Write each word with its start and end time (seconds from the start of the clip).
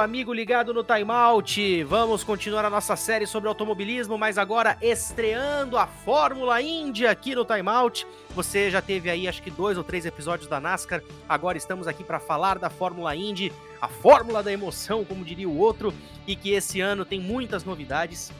amigo 0.00 0.32
ligado 0.32 0.72
no 0.72 0.82
timeout. 0.82 1.84
Vamos 1.84 2.24
continuar 2.24 2.64
a 2.64 2.70
nossa 2.70 2.96
série 2.96 3.26
sobre 3.26 3.48
automobilismo, 3.48 4.16
mas 4.16 4.38
agora 4.38 4.78
estreando 4.80 5.76
a 5.76 5.86
Fórmula 5.86 6.60
Indy 6.62 7.06
aqui 7.06 7.34
no 7.34 7.44
timeout. 7.44 8.06
Você 8.30 8.70
já 8.70 8.80
teve 8.80 9.10
aí 9.10 9.28
acho 9.28 9.42
que 9.42 9.50
dois 9.50 9.76
ou 9.76 9.84
três 9.84 10.06
episódios 10.06 10.48
da 10.48 10.58
NASCAR. 10.58 11.02
Agora 11.28 11.58
estamos 11.58 11.86
aqui 11.86 12.02
para 12.02 12.18
falar 12.18 12.58
da 12.58 12.70
Fórmula 12.70 13.14
Indy, 13.14 13.52
a 13.80 13.88
fórmula 13.88 14.42
da 14.42 14.50
emoção, 14.50 15.04
como 15.04 15.24
diria 15.24 15.48
o 15.48 15.58
outro, 15.58 15.92
e 16.26 16.34
que 16.34 16.50
esse 16.50 16.80
ano 16.80 17.04
tem 17.04 17.20
muitas 17.20 17.62
novidades, 17.62 18.32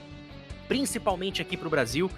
principalmente 0.66 1.42
aqui 1.42 1.56
para 1.56 1.66
o 1.66 1.70
Brasil. 1.70 2.10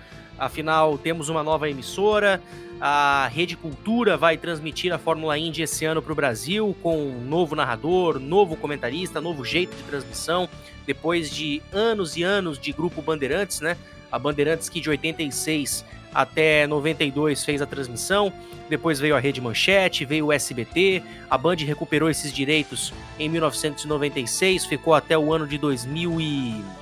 Afinal, 0.43 0.99
temos 0.99 1.29
uma 1.29 1.41
nova 1.41 1.71
emissora, 1.71 2.43
a 2.81 3.31
Rede 3.33 3.57
Cultura 3.57 4.17
vai 4.17 4.37
transmitir 4.37 4.93
a 4.93 4.99
Fórmula 4.99 5.39
Indy 5.39 5.63
esse 5.63 5.85
ano 5.85 6.03
para 6.03 6.13
o 6.13 6.17
Brasil 6.17 6.77
com 6.83 6.99
um 6.99 7.25
novo 7.25 7.55
narrador, 7.55 8.19
novo 8.19 8.57
comentarista, 8.57 9.21
novo 9.21 9.45
jeito 9.45 9.77
de 9.77 9.85
transmissão. 9.85 10.49
Depois 10.85 11.31
de 11.31 11.63
anos 11.73 12.17
e 12.17 12.25
anos 12.25 12.59
de 12.59 12.73
grupo 12.73 13.01
Bandeirantes, 13.01 13.61
né? 13.61 13.77
A 14.11 14.19
Bandeirantes 14.19 14.69
que 14.69 14.81
de 14.81 14.91
86 14.91 15.85
até 16.13 16.67
92 16.67 17.45
fez 17.45 17.63
a 17.63 17.67
transmissão, 17.67 18.33
depois 18.69 18.99
veio 18.99 19.15
a 19.15 19.21
Rede 19.21 19.41
Manchete, 19.41 20.05
veio 20.05 20.27
o 20.27 20.33
SBT, 20.33 21.05
a 21.31 21.39
Band 21.39 21.55
recuperou 21.59 22.11
esses 22.11 22.33
direitos 22.33 22.93
em 23.17 23.29
1996, 23.29 24.67
ficou 24.67 24.93
até 24.93 25.17
o 25.17 25.33
ano 25.33 25.47
de 25.47 25.57
2000 25.57 26.21
e 26.21 26.82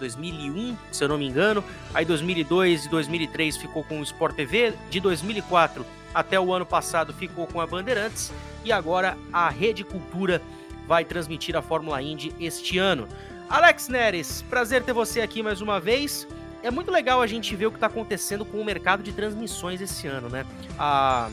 2001, 0.00 0.76
se 0.90 1.04
eu 1.04 1.08
não 1.08 1.18
me 1.18 1.28
engano. 1.28 1.62
Aí 1.94 2.04
2002 2.04 2.86
e 2.86 2.88
2003 2.88 3.56
ficou 3.56 3.84
com 3.84 4.00
o 4.00 4.02
Sport 4.02 4.34
TV, 4.34 4.74
de 4.90 4.98
2004 4.98 5.86
até 6.14 6.40
o 6.40 6.52
ano 6.52 6.66
passado 6.66 7.12
ficou 7.12 7.46
com 7.46 7.60
a 7.60 7.66
Bandeirantes 7.66 8.32
e 8.64 8.72
agora 8.72 9.16
a 9.32 9.48
Rede 9.48 9.84
Cultura 9.84 10.42
vai 10.86 11.04
transmitir 11.04 11.56
a 11.56 11.62
Fórmula 11.62 12.02
Indy 12.02 12.34
este 12.40 12.78
ano. 12.78 13.06
Alex 13.48 13.88
Neres, 13.88 14.42
prazer 14.42 14.82
ter 14.82 14.92
você 14.92 15.20
aqui 15.20 15.42
mais 15.42 15.60
uma 15.60 15.78
vez. 15.78 16.26
É 16.62 16.70
muito 16.70 16.90
legal 16.90 17.22
a 17.22 17.26
gente 17.26 17.54
ver 17.54 17.66
o 17.66 17.70
que 17.70 17.76
está 17.76 17.86
acontecendo 17.86 18.44
com 18.44 18.60
o 18.60 18.64
mercado 18.64 19.02
de 19.02 19.12
transmissões 19.12 19.80
esse 19.80 20.06
ano, 20.06 20.28
né? 20.28 20.44
A, 20.78 21.30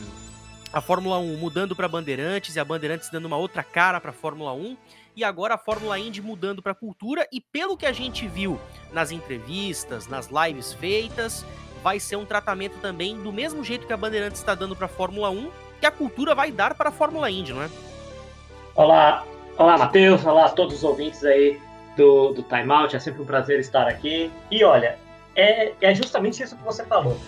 a 0.72 0.80
Fórmula 0.80 1.18
1 1.18 1.36
mudando 1.36 1.76
para 1.76 1.88
Bandeirantes 1.88 2.56
e 2.56 2.60
a 2.60 2.64
Bandeirantes 2.64 3.10
dando 3.10 3.26
uma 3.26 3.36
outra 3.36 3.62
cara 3.62 4.00
para 4.00 4.10
a 4.10 4.14
Fórmula 4.14 4.52
1 4.52 4.76
e 5.18 5.24
agora 5.24 5.54
a 5.54 5.58
Fórmula 5.58 5.98
Indy 5.98 6.22
mudando 6.22 6.62
para 6.62 6.72
cultura 6.72 7.26
e 7.32 7.40
pelo 7.40 7.76
que 7.76 7.84
a 7.84 7.90
gente 7.90 8.28
viu 8.28 8.56
nas 8.92 9.10
entrevistas, 9.10 10.06
nas 10.06 10.28
lives 10.28 10.72
feitas, 10.72 11.44
vai 11.82 11.98
ser 11.98 12.14
um 12.14 12.24
tratamento 12.24 12.78
também 12.80 13.20
do 13.20 13.32
mesmo 13.32 13.64
jeito 13.64 13.84
que 13.84 13.92
a 13.92 13.96
Bandeirantes 13.96 14.38
está 14.38 14.54
dando 14.54 14.76
para 14.76 14.86
a 14.86 14.88
Fórmula 14.88 15.28
1, 15.28 15.50
que 15.80 15.86
a 15.86 15.90
cultura 15.90 16.36
vai 16.36 16.52
dar 16.52 16.74
para 16.74 16.90
a 16.90 16.92
Fórmula 16.92 17.28
Indy, 17.28 17.52
não 17.52 17.64
é? 17.64 17.68
Olá, 18.76 19.24
olá 19.56 19.76
Matheus, 19.76 20.24
olá 20.24 20.44
a 20.44 20.50
todos 20.50 20.76
os 20.76 20.84
ouvintes 20.84 21.24
aí 21.24 21.60
do, 21.96 22.32
do 22.32 22.44
Time 22.44 22.70
Out, 22.70 22.94
é 22.94 23.00
sempre 23.00 23.20
um 23.20 23.26
prazer 23.26 23.58
estar 23.58 23.88
aqui. 23.88 24.30
E 24.52 24.62
olha, 24.62 25.00
é, 25.34 25.72
é 25.80 25.94
justamente 25.96 26.44
isso 26.44 26.56
que 26.56 26.62
você 26.62 26.84
falou. 26.84 27.18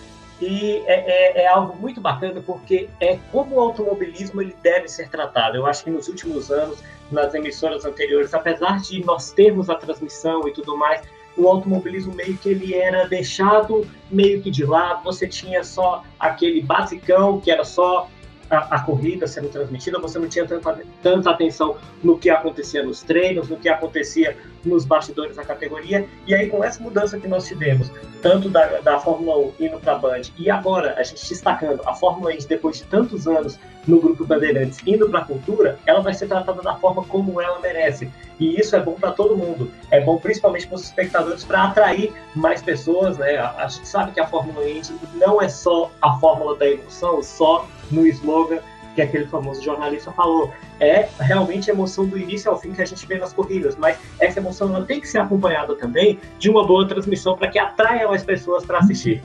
E 0.41 0.81
é, 0.87 0.93
é, 0.93 1.43
é, 1.43 1.47
algo 1.47 1.77
muito 1.77 2.01
bacana 2.01 2.41
porque 2.43 2.89
é 2.99 3.19
como 3.31 3.57
o 3.57 3.59
automobilismo 3.59 4.41
ele 4.41 4.55
deve 4.63 4.87
ser 4.87 5.07
tratado. 5.09 5.55
Eu 5.55 5.67
acho 5.67 5.83
que 5.83 5.91
nos 5.91 6.07
últimos 6.07 6.49
anos 6.49 6.79
nas 7.11 7.33
emissoras 7.33 7.85
anteriores, 7.85 8.33
apesar 8.33 8.79
de 8.79 9.03
nós 9.05 9.31
termos 9.31 9.69
a 9.69 9.75
transmissão 9.75 10.47
e 10.47 10.51
tudo 10.51 10.75
mais, 10.75 11.01
o 11.37 11.47
automobilismo 11.47 12.13
meio 12.13 12.37
que 12.37 12.49
ele 12.49 12.73
era 12.73 13.07
deixado 13.07 13.87
meio 14.09 14.41
que 14.41 14.49
de 14.49 14.65
lado, 14.65 15.03
você 15.03 15.27
tinha 15.27 15.63
só 15.63 16.03
aquele 16.19 16.61
basicão 16.61 17.39
que 17.39 17.51
era 17.51 17.63
só 17.63 18.09
a, 18.49 18.75
a, 18.75 18.79
corrida 18.81 19.27
sendo 19.27 19.47
transmitida, 19.49 19.97
você 19.99 20.19
não 20.19 20.27
tinha 20.27 20.45
tanta, 20.45 20.81
tanta 21.01 21.29
atenção 21.29 21.77
no 22.03 22.17
que 22.17 22.29
acontecia 22.29 22.83
nos 22.83 23.01
treinos, 23.01 23.47
no 23.47 23.57
que 23.57 23.69
acontecia 23.69 24.37
nos 24.63 24.85
bastidores 24.85 25.35
da 25.35 25.43
categoria. 25.43 26.07
E 26.27 26.33
aí, 26.33 26.49
com 26.49 26.63
essa 26.63 26.81
mudança 26.81 27.19
que 27.19 27.27
nós 27.27 27.47
tivemos, 27.47 27.91
tanto 28.21 28.49
da, 28.49 28.79
da 28.81 28.99
Fórmula 28.99 29.37
1 29.59 29.65
indo 29.65 29.79
para 29.79 29.93
a 29.93 29.97
Band, 29.97 30.21
e 30.37 30.49
agora 30.49 30.95
a 30.97 31.03
gente 31.03 31.27
destacando 31.27 31.81
a 31.85 31.93
Fórmula 31.93 32.31
1 32.31 32.47
depois 32.47 32.77
de 32.77 32.83
tantos 32.83 33.27
anos 33.27 33.59
no 33.87 33.99
Grupo 33.99 34.25
Bandeirantes 34.25 34.79
indo 34.85 35.09
para 35.09 35.19
a 35.19 35.25
cultura, 35.25 35.79
ela 35.85 36.01
vai 36.01 36.13
ser 36.13 36.27
tratada 36.27 36.61
da 36.61 36.75
forma 36.75 37.03
como 37.05 37.41
ela 37.41 37.59
merece. 37.59 38.09
E 38.39 38.59
isso 38.59 38.75
é 38.75 38.79
bom 38.79 38.93
para 38.93 39.11
todo 39.11 39.37
mundo. 39.37 39.71
É 39.89 39.99
bom 40.01 40.17
principalmente 40.17 40.67
para 40.67 40.75
os 40.75 40.83
espectadores 40.83 41.43
para 41.43 41.65
atrair 41.65 42.13
mais 42.35 42.61
pessoas. 42.61 43.17
Né? 43.17 43.37
A, 43.37 43.67
gente 43.67 43.87
sabe 43.87 44.11
que 44.11 44.19
a 44.19 44.27
Fórmula 44.27 44.67
Indy 44.67 44.93
não 45.15 45.41
é 45.41 45.49
só 45.49 45.91
a 46.01 46.17
fórmula 46.19 46.57
da 46.57 46.67
emoção, 46.67 47.21
só 47.21 47.67
no 47.91 48.05
slogan 48.07 48.59
que 48.95 49.01
aquele 49.01 49.25
famoso 49.25 49.61
jornalista 49.61 50.11
falou. 50.11 50.53
É 50.79 51.07
realmente 51.19 51.69
a 51.69 51.73
emoção 51.73 52.05
do 52.05 52.17
início 52.17 52.49
ao 52.51 52.59
fim 52.59 52.71
que 52.71 52.81
a 52.81 52.85
gente 52.85 53.05
vê 53.05 53.17
nas 53.17 53.33
corridas, 53.33 53.75
mas 53.75 53.97
essa 54.19 54.39
emoção 54.39 54.73
ela 54.75 54.85
tem 54.85 54.99
que 54.99 55.07
ser 55.07 55.19
acompanhada 55.19 55.75
também 55.75 56.19
de 56.37 56.49
uma 56.49 56.65
boa 56.65 56.87
transmissão 56.87 57.37
para 57.37 57.47
que 57.49 57.59
atraia 57.59 58.07
mais 58.07 58.23
pessoas 58.23 58.65
para 58.65 58.79
assistir. 58.79 59.23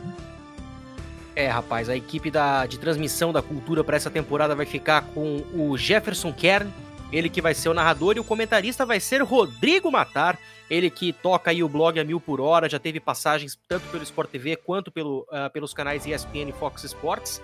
É, 1.35 1.49
rapaz, 1.49 1.91
a 1.91 1.95
equipe 1.97 2.31
da, 2.31 2.65
de 2.65 2.79
transmissão 2.79 3.31
da 3.31 3.43
cultura 3.43 3.85
para 3.85 3.97
essa 3.97 4.11
temporada 4.11 4.55
vai 4.55 4.65
ficar 4.65 5.03
com 5.03 5.45
o 5.53 5.77
Jefferson 5.77 6.33
Kern, 6.33 6.73
ele 7.13 7.29
que 7.29 7.43
vai 7.43 7.53
ser 7.53 7.69
o 7.69 7.75
narrador, 7.75 8.17
e 8.17 8.21
o 8.21 8.25
comentarista 8.25 8.87
vai 8.87 8.99
ser 8.99 9.23
Rodrigo 9.23 9.91
Matar, 9.91 10.39
ele 10.71 10.89
que 10.89 11.13
toca 11.13 11.51
aí 11.51 11.63
o 11.63 11.69
blog 11.69 12.01
a 12.01 12.05
mil 12.05 12.19
por 12.19 12.41
hora, 12.41 12.71
já 12.71 12.79
teve 12.79 12.99
passagens 12.99 13.59
tanto 13.69 13.87
pelo 13.89 14.03
Sport 14.03 14.31
TV 14.31 14.57
quanto 14.57 14.91
pelo, 14.91 15.27
uh, 15.31 15.51
pelos 15.53 15.75
canais 15.75 16.07
ESPN 16.07 16.49
e 16.49 16.53
Fox 16.53 16.85
Sports. 16.85 17.43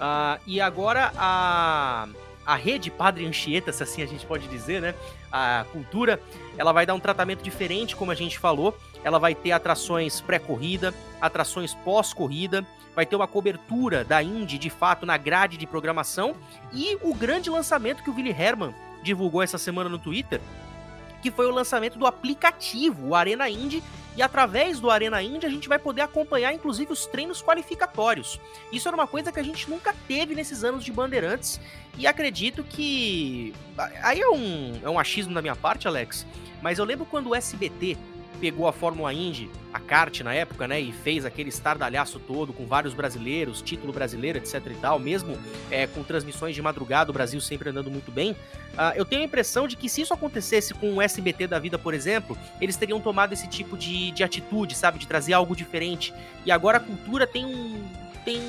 Uh, 0.00 0.40
e 0.46 0.60
agora 0.60 1.12
a, 1.14 2.08
a 2.46 2.54
rede 2.54 2.90
Padre 2.90 3.26
Anchieta, 3.26 3.70
se 3.70 3.82
assim 3.82 4.02
a 4.02 4.06
gente 4.06 4.24
pode 4.24 4.48
dizer, 4.48 4.80
né? 4.80 4.94
A 5.30 5.66
cultura, 5.70 6.20
ela 6.56 6.72
vai 6.72 6.86
dar 6.86 6.94
um 6.94 7.00
tratamento 7.00 7.42
diferente, 7.42 7.94
como 7.94 8.10
a 8.10 8.14
gente 8.14 8.38
falou. 8.38 8.76
Ela 9.04 9.18
vai 9.18 9.34
ter 9.34 9.52
atrações 9.52 10.20
pré-corrida, 10.20 10.94
atrações 11.20 11.74
pós-corrida, 11.74 12.66
vai 12.96 13.06
ter 13.06 13.14
uma 13.14 13.28
cobertura 13.28 14.04
da 14.04 14.22
Indy, 14.22 14.58
de 14.58 14.70
fato, 14.70 15.04
na 15.04 15.16
grade 15.16 15.56
de 15.56 15.66
programação. 15.66 16.34
E 16.72 16.98
o 17.02 17.14
grande 17.14 17.50
lançamento 17.50 18.02
que 18.02 18.10
o 18.10 18.14
Willy 18.14 18.30
Herman 18.30 18.74
divulgou 19.02 19.42
essa 19.42 19.58
semana 19.58 19.88
no 19.88 19.98
Twitter, 19.98 20.40
que 21.22 21.30
foi 21.30 21.46
o 21.46 21.50
lançamento 21.50 21.98
do 21.98 22.06
aplicativo, 22.06 23.08
o 23.08 23.14
Arena 23.14 23.48
Indy, 23.48 23.82
e 24.20 24.22
através 24.22 24.78
do 24.78 24.90
Arena 24.90 25.22
Indy 25.22 25.46
a 25.46 25.48
gente 25.48 25.66
vai 25.66 25.78
poder 25.78 26.02
acompanhar 26.02 26.52
inclusive 26.52 26.92
os 26.92 27.06
treinos 27.06 27.42
qualificatórios. 27.42 28.38
Isso 28.70 28.86
era 28.86 28.94
uma 28.94 29.06
coisa 29.06 29.32
que 29.32 29.40
a 29.40 29.42
gente 29.42 29.70
nunca 29.70 29.94
teve 30.06 30.34
nesses 30.34 30.62
anos 30.62 30.84
de 30.84 30.92
Bandeirantes 30.92 31.58
e 31.96 32.06
acredito 32.06 32.62
que 32.62 33.54
aí 34.02 34.20
é 34.20 34.28
um, 34.28 34.78
é 34.82 34.90
um 34.90 34.98
achismo 34.98 35.32
da 35.32 35.40
minha 35.40 35.56
parte, 35.56 35.88
Alex, 35.88 36.26
mas 36.60 36.78
eu 36.78 36.84
lembro 36.84 37.06
quando 37.06 37.30
o 37.30 37.34
SBT 37.34 37.96
pegou 38.40 38.66
a 38.66 38.72
Fórmula 38.72 39.12
Indy, 39.12 39.50
a 39.72 39.78
kart 39.78 40.20
na 40.20 40.34
época, 40.34 40.66
né, 40.66 40.80
e 40.80 40.92
fez 40.92 41.24
aquele 41.24 41.50
estardalhaço 41.50 42.18
todo 42.18 42.52
com 42.52 42.66
vários 42.66 42.94
brasileiros, 42.94 43.60
título 43.60 43.92
brasileiro, 43.92 44.38
etc 44.38 44.66
e 44.66 44.74
tal, 44.74 44.98
mesmo 44.98 45.36
é, 45.70 45.86
com 45.86 46.02
transmissões 46.02 46.54
de 46.54 46.62
madrugada, 46.62 47.10
o 47.10 47.12
Brasil 47.12 47.40
sempre 47.40 47.68
andando 47.70 47.90
muito 47.90 48.10
bem. 48.10 48.32
Uh, 48.32 48.96
eu 48.96 49.04
tenho 49.04 49.22
a 49.22 49.24
impressão 49.24 49.68
de 49.68 49.76
que 49.76 49.88
se 49.88 50.00
isso 50.00 50.14
acontecesse 50.14 50.72
com 50.72 50.94
o 50.94 51.02
SBT 51.02 51.46
da 51.46 51.58
vida, 51.58 51.78
por 51.78 51.92
exemplo, 51.92 52.38
eles 52.60 52.76
teriam 52.76 53.00
tomado 53.00 53.32
esse 53.32 53.46
tipo 53.48 53.76
de, 53.76 54.10
de 54.12 54.24
atitude, 54.24 54.74
sabe, 54.74 54.98
de 54.98 55.06
trazer 55.06 55.32
algo 55.32 55.54
diferente. 55.54 56.14
E 56.46 56.50
agora 56.50 56.78
a 56.78 56.80
cultura 56.80 57.26
tem 57.26 57.44
um 57.44 57.82
tem 58.24 58.40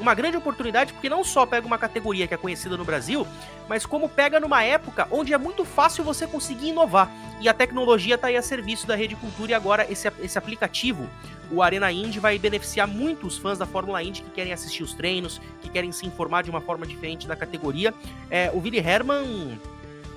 uma 0.00 0.14
grande 0.14 0.36
oportunidade 0.36 0.92
porque 0.92 1.08
não 1.08 1.22
só 1.24 1.44
pega 1.44 1.66
uma 1.66 1.78
categoria 1.78 2.26
que 2.26 2.34
é 2.34 2.36
conhecida 2.36 2.76
no 2.76 2.84
Brasil, 2.84 3.26
mas 3.68 3.84
como 3.86 4.08
pega 4.08 4.40
numa 4.40 4.62
época 4.62 5.06
onde 5.10 5.32
é 5.32 5.38
muito 5.38 5.64
fácil 5.64 6.04
você 6.04 6.26
conseguir 6.26 6.68
inovar. 6.68 7.10
E 7.40 7.48
a 7.48 7.54
tecnologia 7.54 8.16
está 8.16 8.28
aí 8.28 8.36
a 8.36 8.42
serviço 8.42 8.86
da 8.86 8.94
Rede 8.94 9.16
Cultura 9.16 9.52
e 9.52 9.54
agora 9.54 9.90
esse, 9.90 10.10
esse 10.20 10.38
aplicativo, 10.38 11.08
o 11.50 11.62
Arena 11.62 11.90
Indy, 11.90 12.20
vai 12.20 12.38
beneficiar 12.38 12.86
muito 12.86 13.26
os 13.26 13.38
fãs 13.38 13.58
da 13.58 13.66
Fórmula 13.66 14.02
Indy 14.02 14.22
que 14.22 14.30
querem 14.30 14.52
assistir 14.52 14.82
os 14.82 14.92
treinos, 14.92 15.40
que 15.62 15.70
querem 15.70 15.90
se 15.90 16.06
informar 16.06 16.42
de 16.42 16.50
uma 16.50 16.60
forma 16.60 16.86
diferente 16.86 17.26
da 17.26 17.34
categoria. 17.34 17.94
É, 18.30 18.50
o 18.52 18.58
Willy 18.58 18.78
Herman 18.78 19.58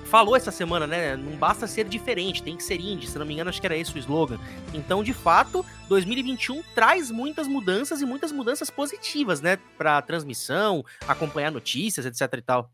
falou 0.04 0.36
essa 0.36 0.50
semana, 0.50 0.86
né? 0.86 1.16
Não 1.16 1.36
basta 1.36 1.66
ser 1.66 1.88
diferente, 1.88 2.42
tem 2.42 2.56
que 2.56 2.62
ser 2.62 2.80
indie. 2.80 3.06
Se 3.06 3.18
não 3.18 3.26
me 3.26 3.34
engano, 3.34 3.50
acho 3.50 3.60
que 3.60 3.66
era 3.66 3.76
esse 3.76 3.94
o 3.94 3.98
slogan. 3.98 4.38
Então, 4.72 5.02
de 5.02 5.12
fato, 5.12 5.64
2021 5.88 6.62
traz 6.74 7.10
muitas 7.10 7.46
mudanças 7.46 8.00
e 8.00 8.06
muitas 8.06 8.30
mudanças 8.30 8.70
positivas, 8.70 9.40
né? 9.40 9.58
Para 9.76 10.00
transmissão, 10.02 10.84
acompanhar 11.06 11.50
notícias, 11.50 12.06
etc 12.06 12.38
e 12.38 12.42
tal. 12.42 12.70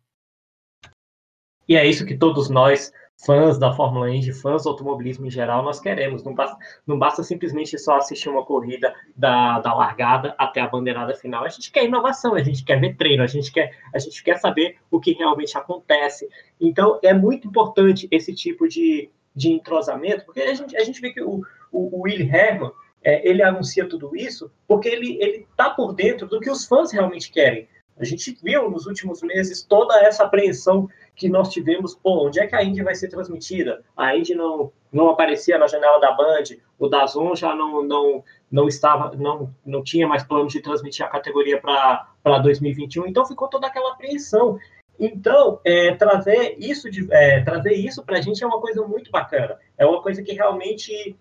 E 1.69 1.77
é 1.77 1.87
isso 1.87 2.05
que 2.05 2.17
todos 2.17 2.51
nós 2.51 2.93
fãs 3.25 3.59
da 3.59 3.73
Fórmula 3.73 4.11
Indy, 4.11 4.33
fãs 4.33 4.63
do 4.63 4.71
automobilismo 4.71 5.27
em 5.27 5.31
geral, 5.31 5.63
nós 5.63 5.81
queremos. 5.81 6.23
Não 6.25 6.35
basta, 6.35 6.57
não 6.87 6.99
basta 6.99 7.23
simplesmente 7.23 7.79
só 7.79 7.97
assistir 7.97 8.29
uma 8.29 8.45
corrida 8.45 8.95
da, 9.17 9.61
da 9.61 9.75
largada 9.75 10.35
até 10.39 10.61
a 10.61 10.67
bandeirada 10.67 11.15
final. 11.15 11.45
A 11.45 11.49
gente 11.49 11.71
quer 11.71 11.85
inovação, 11.85 12.35
a 12.35 12.43
gente 12.43 12.65
quer 12.65 12.81
ver 12.81 12.97
treino, 12.97 13.23
a 13.23 13.27
gente 13.27 13.53
quer, 13.53 13.77
a 13.95 13.99
gente 13.99 14.23
quer 14.23 14.39
saber 14.39 14.77
o 14.91 14.99
que 14.99 15.13
realmente 15.13 15.57
acontece. 15.57 16.29
Então, 16.61 16.99
é 17.03 17.13
muito 17.13 17.49
importante 17.49 18.09
esse 18.11 18.35
tipo 18.35 18.69
de, 18.69 19.11
de 19.35 19.51
entrosamento, 19.51 20.25
porque 20.25 20.41
a 20.41 20.55
gente, 20.55 20.77
a 20.77 20.85
gente 20.85 21.01
vê 21.01 21.13
que 21.13 21.23
o, 21.23 21.43
o, 21.71 21.99
o 21.99 22.03
Willy 22.03 22.29
Herman, 22.29 22.71
é, 23.03 23.27
ele 23.27 23.43
anuncia 23.43 23.89
tudo 23.89 24.15
isso 24.15 24.51
porque 24.69 24.89
ele 24.89 25.47
está 25.51 25.71
por 25.71 25.95
dentro 25.95 26.27
do 26.27 26.39
que 26.39 26.51
os 26.51 26.67
fãs 26.67 26.93
realmente 26.93 27.33
querem. 27.33 27.67
A 27.99 28.05
gente 28.05 28.37
viu 28.43 28.71
nos 28.71 28.87
últimos 28.87 29.23
meses 29.23 29.63
toda 29.63 30.01
essa 30.03 30.25
apreensão 30.25 30.89
que 31.21 31.29
nós 31.29 31.51
tivemos, 31.51 31.95
pô, 31.95 32.27
onde 32.27 32.41
é 32.41 32.47
que 32.47 32.57
a 32.57 32.65
Indy 32.65 32.83
vai 32.83 32.95
ser 32.95 33.09
transmitida? 33.09 33.85
A 33.95 34.17
Indy 34.17 34.35
não, 34.35 34.73
não 34.91 35.11
aparecia 35.11 35.59
na 35.59 35.67
janela 35.67 36.01
da 36.01 36.13
Band, 36.13 36.45
o 36.79 36.89
Dazon 36.89 37.35
já 37.37 37.55
não, 37.55 37.83
não, 37.83 38.25
não 38.51 38.67
estava, 38.67 39.15
não, 39.15 39.55
não 39.63 39.85
tinha 39.85 40.09
mais 40.09 40.25
plano 40.25 40.49
de 40.49 40.63
transmitir 40.63 41.05
a 41.05 41.11
categoria 41.11 41.61
para 41.61 42.39
2021, 42.39 43.07
então 43.07 43.27
ficou 43.27 43.49
toda 43.49 43.67
aquela 43.67 43.93
apreensão. 43.93 44.59
Então, 44.99 45.61
é, 45.63 45.95
trazer 45.95 46.57
isso 46.59 46.89
é, 47.11 47.43
trazer 47.43 47.75
isso 47.75 48.03
para 48.03 48.17
a 48.17 48.23
gente 48.23 48.43
é 48.43 48.47
uma 48.47 48.61
coisa 48.61 48.83
muito 48.87 49.11
bacana. 49.11 49.59
É 49.77 49.85
uma 49.85 50.01
coisa 50.01 50.23
que 50.23 50.33
realmente 50.33 51.19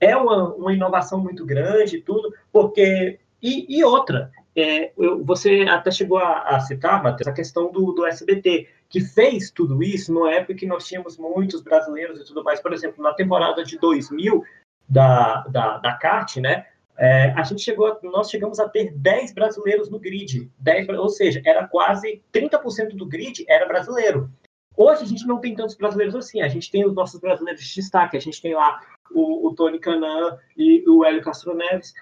é 0.00 0.16
uma, 0.16 0.54
uma 0.54 0.72
inovação 0.72 1.18
muito 1.18 1.44
grande, 1.44 2.00
tudo, 2.00 2.32
porque 2.52 3.18
e, 3.42 3.78
e 3.78 3.82
outra, 3.82 4.30
é, 4.56 4.92
eu, 4.96 5.24
você 5.24 5.66
até 5.68 5.90
chegou 5.90 6.18
a, 6.18 6.42
a 6.42 6.60
citar, 6.60 7.02
Matheus, 7.02 7.28
a 7.28 7.32
questão 7.32 7.70
do, 7.70 7.92
do 7.92 8.06
SBT, 8.06 8.68
que 8.88 9.00
fez 9.00 9.50
tudo 9.50 9.82
isso 9.82 10.12
numa 10.12 10.32
época 10.32 10.54
que 10.54 10.66
nós 10.66 10.86
tínhamos 10.86 11.16
muitos 11.16 11.62
brasileiros 11.62 12.20
e 12.20 12.24
tudo 12.24 12.42
mais. 12.42 12.60
Por 12.60 12.72
exemplo, 12.72 13.02
na 13.02 13.14
temporada 13.14 13.64
de 13.64 13.78
2000 13.78 14.42
da, 14.88 15.42
da, 15.48 15.78
da 15.78 15.92
CART, 15.94 16.36
né, 16.38 16.66
é, 16.98 17.30
a 17.30 17.42
gente 17.44 17.62
chegou, 17.62 17.98
nós 18.02 18.28
chegamos 18.28 18.60
a 18.60 18.68
ter 18.68 18.92
10 18.92 19.32
brasileiros 19.32 19.88
no 19.88 19.98
grid, 19.98 20.50
10, 20.58 20.88
ou 20.90 21.08
seja, 21.08 21.40
era 21.46 21.66
quase 21.66 22.22
30% 22.32 22.94
do 22.94 23.06
grid 23.06 23.44
era 23.48 23.66
brasileiro. 23.66 24.30
Hoje 24.76 25.02
a 25.02 25.06
gente 25.06 25.26
não 25.26 25.38
tem 25.38 25.54
tantos 25.54 25.76
brasileiros 25.76 26.14
assim, 26.14 26.42
a 26.42 26.48
gente 26.48 26.70
tem 26.70 26.84
os 26.84 26.94
nossos 26.94 27.20
brasileiros 27.20 27.62
de 27.62 27.74
destaque, 27.74 28.16
a 28.16 28.20
gente 28.20 28.42
tem 28.42 28.54
lá 28.54 28.80
o, 29.12 29.48
o 29.48 29.54
Tony 29.54 29.78
Canan 29.78 30.38
e 30.56 30.84
o 30.88 31.04
Hélio 31.04 31.22
Castro 31.22 31.54
Neves. 31.54 31.94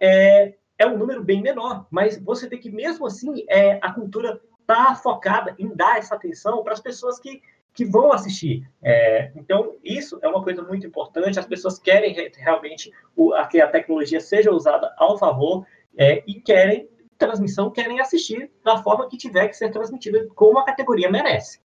É, 0.00 0.54
é 0.78 0.86
um 0.86 0.98
número 0.98 1.22
bem 1.22 1.40
menor, 1.42 1.86
mas 1.90 2.18
você 2.22 2.48
vê 2.48 2.58
que 2.58 2.70
mesmo 2.70 3.06
assim 3.06 3.44
é, 3.48 3.78
a 3.82 3.92
cultura 3.92 4.40
está 4.60 4.94
focada 4.94 5.54
em 5.58 5.74
dar 5.74 5.98
essa 5.98 6.14
atenção 6.14 6.62
para 6.62 6.72
as 6.72 6.80
pessoas 6.80 7.18
que, 7.18 7.40
que 7.72 7.84
vão 7.84 8.12
assistir. 8.12 8.68
É, 8.82 9.30
então, 9.36 9.76
isso 9.82 10.18
é 10.22 10.28
uma 10.28 10.42
coisa 10.42 10.62
muito 10.62 10.86
importante, 10.86 11.38
as 11.38 11.46
pessoas 11.46 11.78
querem 11.78 12.14
realmente 12.36 12.92
o, 13.14 13.32
a, 13.32 13.46
que 13.46 13.60
a 13.60 13.68
tecnologia 13.68 14.20
seja 14.20 14.50
usada 14.50 14.92
ao 14.98 15.16
favor 15.18 15.66
é, 15.96 16.22
e 16.26 16.40
querem 16.40 16.88
transmissão, 17.16 17.70
querem 17.70 18.00
assistir 18.00 18.50
da 18.62 18.82
forma 18.82 19.08
que 19.08 19.16
tiver 19.16 19.48
que 19.48 19.56
ser 19.56 19.70
transmitida, 19.70 20.26
como 20.34 20.58
a 20.58 20.64
categoria 20.64 21.10
merece. 21.10 21.60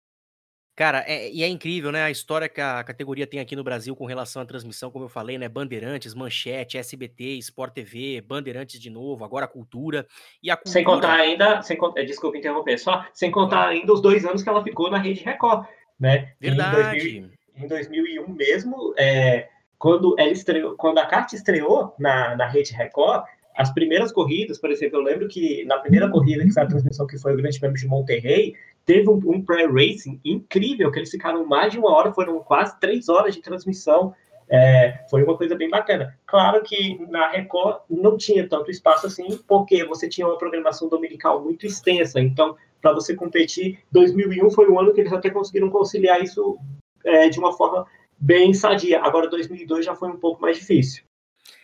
Cara, 0.80 1.04
é, 1.06 1.30
e 1.30 1.44
é 1.44 1.48
incrível, 1.50 1.92
né? 1.92 2.04
A 2.04 2.10
história 2.10 2.48
que 2.48 2.62
a 2.62 2.82
categoria 2.86 3.28
tem 3.28 3.42
aqui 3.42 3.54
no 3.54 3.66
Brasil 3.66 3.94
com 3.98 4.06
relação 4.06 4.42
à 4.42 4.46
transmissão, 4.46 4.90
como 4.90 5.04
eu 5.04 5.10
falei, 5.10 5.38
né? 5.38 5.50
Bandeirantes, 5.50 6.14
Manchete, 6.14 6.78
SBT, 6.78 7.38
Sport 7.40 7.74
TV, 7.74 8.22
Bandeirantes 8.22 8.80
de 8.80 8.90
novo, 8.90 9.26
agora 9.26 9.46
Cultura. 9.46 10.08
E 10.42 10.50
a 10.50 10.56
cultura... 10.56 10.72
Sem 10.72 10.86
contar 10.86 11.16
ainda, 11.16 11.62
sem, 11.64 11.78
desculpa 12.08 12.38
interromper, 12.38 12.78
só 12.78 13.06
sem 13.14 13.30
contar 13.30 13.68
ainda 13.68 13.92
os 13.92 14.02
dois 14.02 14.24
anos 14.24 14.42
que 14.42 14.48
ela 14.48 14.64
ficou 14.64 14.90
na 14.90 15.00
Rede 15.00 15.22
Record, 15.22 15.68
né? 16.00 16.32
Verdade. 16.40 16.98
Em, 16.98 17.24
2000, 17.24 17.32
em 17.58 17.68
2001 17.68 18.30
mesmo, 18.30 18.94
é, 18.98 19.50
quando, 19.78 20.16
ela 20.18 20.32
estreou, 20.32 20.78
quando 20.78 21.00
a 21.00 21.06
Carte 21.06 21.36
estreou 21.36 21.94
na, 22.00 22.38
na 22.38 22.48
Rede 22.48 22.72
Record, 22.72 23.26
as 23.60 23.74
primeiras 23.74 24.14
corridas, 24.14 24.58
por 24.58 24.72
exemplo, 24.72 25.00
eu 25.00 25.04
lembro 25.04 25.28
que 25.28 25.66
na 25.66 25.78
primeira 25.80 26.10
corrida 26.10 26.46
que 26.46 26.54
foi 26.54 26.64
a 26.64 26.66
transmissão, 26.66 27.06
que 27.06 27.18
foi 27.18 27.34
o 27.34 27.36
Grande 27.36 27.60
Prêmio 27.60 27.78
de 27.78 27.88
Monterrey, 27.88 28.56
teve 28.86 29.10
um, 29.10 29.20
um 29.26 29.44
pré-racing 29.44 30.18
incrível, 30.24 30.90
que 30.90 31.00
eles 31.00 31.12
ficaram 31.12 31.46
mais 31.46 31.74
de 31.74 31.78
uma 31.78 31.92
hora, 31.92 32.14
foram 32.14 32.40
quase 32.40 32.80
três 32.80 33.10
horas 33.10 33.36
de 33.36 33.42
transmissão. 33.42 34.16
É, 34.50 35.04
foi 35.10 35.24
uma 35.24 35.36
coisa 35.36 35.58
bem 35.58 35.70
bacana. 35.70 36.18
Claro 36.26 36.64
que 36.64 37.06
na 37.10 37.28
Record 37.32 37.82
não 37.90 38.16
tinha 38.16 38.48
tanto 38.48 38.72
espaço 38.72 39.08
assim, 39.08 39.38
porque 39.46 39.84
você 39.84 40.08
tinha 40.08 40.26
uma 40.26 40.38
programação 40.38 40.88
dominical 40.88 41.44
muito 41.44 41.66
extensa. 41.66 42.22
Então, 42.22 42.56
para 42.82 42.94
você 42.94 43.14
competir, 43.14 43.80
2001 43.92 44.52
foi 44.52 44.70
o 44.70 44.80
ano 44.80 44.94
que 44.94 45.02
eles 45.02 45.12
até 45.12 45.30
conseguiram 45.30 45.70
conciliar 45.70 46.24
isso 46.24 46.58
é, 47.04 47.28
de 47.28 47.38
uma 47.38 47.52
forma 47.52 47.86
bem 48.18 48.54
sadia. 48.54 49.02
Agora, 49.02 49.30
2002 49.30 49.86
já 49.86 49.94
foi 49.96 50.08
um 50.08 50.18
pouco 50.18 50.42
mais 50.42 50.58
difícil. 50.58 51.04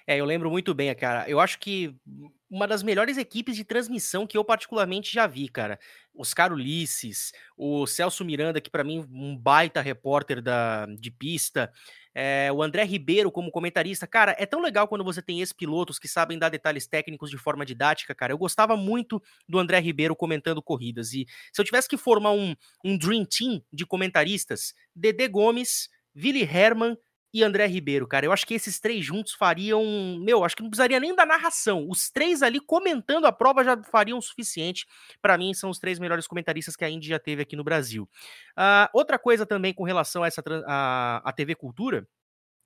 É, 0.08 0.18
eu 0.18 0.26
lembro 0.26 0.50
muito 0.50 0.74
bem, 0.74 0.94
cara. 0.96 1.30
Eu 1.30 1.40
acho 1.40 1.60
que 1.60 1.96
uma 2.50 2.68
das 2.68 2.84
melhores 2.84 3.18
equipes 3.18 3.56
de 3.56 3.64
transmissão 3.64 4.26
que 4.26 4.38
eu 4.38 4.46
particularmente 4.46 5.14
já 5.14 5.28
vi, 5.28 5.50
cara. 5.50 5.80
Oscar 6.16 6.54
Ulisses, 6.54 7.32
o 7.58 7.86
Celso 7.86 8.24
Miranda, 8.24 8.62
que 8.62 8.70
para 8.70 8.84
mim 8.84 9.06
um 9.12 9.36
baita 9.36 9.82
repórter 9.82 10.42
da, 10.42 10.86
de 10.86 11.12
pista, 11.12 11.72
é, 12.14 12.50
o 12.54 12.64
André 12.64 12.86
Ribeiro 12.86 13.30
como 13.30 13.52
comentarista. 13.52 14.08
Cara, 14.08 14.36
é 14.40 14.46
tão 14.46 14.62
legal 14.62 14.88
quando 14.88 15.04
você 15.04 15.22
tem 15.22 15.42
esses 15.42 15.52
pilotos 15.52 16.00
que 16.00 16.08
sabem 16.08 16.40
dar 16.40 16.50
detalhes 16.50 16.88
técnicos 16.88 17.30
de 17.30 17.38
forma 17.38 17.66
didática, 17.66 18.16
cara. 18.16 18.32
Eu 18.32 18.38
gostava 18.38 18.78
muito 18.78 19.22
do 19.50 19.60
André 19.60 19.80
Ribeiro 19.80 20.16
comentando 20.16 20.62
corridas. 20.62 21.12
E 21.14 21.26
se 21.52 21.60
eu 21.60 21.66
tivesse 21.66 21.90
que 21.90 21.98
formar 21.98 22.32
um, 22.32 22.56
um 22.86 22.98
Dream 22.98 23.26
Team 23.26 23.62
de 23.72 23.86
comentaristas, 23.86 24.74
Dedê 24.96 25.28
Gomes, 25.28 25.90
Willi 26.16 26.44
Herman 26.44 26.98
e 27.36 27.44
André 27.44 27.68
Ribeiro, 27.68 28.08
cara. 28.08 28.26
Eu 28.26 28.32
acho 28.32 28.48
que 28.48 28.54
esses 28.54 28.80
três 28.80 29.04
juntos 29.04 29.34
fariam. 29.34 29.84
Meu, 30.22 30.46
acho 30.46 30.56
que 30.56 30.64
não 30.64 30.70
precisaria 30.70 31.02
nem 31.02 31.14
da 31.14 31.26
narração. 31.26 31.86
Os 31.90 32.10
três 32.10 32.42
ali 32.42 32.62
comentando 32.62 33.26
a 33.26 33.32
prova 33.32 33.62
já 33.62 33.76
fariam 33.84 34.18
o 34.18 34.22
suficiente. 34.22 34.88
Para 35.22 35.38
mim, 35.38 35.54
são 35.54 35.70
os 35.70 35.78
três 35.78 36.00
melhores 36.00 36.28
comentaristas 36.28 36.78
que 36.78 36.86
a 36.86 36.90
Indy 36.90 37.10
já 37.10 37.20
teve 37.20 37.42
aqui 37.42 37.58
no 37.58 37.64
Brasil. 37.64 38.10
Uh, 38.58 38.88
outra 38.94 39.20
coisa 39.20 39.46
também 39.46 39.74
com 39.74 39.84
relação 39.84 40.24
a 40.24 40.28
essa 40.28 40.42
a, 40.66 41.22
a 41.26 41.34
TV 41.34 41.56
Cultura 41.56 42.08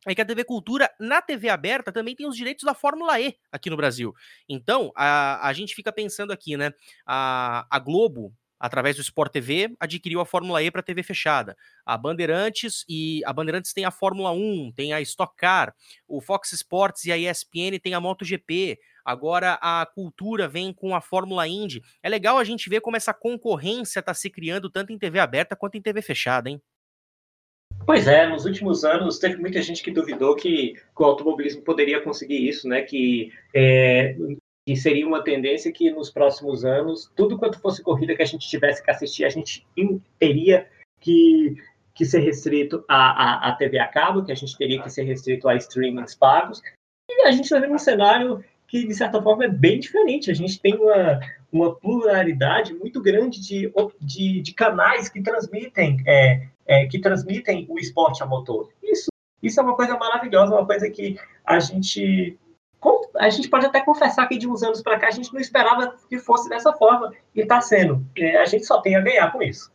é 0.05 0.13
que 0.13 0.21
a 0.21 0.25
TV 0.25 0.43
Cultura, 0.43 0.87
na 0.99 1.19
TV 1.19 1.49
aberta, 1.49 1.91
também 1.91 2.15
tem 2.15 2.27
os 2.27 2.35
direitos 2.35 2.63
da 2.63 2.75
Fórmula 2.75 3.19
E 3.19 3.35
aqui 3.51 3.71
no 3.71 3.75
Brasil. 3.75 4.13
Então, 4.47 4.91
a, 4.95 5.47
a 5.47 5.51
gente 5.51 5.73
fica 5.73 5.91
pensando 5.91 6.31
aqui, 6.31 6.55
né? 6.55 6.71
A, 7.07 7.65
a 7.75 7.79
Globo, 7.79 8.31
através 8.59 8.95
do 8.95 9.01
Sport 9.01 9.31
TV, 9.31 9.75
adquiriu 9.79 10.19
a 10.19 10.25
Fórmula 10.25 10.61
E 10.61 10.69
para 10.69 10.83
TV 10.83 11.01
fechada. 11.01 11.55
A 11.85 11.97
Bandeirantes 11.97 12.83
e 12.89 13.21
a 13.25 13.31
Bandeirantes 13.31 13.73
tem 13.73 13.85
a 13.85 13.91
Fórmula 13.91 14.31
1, 14.31 14.73
tem 14.75 14.93
a 14.93 15.01
Stock 15.01 15.35
Car, 15.37 15.73
o 16.07 16.19
Fox 16.19 16.51
Sports 16.51 17.05
e 17.05 17.11
a 17.11 17.17
ESPN 17.17 17.79
tem 17.81 17.93
a 17.93 17.99
MotoGP. 17.99 18.79
Agora 19.05 19.57
a 19.61 19.85
Cultura 19.85 20.47
vem 20.47 20.73
com 20.73 20.93
a 20.93 21.01
Fórmula 21.01 21.47
Indy. 21.47 21.81
É 22.03 22.09
legal 22.09 22.37
a 22.37 22.43
gente 22.43 22.69
ver 22.69 22.81
como 22.81 22.97
essa 22.97 23.13
concorrência 23.13 23.99
está 23.99 24.13
se 24.13 24.29
criando 24.29 24.69
tanto 24.69 24.91
em 24.91 24.99
TV 24.99 25.19
aberta 25.19 25.55
quanto 25.55 25.77
em 25.77 25.81
TV 25.81 26.01
fechada, 26.01 26.49
hein? 26.49 26.61
Pois 27.85 28.07
é, 28.07 28.27
nos 28.27 28.45
últimos 28.45 28.83
anos 28.83 29.17
teve 29.17 29.37
muita 29.37 29.61
gente 29.61 29.81
que 29.81 29.89
duvidou 29.89 30.35
que, 30.35 30.75
o 30.95 31.03
automobilismo 31.03 31.63
poderia 31.63 32.01
conseguir 32.01 32.47
isso, 32.47 32.67
né? 32.67 32.81
Que 32.81 33.31
é, 33.53 34.15
que 34.69 34.75
seria 34.75 35.07
uma 35.07 35.23
tendência 35.23 35.71
que 35.71 35.89
nos 35.89 36.11
próximos 36.11 36.63
anos, 36.63 37.11
tudo 37.15 37.39
quanto 37.39 37.59
fosse 37.59 37.81
corrida 37.81 38.15
que 38.15 38.21
a 38.21 38.25
gente 38.25 38.47
tivesse 38.47 38.83
que 38.83 38.91
assistir, 38.91 39.25
a 39.25 39.29
gente 39.29 39.65
teria 40.19 40.67
que, 40.99 41.55
que 41.91 42.05
ser 42.05 42.19
restrito 42.19 42.85
à, 42.87 43.49
à, 43.49 43.51
TV 43.53 43.79
a 43.79 43.87
cabo, 43.87 44.23
que 44.23 44.31
a 44.31 44.35
gente 44.35 44.55
teria 44.55 44.79
que 44.79 44.91
ser 44.91 45.05
restrito 45.05 45.49
a 45.49 45.55
streamings 45.55 46.13
pagos. 46.13 46.61
E 47.09 47.25
a 47.25 47.31
gente 47.31 47.45
está 47.45 47.57
vendo 47.57 47.73
um 47.73 47.79
cenário 47.79 48.45
que, 48.67 48.85
de 48.85 48.93
certa 48.93 49.19
forma, 49.19 49.45
é 49.45 49.47
bem 49.47 49.79
diferente. 49.79 50.29
A 50.29 50.35
gente 50.35 50.61
tem 50.61 50.75
uma, 50.75 51.19
uma 51.51 51.75
pluralidade 51.75 52.71
muito 52.75 53.01
grande 53.01 53.41
de, 53.41 53.73
de, 53.99 54.39
de 54.39 54.53
canais 54.53 55.09
que 55.09 55.19
transmitem, 55.19 55.97
é, 56.05 56.47
é, 56.67 56.85
que 56.85 56.99
transmitem 56.99 57.65
o 57.67 57.79
esporte 57.79 58.21
a 58.21 58.27
motor. 58.27 58.69
Isso, 58.83 59.09
isso 59.41 59.59
é 59.59 59.63
uma 59.63 59.75
coisa 59.75 59.97
maravilhosa, 59.97 60.53
uma 60.53 60.67
coisa 60.67 60.87
que 60.91 61.17
a 61.43 61.59
gente 61.59 62.37
a 63.19 63.29
gente 63.29 63.49
pode 63.49 63.65
até 63.65 63.81
confessar 63.81 64.27
que 64.27 64.37
de 64.37 64.47
uns 64.47 64.63
anos 64.63 64.81
para 64.81 64.97
cá 64.97 65.07
a 65.07 65.11
gente 65.11 65.33
não 65.33 65.41
esperava 65.41 65.93
que 66.07 66.17
fosse 66.17 66.47
dessa 66.47 66.71
forma 66.73 67.13
e 67.35 67.41
está 67.41 67.59
sendo. 67.59 68.05
É, 68.17 68.37
a 68.37 68.45
gente 68.45 68.65
só 68.65 68.81
tem 68.81 68.95
a 68.95 69.01
ganhar 69.01 69.31
com 69.31 69.43
isso. 69.43 69.71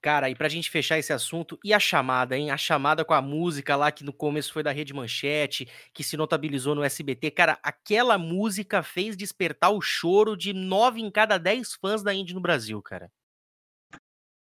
Cara, 0.00 0.30
e 0.30 0.36
pra 0.36 0.48
gente 0.48 0.70
fechar 0.70 0.98
esse 0.98 1.12
assunto, 1.12 1.58
e 1.64 1.74
a 1.74 1.80
chamada, 1.80 2.36
hein? 2.36 2.52
A 2.52 2.56
chamada 2.56 3.04
com 3.04 3.12
a 3.12 3.20
música 3.20 3.74
lá 3.74 3.90
que 3.90 4.04
no 4.04 4.12
começo 4.12 4.52
foi 4.52 4.62
da 4.62 4.70
Rede 4.70 4.94
Manchete, 4.94 5.68
que 5.92 6.04
se 6.04 6.16
notabilizou 6.16 6.76
no 6.76 6.84
SBT. 6.84 7.32
Cara, 7.32 7.58
aquela 7.60 8.16
música 8.16 8.84
fez 8.84 9.16
despertar 9.16 9.70
o 9.70 9.80
choro 9.80 10.36
de 10.36 10.52
nove 10.52 11.00
em 11.00 11.10
cada 11.10 11.38
dez 11.38 11.74
fãs 11.74 12.04
da 12.04 12.14
Indy 12.14 12.32
no 12.32 12.40
Brasil, 12.40 12.80
cara. 12.80 13.10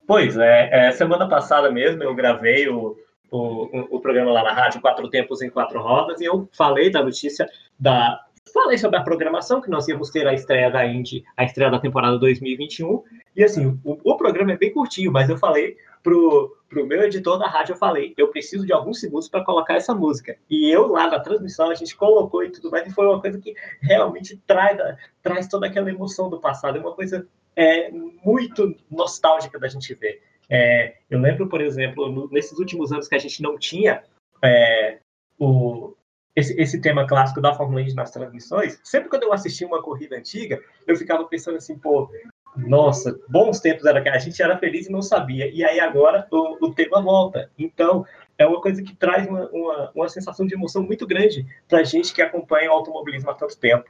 Pois 0.06 0.36
é, 0.36 0.88
é 0.88 0.92
semana 0.92 1.28
passada 1.28 1.70
mesmo 1.70 2.02
eu 2.04 2.14
gravei 2.14 2.68
o, 2.68 2.96
o, 3.30 3.96
o, 3.96 4.00
programa 4.00 4.32
lá 4.32 4.42
na 4.42 4.52
rádio, 4.52 4.80
Quatro 4.80 5.08
Tempos 5.08 5.42
em 5.42 5.50
Quatro 5.50 5.80
Rodas, 5.80 6.20
e 6.20 6.24
eu 6.24 6.48
falei 6.52 6.90
da 6.90 7.02
notícia 7.02 7.48
da. 7.78 8.20
Falei 8.52 8.76
sobre 8.78 8.98
a 8.98 9.02
programação, 9.02 9.60
que 9.60 9.70
nós 9.70 9.86
íamos 9.86 10.10
ter 10.10 10.26
a 10.26 10.34
estreia 10.34 10.70
da 10.70 10.84
Indy, 10.84 11.22
a 11.36 11.44
estreia 11.44 11.70
da 11.70 11.78
temporada 11.78 12.18
2021. 12.18 13.04
E 13.36 13.44
assim, 13.44 13.78
o, 13.84 13.98
o 14.02 14.16
programa 14.16 14.52
é 14.52 14.56
bem 14.56 14.72
curtinho, 14.72 15.12
mas 15.12 15.30
eu 15.30 15.36
falei 15.36 15.76
pro, 16.02 16.56
pro 16.68 16.86
meu 16.86 17.02
editor 17.02 17.38
da 17.38 17.46
rádio, 17.46 17.74
eu 17.74 17.76
falei, 17.76 18.12
eu 18.16 18.28
preciso 18.28 18.66
de 18.66 18.72
alguns 18.72 18.98
segundos 18.98 19.28
para 19.28 19.44
colocar 19.44 19.74
essa 19.74 19.94
música. 19.94 20.36
E 20.48 20.68
eu 20.68 20.88
lá 20.88 21.08
na 21.08 21.20
transmissão, 21.20 21.70
a 21.70 21.74
gente 21.74 21.94
colocou 21.96 22.42
e 22.42 22.50
tudo 22.50 22.70
mais, 22.70 22.86
e 22.86 22.90
foi 22.92 23.06
uma 23.06 23.20
coisa 23.20 23.38
que 23.38 23.54
realmente 23.80 24.36
traz, 24.46 24.78
traz 25.22 25.46
toda 25.46 25.66
aquela 25.66 25.90
emoção 25.90 26.28
do 26.28 26.40
passado. 26.40 26.76
É 26.76 26.80
uma 26.80 26.94
coisa 26.94 27.26
é, 27.54 27.90
muito 28.24 28.74
nostálgica 28.90 29.58
da 29.58 29.68
gente 29.68 29.94
ver. 29.94 30.22
É, 30.50 30.96
eu 31.08 31.20
lembro, 31.20 31.48
por 31.48 31.60
exemplo, 31.60 32.10
no, 32.10 32.28
nesses 32.28 32.58
últimos 32.58 32.92
anos 32.92 33.06
que 33.06 33.14
a 33.14 33.18
gente 33.18 33.40
não 33.40 33.56
tinha 33.56 34.02
é, 34.42 34.98
o, 35.38 35.94
esse, 36.34 36.60
esse, 36.60 36.80
tema 36.80 37.06
clássico 37.06 37.40
da 37.40 37.54
Fórmula 37.54 37.80
1 37.82 37.94
nas 37.94 38.10
transmissões, 38.10 38.80
sempre 38.82 39.08
quando 39.08 39.22
eu 39.22 39.32
assistia 39.32 39.66
uma 39.66 39.82
corrida 39.82 40.16
antiga, 40.16 40.60
eu 40.86 40.96
ficava 40.96 41.24
pensando 41.24 41.56
assim, 41.56 41.78
pô, 41.78 42.10
Nossa, 42.56 43.16
bons 43.28 43.60
tempos 43.60 43.86
era 43.86 44.02
que 44.02 44.08
a 44.08 44.18
gente 44.18 44.42
era 44.42 44.58
feliz 44.58 44.88
e 44.88 44.92
não 44.92 45.02
sabia. 45.02 45.48
E 45.48 45.64
aí 45.64 45.78
agora 45.78 46.26
o, 46.32 46.66
o 46.66 46.74
tema 46.74 47.00
volta. 47.00 47.48
Então, 47.56 48.04
é 48.36 48.44
uma 48.46 48.60
coisa 48.60 48.82
que 48.82 48.96
traz 48.96 49.28
uma, 49.28 49.48
uma, 49.50 49.92
uma 49.94 50.08
sensação 50.08 50.46
de 50.46 50.54
emoção 50.54 50.82
muito 50.82 51.06
grande 51.06 51.46
para 51.68 51.84
gente 51.84 52.12
que 52.12 52.22
acompanha 52.22 52.70
o 52.70 52.74
automobilismo 52.74 53.30
há 53.30 53.34
tanto 53.34 53.56
tempo. 53.56 53.88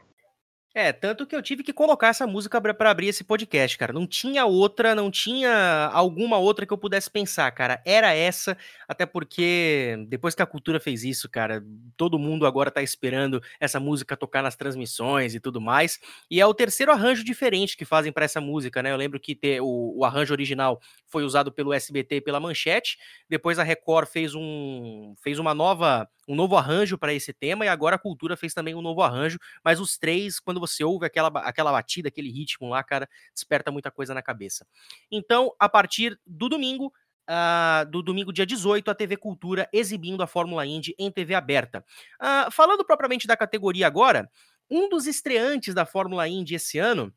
É, 0.72 0.92
tanto 0.92 1.26
que 1.26 1.34
eu 1.34 1.42
tive 1.42 1.64
que 1.64 1.72
colocar 1.72 2.08
essa 2.08 2.28
música 2.28 2.60
para 2.60 2.90
abrir 2.92 3.08
esse 3.08 3.24
podcast, 3.24 3.76
cara. 3.76 3.92
Não 3.92 4.06
tinha 4.06 4.46
outra, 4.46 4.94
não 4.94 5.10
tinha 5.10 5.90
alguma 5.92 6.38
outra 6.38 6.64
que 6.64 6.72
eu 6.72 6.78
pudesse 6.78 7.10
pensar, 7.10 7.50
cara. 7.50 7.82
Era 7.84 8.14
essa, 8.14 8.56
até 8.86 9.04
porque 9.04 9.96
depois 10.08 10.32
que 10.32 10.42
a 10.42 10.46
cultura 10.46 10.78
fez 10.78 11.02
isso, 11.02 11.28
cara, 11.28 11.64
todo 11.96 12.20
mundo 12.20 12.46
agora 12.46 12.70
tá 12.70 12.80
esperando 12.82 13.42
essa 13.58 13.80
música 13.80 14.16
tocar 14.16 14.44
nas 14.44 14.54
transmissões 14.54 15.34
e 15.34 15.40
tudo 15.40 15.60
mais. 15.60 15.98
E 16.30 16.40
é 16.40 16.46
o 16.46 16.54
terceiro 16.54 16.92
arranjo 16.92 17.24
diferente 17.24 17.76
que 17.76 17.84
fazem 17.84 18.12
para 18.12 18.24
essa 18.24 18.40
música, 18.40 18.80
né? 18.80 18.92
Eu 18.92 18.96
lembro 18.96 19.18
que 19.18 19.34
ter, 19.34 19.60
o, 19.60 19.98
o 19.98 20.04
arranjo 20.04 20.32
original 20.32 20.80
foi 21.08 21.24
usado 21.24 21.50
pelo 21.50 21.72
SBT 21.72 22.16
e 22.16 22.20
pela 22.20 22.38
Manchete. 22.38 22.96
Depois 23.28 23.58
a 23.58 23.64
Record 23.64 24.08
fez 24.08 24.36
um 24.36 25.14
fez 25.20 25.40
uma 25.40 25.52
nova 25.52 26.08
um 26.30 26.36
novo 26.36 26.56
arranjo 26.56 26.96
para 26.96 27.12
esse 27.12 27.32
tema 27.32 27.64
e 27.64 27.68
agora 27.68 27.96
a 27.96 27.98
Cultura 27.98 28.36
fez 28.36 28.54
também 28.54 28.72
um 28.72 28.80
novo 28.80 29.02
arranjo, 29.02 29.36
mas 29.64 29.80
os 29.80 29.98
três, 29.98 30.38
quando 30.38 30.60
você 30.60 30.84
ouve 30.84 31.04
aquela, 31.04 31.28
aquela 31.40 31.72
batida, 31.72 32.08
aquele 32.08 32.30
ritmo 32.30 32.68
lá, 32.68 32.84
cara, 32.84 33.08
desperta 33.34 33.72
muita 33.72 33.90
coisa 33.90 34.14
na 34.14 34.22
cabeça. 34.22 34.64
Então, 35.10 35.52
a 35.58 35.68
partir 35.68 36.18
do 36.24 36.48
domingo, 36.48 36.92
Uh, 37.28 37.88
do 37.88 38.02
domingo, 38.02 38.32
dia 38.32 38.44
18, 38.44 38.90
a 38.90 38.94
TV 38.94 39.16
Cultura 39.16 39.68
exibindo 39.72 40.20
a 40.20 40.26
Fórmula 40.26 40.66
Indy 40.66 40.96
em 40.98 41.12
TV 41.12 41.32
aberta. 41.32 41.84
Uh, 42.20 42.50
falando 42.50 42.84
propriamente 42.84 43.24
da 43.24 43.36
categoria 43.36 43.86
agora, 43.86 44.28
um 44.68 44.88
dos 44.88 45.06
estreantes 45.06 45.72
da 45.72 45.86
Fórmula 45.86 46.26
Indy 46.26 46.56
esse 46.56 46.76
ano 46.76 47.14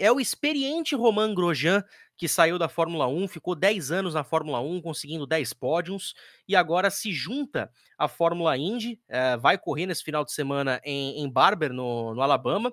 é 0.00 0.10
o 0.10 0.18
experiente 0.18 0.96
Romain 0.96 1.34
Grosjean, 1.34 1.84
que 2.16 2.26
saiu 2.26 2.58
da 2.58 2.68
Fórmula 2.68 3.06
1, 3.06 3.28
ficou 3.28 3.54
10 3.54 3.92
anos 3.92 4.14
na 4.14 4.24
Fórmula 4.24 4.58
1, 4.60 4.80
conseguindo 4.80 5.26
10 5.26 5.52
pódios, 5.52 6.14
e 6.48 6.56
agora 6.56 6.90
se 6.90 7.12
junta 7.12 7.70
à 7.98 8.08
Fórmula 8.08 8.56
Indy, 8.56 8.98
é, 9.08 9.36
vai 9.36 9.58
correr 9.58 9.86
nesse 9.86 10.02
final 10.02 10.24
de 10.24 10.32
semana 10.32 10.80
em, 10.84 11.22
em 11.22 11.30
Barber, 11.30 11.72
no, 11.72 12.14
no, 12.14 12.22
Alabama. 12.22 12.72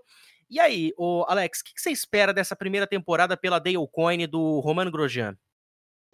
E 0.50 0.60
aí, 0.60 0.94
o 0.98 1.26
Alex, 1.28 1.60
o 1.60 1.64
que, 1.66 1.74
que, 1.74 1.82
você 1.82 1.92
espera 1.92 2.34
dessa 2.34 2.56
primeira 2.56 2.88
temporada 2.88 3.36
pela 3.36 3.60
Dale 3.60 3.78
Coyne 3.92 4.26
do 4.26 4.60
Romain 4.62 4.90
Grosjean? 4.90 5.38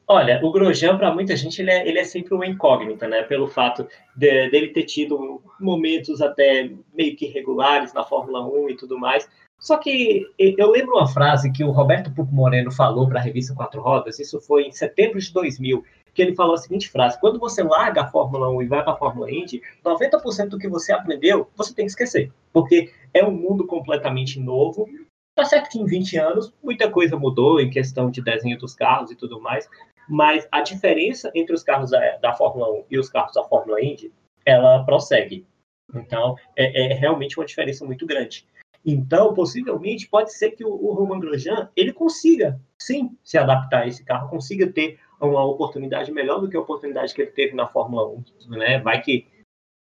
Olha, 0.05 0.39
o 0.43 0.51
Grosjean, 0.51 0.97
para 0.97 1.13
muita 1.13 1.35
gente, 1.35 1.61
ele 1.61 1.71
é, 1.71 1.87
ele 1.87 1.97
é 1.97 2.03
sempre 2.03 2.33
uma 2.33 2.45
incógnita, 2.45 3.07
né? 3.07 3.23
Pelo 3.23 3.47
fato 3.47 3.87
de, 4.15 4.49
dele 4.49 4.67
ter 4.69 4.83
tido 4.83 5.41
momentos 5.59 6.21
até 6.21 6.69
meio 6.93 7.15
que 7.15 7.27
regulares 7.27 7.93
na 7.93 8.03
Fórmula 8.03 8.45
1 8.45 8.71
e 8.71 8.75
tudo 8.75 8.97
mais. 8.99 9.29
Só 9.63 9.77
que 9.77 10.27
eu 10.37 10.71
lembro 10.71 10.97
uma 10.97 11.07
frase 11.07 11.49
que 11.49 11.63
o 11.63 11.71
Roberto 11.71 12.13
Pupo 12.13 12.35
Moreno 12.35 12.69
falou 12.69 13.07
para 13.07 13.21
a 13.21 13.23
revista 13.23 13.55
Quatro 13.55 13.81
Rodas, 13.81 14.19
isso 14.19 14.41
foi 14.41 14.63
em 14.63 14.73
setembro 14.73 15.17
de 15.17 15.31
2000, 15.31 15.85
que 16.13 16.21
ele 16.21 16.35
falou 16.35 16.55
a 16.55 16.57
seguinte 16.57 16.89
frase: 16.89 17.17
quando 17.17 17.39
você 17.39 17.63
larga 17.63 18.01
a 18.01 18.07
Fórmula 18.09 18.49
1 18.49 18.61
e 18.61 18.67
vai 18.67 18.83
para 18.83 18.91
a 18.91 18.97
Fórmula 18.97 19.31
Indy, 19.31 19.61
90% 19.81 20.49
do 20.49 20.59
que 20.59 20.67
você 20.67 20.91
aprendeu, 20.91 21.49
você 21.55 21.73
tem 21.73 21.85
que 21.85 21.91
esquecer, 21.91 22.29
porque 22.51 22.91
é 23.13 23.23
um 23.23 23.31
mundo 23.31 23.65
completamente 23.65 24.37
novo. 24.37 24.85
Tá 25.33 25.45
certo 25.45 25.69
que 25.69 25.79
em 25.79 25.85
20 25.85 26.17
anos 26.17 26.53
muita 26.61 26.91
coisa 26.91 27.15
mudou 27.15 27.61
em 27.61 27.69
questão 27.69 28.11
de 28.11 28.21
desenho 28.21 28.57
dos 28.57 28.75
carros 28.75 29.11
e 29.11 29.15
tudo 29.15 29.39
mais, 29.39 29.69
mas 30.09 30.45
a 30.51 30.59
diferença 30.59 31.31
entre 31.33 31.55
os 31.55 31.63
carros 31.63 31.91
da, 31.91 32.17
da 32.17 32.33
Fórmula 32.33 32.69
1 32.69 32.83
e 32.91 32.99
os 32.99 33.07
carros 33.07 33.31
da 33.31 33.45
Fórmula 33.45 33.81
Indy, 33.81 34.11
ela 34.45 34.83
prossegue. 34.83 35.47
Então, 35.95 36.35
é, 36.53 36.91
é 36.91 36.93
realmente 36.93 37.39
uma 37.39 37.45
diferença 37.45 37.85
muito 37.85 38.05
grande. 38.05 38.45
Então, 38.85 39.33
possivelmente, 39.33 40.09
pode 40.09 40.33
ser 40.33 40.51
que 40.51 40.65
o, 40.65 40.69
o 40.69 40.93
Roman 40.93 41.19
Grosjean 41.19 41.69
ele 41.75 41.93
consiga, 41.93 42.59
sim, 42.77 43.17
se 43.23 43.37
adaptar 43.37 43.83
a 43.83 43.87
esse 43.87 44.03
carro, 44.03 44.29
consiga 44.29 44.67
ter 44.67 44.99
uma 45.21 45.43
oportunidade 45.45 46.11
melhor 46.11 46.41
do 46.41 46.49
que 46.49 46.57
a 46.57 46.59
oportunidade 46.59 47.13
que 47.13 47.21
ele 47.21 47.31
teve 47.31 47.55
na 47.55 47.67
Fórmula 47.67 48.07
1. 48.07 48.23
Né? 48.49 48.79
Vai, 48.79 49.01
que, 49.01 49.25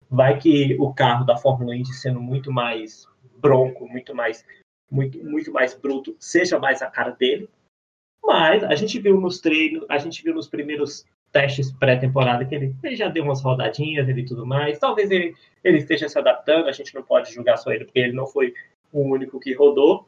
vai 0.09 0.37
que 0.37 0.77
o 0.79 0.93
carro 0.93 1.25
da 1.25 1.35
Fórmula 1.35 1.73
1 1.73 1.85
sendo 1.85 2.21
muito 2.21 2.51
mais 2.51 3.07
bronco, 3.37 3.87
muito 3.87 4.13
mais, 4.13 4.45
muito, 4.89 5.23
muito 5.23 5.51
mais 5.51 5.73
bruto, 5.73 6.15
seja 6.19 6.59
mais 6.59 6.83
a 6.83 6.87
cara 6.87 7.11
dele. 7.11 7.49
Mas 8.23 8.63
a 8.63 8.75
gente 8.75 8.99
viu 8.99 9.19
nos 9.19 9.39
treinos, 9.39 9.83
a 9.89 9.97
gente 9.97 10.23
viu 10.23 10.35
nos 10.35 10.47
primeiros 10.47 11.05
testes 11.31 11.71
pré-temporada 11.71 12.45
que 12.45 12.53
ele, 12.53 12.75
ele, 12.83 12.95
já 12.95 13.07
deu 13.07 13.23
umas 13.23 13.41
rodadinhas 13.41 14.07
e 14.07 14.23
tudo 14.23 14.45
mais. 14.45 14.77
Talvez 14.77 15.09
ele, 15.09 15.33
ele 15.63 15.77
esteja 15.77 16.07
se 16.07 16.19
adaptando, 16.19 16.67
a 16.67 16.71
gente 16.71 16.93
não 16.93 17.01
pode 17.01 17.33
julgar 17.33 17.57
só 17.57 17.71
ele, 17.71 17.85
porque 17.85 17.99
ele 17.99 18.13
não 18.13 18.27
foi 18.27 18.53
o 18.91 19.01
único 19.01 19.39
que 19.39 19.53
rodou. 19.53 20.07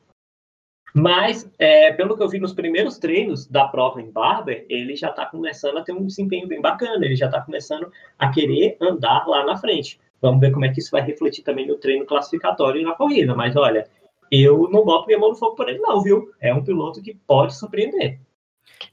Mas, 0.94 1.52
é, 1.58 1.92
pelo 1.94 2.16
que 2.16 2.22
eu 2.22 2.30
vi 2.30 2.40
nos 2.40 2.54
primeiros 2.54 3.00
treinos 3.00 3.48
da 3.48 3.68
prova 3.68 4.00
em 4.00 4.12
Barber, 4.12 4.66
ele 4.70 4.96
já 4.96 5.10
está 5.10 5.26
começando 5.26 5.78
a 5.78 5.82
ter 5.82 5.92
um 5.92 6.06
desempenho 6.06 6.48
bem 6.48 6.62
bacana, 6.62 7.04
ele 7.04 7.16
já 7.16 7.26
está 7.26 7.42
começando 7.42 7.92
a 8.20 8.30
querer 8.30 8.78
andar 8.80 9.28
lá 9.28 9.44
na 9.44 9.58
frente. 9.58 10.00
Vamos 10.22 10.40
ver 10.40 10.52
como 10.52 10.66
é 10.66 10.70
que 10.72 10.80
isso 10.80 10.92
vai 10.92 11.02
refletir 11.02 11.44
também 11.44 11.68
no 11.68 11.78
treino 11.78 12.06
classificatório 12.06 12.80
e 12.80 12.86
na 12.86 12.94
corrida. 12.94 13.36
Mas 13.36 13.56
olha, 13.56 13.90
eu 14.32 14.70
não 14.70 14.86
boto 14.86 15.08
minha 15.08 15.20
mão 15.20 15.30
no 15.30 15.36
fogo 15.36 15.56
por 15.56 15.68
ele, 15.68 15.80
não, 15.80 16.02
viu? 16.02 16.32
É 16.40 16.54
um 16.54 16.64
piloto 16.64 17.02
que 17.02 17.16
pode 17.28 17.56
surpreender. 17.56 18.20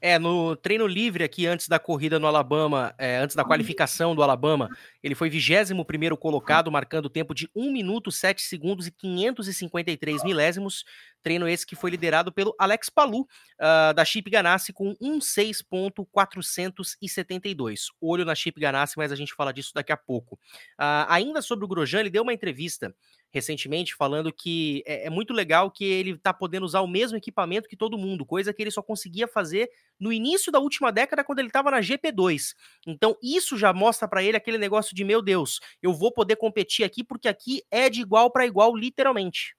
É, 0.00 0.18
no 0.18 0.56
treino 0.56 0.86
livre 0.86 1.22
aqui 1.24 1.46
antes 1.46 1.68
da 1.68 1.78
corrida 1.78 2.18
no 2.18 2.26
Alabama, 2.26 2.94
é, 2.98 3.18
antes 3.18 3.36
da 3.36 3.44
qualificação 3.44 4.14
do 4.14 4.22
Alabama, 4.22 4.68
ele 5.02 5.14
foi 5.14 5.30
21 5.30 5.82
primeiro 5.84 6.16
colocado, 6.16 6.70
marcando 6.70 7.08
tempo 7.08 7.34
de 7.34 7.48
1 7.54 7.72
minuto, 7.72 8.12
7 8.12 8.42
segundos 8.42 8.86
e 8.86 8.90
553 8.90 10.24
milésimos. 10.24 10.84
Treino 11.22 11.48
esse 11.48 11.66
que 11.66 11.76
foi 11.76 11.90
liderado 11.90 12.32
pelo 12.32 12.54
Alex 12.58 12.88
Palu, 12.88 13.22
uh, 13.22 13.92
da 13.94 14.02
Chip 14.04 14.30
Ganassi, 14.30 14.72
com 14.72 14.96
1,6.472. 14.96 17.88
Olho 18.00 18.24
na 18.24 18.34
Chip 18.34 18.58
Ganassi, 18.58 18.96
mas 18.96 19.12
a 19.12 19.16
gente 19.16 19.34
fala 19.34 19.52
disso 19.52 19.72
daqui 19.74 19.92
a 19.92 19.96
pouco. 19.96 20.36
Uh, 20.78 21.06
ainda 21.08 21.42
sobre 21.42 21.64
o 21.64 21.68
Grosjean, 21.68 22.00
ele 22.00 22.10
deu 22.10 22.22
uma 22.22 22.32
entrevista 22.32 22.94
recentemente 23.30 23.94
falando 23.94 24.32
que 24.32 24.82
é, 24.86 25.06
é, 25.06 25.10
muito 25.10 25.32
legal 25.32 25.70
que 25.70 25.84
ele 25.84 26.18
tá 26.18 26.32
podendo 26.32 26.64
usar 26.64 26.80
o 26.80 26.88
mesmo 26.88 27.16
equipamento 27.16 27.68
que 27.68 27.76
todo 27.76 27.98
mundo, 27.98 28.26
coisa 28.26 28.52
que 28.52 28.62
ele 28.62 28.70
só 28.70 28.82
conseguia 28.82 29.28
fazer 29.28 29.70
no 29.98 30.12
início 30.12 30.50
da 30.50 30.58
última 30.58 30.90
década 30.90 31.24
quando 31.24 31.38
ele 31.38 31.48
estava 31.48 31.70
na 31.70 31.80
GP2. 31.80 32.54
Então 32.86 33.16
isso 33.22 33.56
já 33.56 33.72
mostra 33.72 34.08
para 34.08 34.22
ele 34.22 34.36
aquele 34.36 34.58
negócio 34.58 34.94
de 34.94 35.04
meu 35.04 35.22
Deus, 35.22 35.60
eu 35.82 35.92
vou 35.92 36.12
poder 36.12 36.36
competir 36.36 36.84
aqui 36.84 37.04
porque 37.04 37.28
aqui 37.28 37.62
é 37.70 37.88
de 37.88 38.00
igual 38.00 38.30
para 38.30 38.46
igual 38.46 38.74
literalmente. 38.76 39.54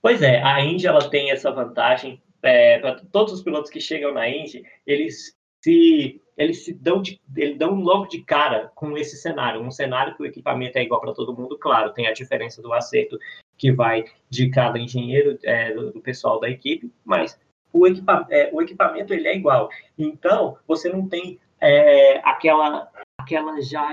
Pois 0.00 0.22
é, 0.22 0.40
a 0.42 0.60
Indy 0.60 0.86
ela 0.86 1.10
tem 1.10 1.30
essa 1.30 1.50
vantagem 1.50 2.22
é, 2.42 2.78
para 2.78 3.00
todos 3.10 3.32
os 3.32 3.42
pilotos 3.42 3.70
que 3.70 3.80
chegam 3.80 4.12
na 4.12 4.28
Indy, 4.28 4.62
eles 4.86 5.36
se 5.66 6.22
eles 6.36 6.64
se 6.64 6.72
dão, 6.72 7.02
de, 7.02 7.20
eles 7.34 7.58
dão 7.58 7.74
logo 7.74 8.06
de 8.06 8.22
cara 8.22 8.70
com 8.76 8.96
esse 8.96 9.16
cenário. 9.16 9.60
Um 9.60 9.70
cenário 9.70 10.14
que 10.14 10.22
o 10.22 10.26
equipamento 10.26 10.78
é 10.78 10.82
igual 10.84 11.00
para 11.00 11.12
todo 11.12 11.34
mundo, 11.34 11.58
claro, 11.58 11.92
tem 11.92 12.06
a 12.06 12.12
diferença 12.12 12.62
do 12.62 12.72
acerto 12.72 13.18
que 13.58 13.72
vai 13.72 14.04
de 14.30 14.48
cada 14.48 14.78
engenheiro, 14.78 15.36
é, 15.42 15.74
do, 15.74 16.00
pessoal 16.00 16.38
da 16.38 16.48
equipe, 16.48 16.92
mas 17.04 17.36
o, 17.72 17.84
equipa, 17.84 18.24
é, 18.30 18.48
o 18.52 18.62
equipamento 18.62 19.12
ele 19.12 19.26
é 19.26 19.34
igual. 19.34 19.68
Então, 19.98 20.56
você 20.68 20.88
não 20.88 21.08
tem 21.08 21.40
é, 21.60 22.18
aquela, 22.18 22.88
aquela 23.18 23.60
já 23.60 23.88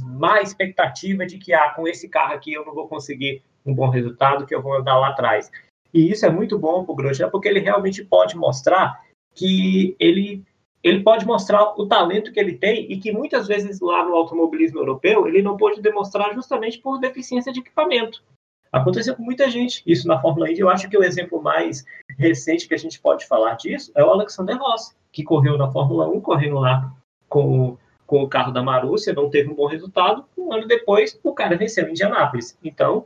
má 0.00 0.40
expectativa 0.40 1.26
de 1.26 1.36
que 1.36 1.52
ah, 1.52 1.70
com 1.70 1.86
esse 1.86 2.08
carro 2.08 2.32
aqui 2.32 2.54
eu 2.54 2.64
não 2.64 2.72
vou 2.72 2.88
conseguir 2.88 3.42
um 3.66 3.74
bom 3.74 3.90
resultado, 3.90 4.46
que 4.46 4.54
eu 4.54 4.62
vou 4.62 4.74
andar 4.74 4.96
lá 4.98 5.08
atrás. 5.08 5.50
E 5.92 6.10
isso 6.10 6.24
é 6.24 6.30
muito 6.30 6.58
bom 6.58 6.84
para 6.84 6.92
o 6.92 6.96
Grosjean, 6.96 7.28
porque 7.28 7.48
ele 7.48 7.60
realmente 7.60 8.02
pode 8.02 8.34
mostrar 8.34 9.04
que 9.34 9.94
ele 10.00 10.42
ele 10.86 11.02
pode 11.02 11.26
mostrar 11.26 11.74
o 11.76 11.86
talento 11.86 12.32
que 12.32 12.38
ele 12.38 12.54
tem 12.54 12.90
e 12.90 12.96
que 12.96 13.10
muitas 13.10 13.48
vezes 13.48 13.80
lá 13.80 14.04
no 14.04 14.14
automobilismo 14.14 14.78
europeu 14.78 15.26
ele 15.26 15.42
não 15.42 15.56
pôde 15.56 15.80
demonstrar 15.80 16.32
justamente 16.32 16.78
por 16.78 17.00
deficiência 17.00 17.52
de 17.52 17.58
equipamento. 17.58 18.22
Aconteceu 18.70 19.16
com 19.16 19.22
muita 19.24 19.50
gente 19.50 19.82
isso 19.84 20.06
na 20.06 20.20
Fórmula 20.20 20.48
Indy. 20.48 20.60
Eu 20.60 20.68
acho 20.68 20.88
que 20.88 20.96
o 20.96 21.02
exemplo 21.02 21.42
mais 21.42 21.84
recente 22.16 22.68
que 22.68 22.74
a 22.74 22.78
gente 22.78 23.00
pode 23.00 23.26
falar 23.26 23.54
disso 23.54 23.90
é 23.96 24.04
o 24.04 24.10
Alexander 24.10 24.56
Ross, 24.56 24.94
que 25.10 25.24
correu 25.24 25.58
na 25.58 25.70
Fórmula 25.72 26.08
1, 26.08 26.20
correndo 26.20 26.60
lá 26.60 26.92
com, 27.28 27.76
com 28.06 28.22
o 28.22 28.28
carro 28.28 28.52
da 28.52 28.62
Marúcia, 28.62 29.12
não 29.12 29.28
teve 29.28 29.50
um 29.50 29.54
bom 29.54 29.66
resultado. 29.66 30.24
Um 30.38 30.52
ano 30.52 30.68
depois, 30.68 31.18
o 31.24 31.32
cara 31.32 31.56
venceu 31.56 31.88
em 31.88 31.90
Indianápolis. 31.90 32.56
Então, 32.62 33.04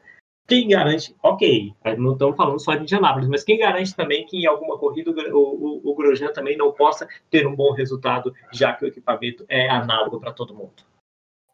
quem 0.50 0.66
garante, 0.66 1.14
ok, 1.22 1.72
não 1.96 2.14
estamos 2.14 2.36
falando 2.36 2.58
só 2.58 2.74
de 2.74 2.82
Indianápolis, 2.82 3.28
mas 3.28 3.44
quem 3.44 3.56
garante 3.56 3.94
também 3.94 4.26
que 4.26 4.36
em 4.36 4.46
alguma 4.46 4.76
corrida 4.76 5.12
o, 5.32 5.38
o, 5.38 5.92
o 5.92 5.94
Grosjean 5.94 6.32
também 6.32 6.56
não 6.56 6.72
possa 6.72 7.06
ter 7.30 7.46
um 7.46 7.54
bom 7.54 7.72
resultado, 7.72 8.34
já 8.52 8.72
que 8.72 8.84
o 8.84 8.88
equipamento 8.88 9.44
é 9.48 9.70
análogo 9.70 10.18
para 10.18 10.32
todo 10.32 10.52
mundo? 10.52 10.89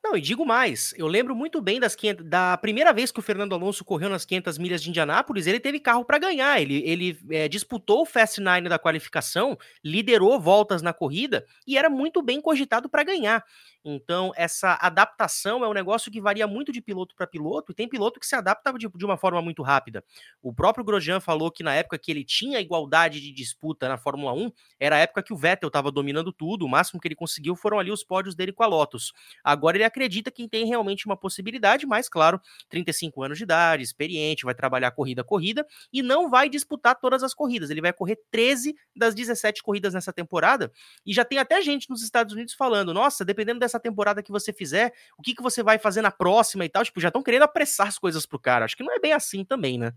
Não, 0.09 0.17
e 0.17 0.21
digo 0.21 0.47
mais, 0.47 0.95
eu 0.97 1.09
lembro 1.09 1.35
muito 1.35 1.61
bem 1.61 1.81
das 1.81 1.97
500, 1.97 2.25
da 2.25 2.57
primeira 2.59 2.93
vez 2.93 3.11
que 3.11 3.19
o 3.19 3.23
Fernando 3.23 3.57
Alonso 3.57 3.85
correu 3.85 4.09
nas 4.09 4.25
500 4.25 4.57
milhas 4.57 4.81
de 4.81 4.89
Indianápolis, 4.89 5.49
ele 5.49 5.59
teve 5.59 5.81
carro 5.81 6.05
para 6.05 6.17
ganhar, 6.17 6.63
ele, 6.63 6.81
ele 6.89 7.19
é, 7.29 7.49
disputou 7.49 8.03
o 8.03 8.07
Fast 8.07 8.41
Nine 8.41 8.69
da 8.69 8.79
qualificação, 8.79 9.59
liderou 9.83 10.39
voltas 10.39 10.81
na 10.81 10.93
corrida 10.93 11.45
e 11.67 11.77
era 11.77 11.91
muito 11.91 12.23
bem 12.23 12.41
cogitado 12.41 12.89
para 12.89 13.03
ganhar. 13.03 13.45
Então, 13.89 14.33
essa 14.35 14.77
adaptação 14.81 15.65
é 15.65 15.69
um 15.69 15.73
negócio 15.73 16.11
que 16.11 16.21
varia 16.21 16.45
muito 16.47 16.73
de 16.73 16.81
piloto 16.81 17.15
para 17.15 17.25
piloto, 17.25 17.71
e 17.71 17.75
tem 17.75 17.89
piloto 17.89 18.19
que 18.19 18.27
se 18.27 18.35
adapta 18.35 18.73
de, 18.73 18.89
de, 18.89 19.05
uma 19.05 19.17
forma 19.17 19.41
muito 19.41 19.63
rápida. 19.63 20.05
O 20.43 20.53
próprio 20.53 20.85
Grosjean 20.85 21.21
falou 21.21 21.53
que 21.53 21.63
na 21.63 21.73
época 21.73 21.97
que 21.97 22.11
ele 22.11 22.25
tinha 22.25 22.59
igualdade 22.59 23.21
de 23.21 23.31
disputa 23.31 23.89
na 23.89 23.97
Fórmula 23.97 24.33
1, 24.33 24.51
era 24.81 24.97
a 24.97 24.99
época 24.99 25.23
que 25.23 25.33
o 25.33 25.37
Vettel 25.37 25.69
estava 25.69 25.93
dominando 25.93 26.33
tudo, 26.33 26.67
o 26.67 26.69
máximo 26.69 27.01
que 27.01 27.07
ele 27.07 27.15
conseguiu 27.15 27.55
foram 27.55 27.79
ali 27.79 27.93
os 27.93 28.03
pódios 28.03 28.35
dele 28.35 28.53
com 28.53 28.65
a 28.65 28.67
Lotus. 28.67 29.13
Agora 29.45 29.77
ele 29.77 29.85
acredita 29.97 30.31
que 30.31 30.49
tem 30.49 30.67
realmente 30.67 31.07
uma 31.07 31.17
possibilidade, 31.17 31.87
mas 31.87 32.09
claro, 32.09 32.41
35 32.69 33.23
anos 33.23 33.39
de 33.39 33.45
idade, 33.45 33.85
experiente, 33.85 34.45
vai 34.45 34.55
trabalhar 34.55 34.91
corrida 34.91 35.23
a 35.23 35.25
corrida 35.25 35.65
e 35.93 36.03
não 36.03 36.29
vai 36.29 36.49
disputar 36.49 36.99
todas 36.99 37.23
as 37.23 37.33
corridas. 37.33 37.71
Ele 37.71 37.81
vai 37.81 37.93
correr 37.93 38.19
13 38.33 38.75
das 38.95 39.15
17 39.15 39.63
corridas 39.63 39.95
nessa 39.95 40.13
temporada, 40.13 40.73
e 41.05 41.15
já 41.15 41.25
tem 41.25 41.39
até 41.39 41.63
gente 41.63 41.89
nos 41.89 42.03
Estados 42.03 42.35
Unidos 42.35 42.53
falando: 42.55 42.93
nossa, 42.93 43.25
dependendo 43.25 43.61
dessa 43.61 43.77
essa 43.77 43.81
temporada 43.81 44.23
que 44.23 44.33
você 44.33 44.53
fizer, 44.53 44.93
o 45.17 45.23
que, 45.23 45.35
que 45.35 45.43
você 45.43 45.63
vai 45.63 45.79
fazer 45.79 46.03
na 46.03 46.11
próxima 46.11 46.65
e 46.65 46.69
tal. 46.69 46.83
Tipo, 46.83 47.01
já 47.01 47.09
estão 47.09 47.23
querendo 47.23 47.43
apressar 47.43 47.87
as 47.87 47.99
coisas 47.99 48.27
pro 48.27 48.41
cara. 48.41 48.65
Acho 48.65 48.77
que 48.77 48.83
não 48.83 48.93
é 48.93 48.99
bem 48.99 49.13
assim 49.13 49.45
também, 49.45 49.79
né? 49.79 49.93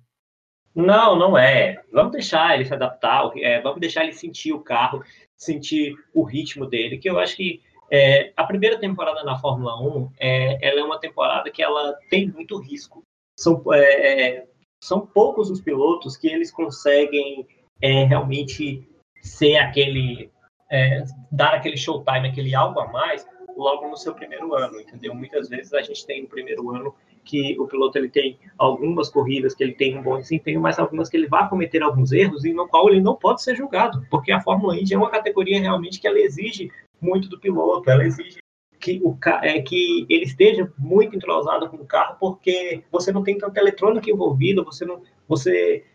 Não, 0.75 1.15
não 1.15 1.37
é. 1.37 1.81
Vamos 1.91 2.11
deixar 2.11 2.53
ele 2.53 2.65
se 2.65 2.73
adaptar, 2.73 3.31
é, 3.37 3.59
vamos 3.61 3.79
deixar 3.79 4.03
ele 4.03 4.13
sentir 4.13 4.53
o 4.53 4.59
carro, 4.59 5.03
sentir 5.35 5.95
o 6.13 6.23
ritmo 6.23 6.65
dele, 6.67 6.97
que 6.97 7.09
eu 7.09 7.17
acho 7.17 7.35
que 7.35 7.61
é, 7.91 8.31
a 8.35 8.43
primeira 8.43 8.79
temporada 8.79 9.23
na 9.23 9.37
Fórmula 9.37 9.79
1 9.81 10.11
é, 10.19 10.67
ela 10.67 10.79
é 10.79 10.83
uma 10.83 10.99
temporada 10.99 11.49
que 11.49 11.61
ela 11.61 11.97
tem 12.09 12.27
muito 12.29 12.57
risco. 12.57 13.03
São, 13.37 13.61
é, 13.73 14.37
é 14.37 14.47
são 14.83 15.05
poucos 15.05 15.49
os 15.49 15.59
pilotos 15.59 16.15
que 16.15 16.27
eles 16.27 16.51
conseguem 16.51 17.47
é, 17.81 18.03
realmente 18.05 18.87
ser 19.21 19.57
aquele. 19.57 20.31
É, 20.71 21.03
dar 21.31 21.55
aquele 21.55 21.75
showtime, 21.75 22.27
aquele 22.27 22.53
algo 22.53 22.79
a 22.79 22.87
mais, 22.87 23.27
logo 23.57 23.87
no 23.87 23.97
seu 23.97 24.13
primeiro 24.13 24.53
ano, 24.53 24.79
entendeu? 24.79 25.15
Muitas 25.15 25.49
vezes 25.49 25.73
a 25.73 25.81
gente 25.81 26.05
tem 26.05 26.21
no 26.21 26.29
primeiro 26.29 26.69
ano 26.69 26.93
que 27.25 27.59
o 27.59 27.67
piloto 27.67 27.97
ele 27.97 28.09
tem 28.09 28.37
algumas 28.55 29.09
corridas 29.09 29.55
que 29.55 29.63
ele 29.63 29.73
tem 29.73 29.97
um 29.97 30.03
bom 30.03 30.19
desempenho, 30.19 30.61
mas 30.61 30.77
algumas 30.77 31.09
que 31.09 31.17
ele 31.17 31.27
vai 31.27 31.49
cometer 31.49 31.81
alguns 31.81 32.11
erros 32.11 32.45
e 32.45 32.53
no 32.53 32.67
qual 32.67 32.87
ele 32.87 33.01
não 33.01 33.15
pode 33.15 33.41
ser 33.41 33.55
julgado, 33.55 34.05
porque 34.11 34.31
a 34.31 34.41
Fórmula 34.41 34.77
Indy 34.77 34.93
é 34.93 34.97
uma 34.97 35.09
categoria 35.09 35.59
realmente 35.59 35.99
que 35.99 36.07
ela 36.07 36.19
exige 36.19 36.71
muito 37.01 37.29
do 37.29 37.39
piloto, 37.39 37.89
ela 37.89 38.03
exige 38.03 38.39
que, 38.79 39.01
o, 39.03 39.17
é, 39.41 39.61
que 39.61 40.05
ele 40.09 40.23
esteja 40.23 40.71
muito 40.77 41.15
entrosado 41.15 41.69
com 41.69 41.77
o 41.77 41.85
carro, 41.85 42.17
porque 42.19 42.83
você 42.91 43.11
não 43.11 43.23
tem 43.23 43.37
tanta 43.37 43.59
eletrônica 43.59 44.09
envolvida, 44.09 44.63
você 44.63 44.85
não, 44.85 45.01
você 45.27 45.85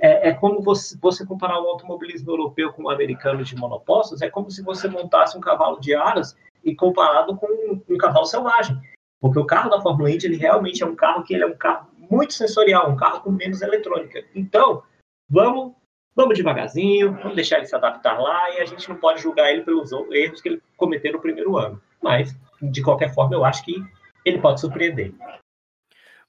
é, 0.00 0.30
é, 0.30 0.34
como 0.34 0.60
você, 0.60 0.98
você 1.00 1.24
comparar 1.24 1.60
o 1.60 1.68
automobilismo 1.68 2.30
europeu 2.30 2.72
com 2.72 2.84
o 2.84 2.90
americano 2.90 3.44
de 3.44 3.54
monopostos, 3.54 4.20
é 4.20 4.28
como 4.28 4.50
se 4.50 4.62
você 4.62 4.88
montasse 4.88 5.38
um 5.38 5.40
cavalo 5.40 5.80
de 5.80 5.94
aras 5.94 6.36
e 6.64 6.74
comparado 6.74 7.36
com 7.36 7.46
um 7.88 7.96
cavalo 7.96 8.26
selvagem. 8.26 8.76
Porque 9.20 9.38
o 9.38 9.46
carro 9.46 9.70
da 9.70 9.80
Fórmula 9.80 10.10
Indy, 10.10 10.26
ele 10.26 10.36
realmente 10.36 10.82
é 10.82 10.86
um 10.86 10.96
carro 10.96 11.22
que 11.22 11.32
ele 11.32 11.44
é 11.44 11.46
um 11.46 11.56
carro 11.56 11.88
muito 12.10 12.34
sensorial, 12.34 12.90
um 12.90 12.96
carro 12.96 13.20
com 13.20 13.30
menos 13.30 13.62
eletrônica. 13.62 14.24
Então, 14.34 14.82
vamos 15.30 15.74
vamos 16.14 16.36
devagarzinho, 16.36 17.14
vamos 17.14 17.34
deixar 17.34 17.58
ele 17.58 17.66
se 17.66 17.74
adaptar 17.74 18.18
lá 18.18 18.50
e 18.50 18.60
a 18.60 18.66
gente 18.66 18.88
não 18.88 18.96
pode 18.96 19.20
julgar 19.22 19.50
ele 19.50 19.62
pelos 19.62 19.90
erros 20.12 20.40
que 20.40 20.48
ele 20.48 20.62
cometeu 20.76 21.12
no 21.12 21.20
primeiro 21.20 21.56
ano. 21.56 21.80
Mas, 22.02 22.36
de 22.60 22.82
qualquer 22.82 23.14
forma, 23.14 23.34
eu 23.34 23.44
acho 23.44 23.64
que 23.64 23.82
ele 24.24 24.38
pode 24.38 24.60
surpreender. 24.60 25.12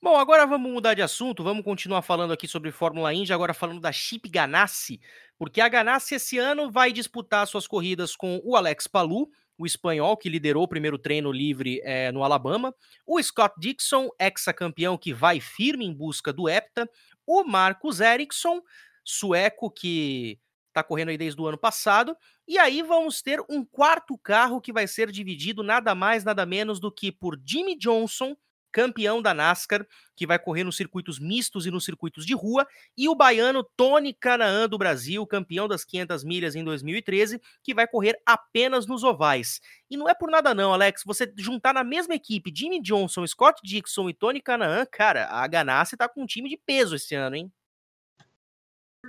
Bom, 0.01 0.17
agora 0.17 0.45
vamos 0.45 0.69
mudar 0.69 0.95
de 0.95 1.01
assunto, 1.01 1.45
vamos 1.45 1.63
continuar 1.63 2.01
falando 2.01 2.33
aqui 2.33 2.45
sobre 2.45 2.71
Fórmula 2.71 3.13
Indy, 3.13 3.31
agora 3.31 3.53
falando 3.53 3.79
da 3.79 3.89
Chip 3.89 4.27
Ganassi, 4.27 4.99
porque 5.37 5.61
a 5.61 5.69
Ganassi 5.69 6.15
esse 6.15 6.37
ano 6.37 6.69
vai 6.69 6.91
disputar 6.91 7.47
suas 7.47 7.65
corridas 7.65 8.13
com 8.13 8.41
o 8.43 8.57
Alex 8.57 8.85
Palou, 8.85 9.29
o 9.57 9.65
espanhol 9.65 10.17
que 10.17 10.27
liderou 10.27 10.63
o 10.63 10.67
primeiro 10.67 10.97
treino 10.97 11.31
livre 11.31 11.79
é, 11.85 12.11
no 12.11 12.21
Alabama, 12.21 12.75
o 13.07 13.21
Scott 13.23 13.55
Dixon, 13.57 14.09
ex-campeão 14.19 14.97
que 14.97 15.13
vai 15.13 15.39
firme 15.39 15.85
em 15.85 15.93
busca 15.93 16.33
do 16.33 16.49
hepta, 16.49 16.89
o 17.25 17.45
Marcus 17.45 18.01
Ericsson, 18.01 18.61
sueco 19.03 19.69
que 19.69 20.39
está 20.69 20.83
correndo 20.83 21.09
aí 21.09 21.17
desde 21.17 21.39
o 21.39 21.47
ano 21.47 21.57
passado, 21.57 22.17
e 22.47 22.57
aí 22.57 22.81
vamos 22.81 23.21
ter 23.21 23.39
um 23.49 23.63
quarto 23.63 24.17
carro 24.17 24.59
que 24.59 24.73
vai 24.73 24.87
ser 24.87 25.11
dividido 25.11 25.63
nada 25.63 25.93
mais, 25.93 26.23
nada 26.23 26.45
menos 26.45 26.79
do 26.79 26.91
que 26.91 27.11
por 27.11 27.39
Jimmy 27.45 27.77
Johnson, 27.77 28.35
campeão 28.71 29.21
da 29.21 29.35
NASCAR, 29.35 29.85
que 30.15 30.25
vai 30.25 30.39
correr 30.39 30.63
nos 30.63 30.75
circuitos 30.75 31.19
mistos 31.19 31.67
e 31.67 31.71
nos 31.71 31.85
circuitos 31.85 32.25
de 32.25 32.33
rua, 32.33 32.67
e 32.97 33.07
o 33.07 33.13
baiano 33.13 33.63
Tony 33.77 34.13
Canaan 34.13 34.67
do 34.67 34.79
Brasil, 34.79 35.25
campeão 35.27 35.67
das 35.67 35.85
500 35.85 36.23
milhas 36.23 36.55
em 36.55 36.63
2013, 36.63 37.39
que 37.61 37.73
vai 37.73 37.87
correr 37.87 38.19
apenas 38.25 38.87
nos 38.87 39.03
ovais. 39.03 39.61
E 39.89 39.95
não 39.95 40.09
é 40.09 40.15
por 40.15 40.31
nada 40.31 40.55
não, 40.55 40.73
Alex, 40.73 41.03
você 41.05 41.31
juntar 41.37 41.73
na 41.73 41.83
mesma 41.83 42.15
equipe 42.15 42.51
Jimmy 42.53 42.81
Johnson, 42.81 43.25
Scott 43.27 43.61
Dixon 43.63 44.09
e 44.09 44.13
Tony 44.13 44.41
Canaan, 44.41 44.87
cara, 44.91 45.27
a 45.27 45.45
Ganassi 45.45 45.95
tá 45.95 46.09
com 46.09 46.23
um 46.23 46.25
time 46.25 46.49
de 46.49 46.57
peso 46.57 46.95
esse 46.95 47.13
ano, 47.13 47.35
hein? 47.35 47.53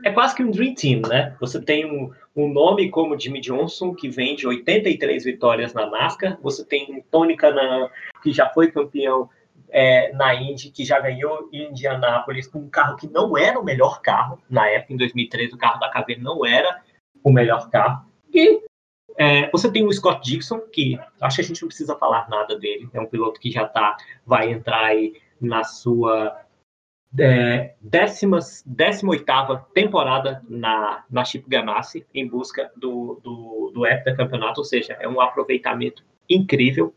É 0.03 0.11
quase 0.11 0.35
que 0.35 0.43
um 0.43 0.51
Dream 0.51 0.75
Team, 0.75 1.03
né? 1.03 1.37
Você 1.41 1.61
tem 1.61 1.87
um, 1.87 2.11
um 2.35 2.53
nome 2.53 2.91
como 2.91 3.19
Jimmy 3.19 3.41
Johnson, 3.41 3.95
que 3.95 4.09
vem 4.09 4.35
de 4.35 4.47
83 4.47 5.25
vitórias 5.25 5.73
na 5.73 5.87
NASCAR. 5.87 6.39
Você 6.43 6.65
tem 6.65 7.05
Tony 7.11 7.37
Canaan, 7.37 7.89
que 8.23 8.33
já 8.33 8.49
foi 8.51 8.71
campeão 8.71 9.31
é, 9.71 10.13
na 10.13 10.35
Indy, 10.35 10.71
que 10.71 10.85
já 10.85 11.01
ganhou 11.01 11.49
em 11.53 11.71
Indianápolis 11.71 12.47
com 12.47 12.61
um 12.61 12.69
carro 12.69 12.97
que 12.97 13.09
não 13.09 13.37
era 13.37 13.59
o 13.59 13.65
melhor 13.65 14.01
carro. 14.03 14.39
Na 14.49 14.69
época, 14.69 14.93
em 14.93 14.97
2013, 14.97 15.55
o 15.55 15.59
carro 15.59 15.81
da 15.81 15.91
KV 15.91 16.17
não 16.17 16.45
era 16.45 16.83
o 17.23 17.33
melhor 17.33 17.71
carro. 17.71 18.05
E 18.33 18.63
é, 19.17 19.49
você 19.51 19.71
tem 19.71 19.85
o 19.85 19.93
Scott 19.93 20.29
Dixon, 20.29 20.61
que 20.73 20.99
acho 21.21 21.37
que 21.37 21.43
a 21.43 21.45
gente 21.45 21.63
não 21.63 21.69
precisa 21.69 21.97
falar 21.97 22.29
nada 22.29 22.59
dele. 22.59 22.89
É 22.93 23.01
um 23.01 23.07
piloto 23.07 23.41
que 23.41 23.51
já 23.51 23.67
tá, 23.67 23.97
vai 24.27 24.51
entrar 24.51 24.85
aí 24.85 25.15
na 25.41 25.65
sua 25.65 26.44
é, 27.19 27.75
18 27.81 29.67
temporada 29.73 30.43
na, 30.49 31.05
na 31.11 31.25
Chip 31.25 31.49
Ganassi, 31.49 32.07
em 32.15 32.27
busca 32.27 32.71
do, 32.77 33.21
do, 33.23 33.73
do 33.75 34.17
campeonato, 34.17 34.61
ou 34.61 34.65
seja, 34.65 34.95
é 34.95 35.09
um 35.09 35.21
aproveitamento 35.21 36.05
incrível. 36.29 36.95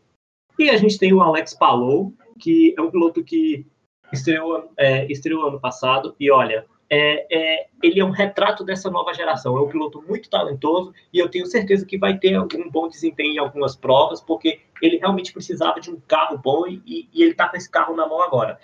E 0.58 0.70
a 0.70 0.76
gente 0.76 0.98
tem 0.98 1.12
o 1.12 1.20
Alex 1.20 1.54
Palou, 1.54 2.12
que 2.38 2.74
é 2.76 2.80
um 2.80 2.90
piloto 2.90 3.22
que 3.22 3.66
estreou, 4.12 4.70
é, 4.76 5.10
estreou 5.10 5.46
ano 5.46 5.60
passado 5.60 6.16
e 6.18 6.30
olha, 6.30 6.66
é, 6.90 7.26
é, 7.30 7.66
ele 7.82 8.00
é 8.00 8.04
um 8.04 8.10
retrato 8.10 8.64
dessa 8.64 8.90
nova 8.90 9.12
geração. 9.12 9.56
É 9.56 9.60
um 9.60 9.68
piloto 9.68 10.02
muito 10.02 10.28
talentoso 10.28 10.92
e 11.12 11.18
eu 11.18 11.28
tenho 11.28 11.46
certeza 11.46 11.86
que 11.86 11.98
vai 11.98 12.18
ter 12.18 12.38
um 12.38 12.70
bom 12.70 12.88
desempenho 12.88 13.34
em 13.34 13.38
algumas 13.38 13.76
provas, 13.76 14.20
porque 14.20 14.60
ele 14.80 14.96
realmente 14.96 15.32
precisava 15.32 15.80
de 15.80 15.90
um 15.90 16.00
carro 16.00 16.38
bom 16.38 16.66
e, 16.66 17.08
e 17.12 17.22
ele 17.22 17.32
está 17.32 17.48
com 17.48 17.56
esse 17.56 17.70
carro 17.70 17.94
na 17.94 18.06
mão 18.06 18.22
agora. 18.22 18.58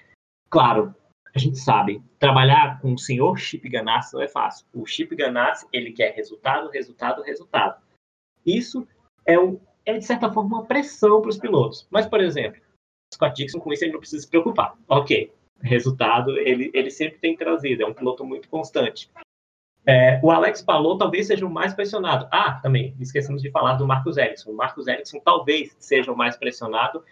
Claro, 0.48 0.94
a 1.34 1.38
gente 1.38 1.58
sabe, 1.58 2.00
trabalhar 2.18 2.80
com 2.80 2.94
o 2.94 2.98
senhor 2.98 3.36
Chip 3.38 3.68
Ganassi 3.68 4.14
não 4.14 4.22
é 4.22 4.28
fácil. 4.28 4.64
O 4.72 4.86
Chip 4.86 5.14
Ganassi, 5.16 5.66
ele 5.72 5.92
quer 5.92 6.14
resultado, 6.14 6.70
resultado, 6.70 7.22
resultado. 7.22 7.82
Isso 8.46 8.86
é, 9.26 9.38
um, 9.38 9.58
é 9.84 9.98
de 9.98 10.04
certa 10.04 10.30
forma, 10.32 10.58
uma 10.58 10.64
pressão 10.64 11.20
para 11.20 11.30
os 11.30 11.38
pilotos. 11.38 11.88
Mas, 11.90 12.06
por 12.06 12.20
exemplo, 12.20 12.60
Scott 13.12 13.34
Dixon, 13.34 13.58
com 13.58 13.72
isso 13.72 13.84
ele 13.84 13.92
não 13.92 14.00
precisa 14.00 14.22
se 14.22 14.30
preocupar. 14.30 14.76
Ok, 14.88 15.32
resultado 15.60 16.38
ele, 16.38 16.70
ele 16.72 16.90
sempre 16.90 17.18
tem 17.18 17.36
trazido, 17.36 17.82
é 17.82 17.86
um 17.86 17.94
piloto 17.94 18.24
muito 18.24 18.48
constante. 18.48 19.10
É, 19.86 20.18
o 20.22 20.30
Alex 20.30 20.62
Palou 20.62 20.96
talvez 20.96 21.26
seja 21.26 21.44
o 21.44 21.50
mais 21.50 21.74
pressionado. 21.74 22.26
Ah, 22.30 22.54
também, 22.62 22.94
esquecemos 22.98 23.42
de 23.42 23.50
falar 23.50 23.74
do 23.74 23.86
Marcos 23.86 24.16
Ericsson. 24.16 24.50
O 24.50 24.56
Marcos 24.56 24.86
Ericsson 24.86 25.20
talvez 25.20 25.76
seja 25.78 26.10
o 26.10 26.16
mais 26.16 26.36
pressionado, 26.36 27.04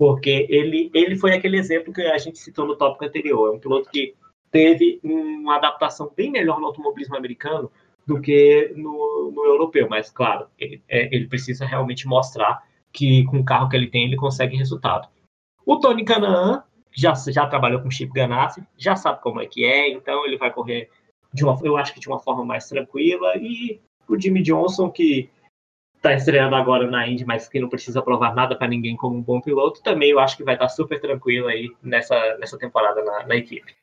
porque 0.00 0.46
ele, 0.48 0.90
ele 0.94 1.14
foi 1.14 1.34
aquele 1.34 1.58
exemplo 1.58 1.92
que 1.92 2.00
a 2.00 2.16
gente 2.16 2.38
citou 2.38 2.66
no 2.66 2.74
tópico 2.74 3.04
anterior. 3.04 3.48
É 3.48 3.50
um 3.54 3.60
piloto 3.60 3.90
que 3.90 4.14
teve 4.50 4.98
uma 5.04 5.56
adaptação 5.56 6.10
bem 6.16 6.30
melhor 6.30 6.58
no 6.58 6.68
automobilismo 6.68 7.14
americano 7.14 7.70
do 8.06 8.18
que 8.18 8.72
no, 8.74 9.30
no 9.30 9.44
europeu, 9.44 9.90
mas 9.90 10.10
claro, 10.10 10.46
ele, 10.58 10.82
é, 10.88 11.14
ele 11.14 11.28
precisa 11.28 11.66
realmente 11.66 12.06
mostrar 12.08 12.66
que 12.90 13.24
com 13.24 13.40
o 13.40 13.44
carro 13.44 13.68
que 13.68 13.76
ele 13.76 13.88
tem 13.88 14.06
ele 14.06 14.16
consegue 14.16 14.56
resultado. 14.56 15.06
O 15.66 15.78
Tony 15.78 16.02
Canaan 16.02 16.64
já, 16.90 17.12
já 17.12 17.46
trabalhou 17.46 17.82
com 17.82 17.90
Chip 17.90 18.10
Ganassi, 18.10 18.66
já 18.78 18.96
sabe 18.96 19.20
como 19.20 19.38
é 19.38 19.44
que 19.44 19.66
é, 19.66 19.90
então 19.90 20.24
ele 20.24 20.38
vai 20.38 20.50
correr 20.50 20.88
de 21.30 21.44
uma, 21.44 21.58
eu 21.62 21.76
acho 21.76 21.92
que 21.92 22.00
de 22.00 22.08
uma 22.08 22.18
forma 22.18 22.42
mais 22.42 22.66
tranquila. 22.66 23.36
E 23.36 23.78
o 24.08 24.18
Jimmy 24.18 24.40
Johnson, 24.40 24.90
que 24.90 25.28
está 26.00 26.14
estreando 26.14 26.56
agora 26.56 26.90
na 26.90 27.06
Indy, 27.06 27.26
mas 27.26 27.46
que 27.46 27.60
não 27.60 27.68
precisa 27.68 28.00
provar 28.00 28.34
nada 28.34 28.56
para 28.56 28.66
ninguém 28.66 28.96
como 28.96 29.18
um 29.18 29.22
bom 29.22 29.40
piloto, 29.40 29.82
também 29.82 30.10
eu 30.10 30.18
acho 30.18 30.36
que 30.36 30.42
vai 30.42 30.54
estar 30.54 30.66
tá 30.66 30.70
super 30.70 30.98
tranquilo 30.98 31.46
aí 31.46 31.68
nessa, 31.82 32.38
nessa 32.38 32.58
temporada 32.58 33.04
na, 33.04 33.26
na 33.26 33.36
equipe. 33.36 33.76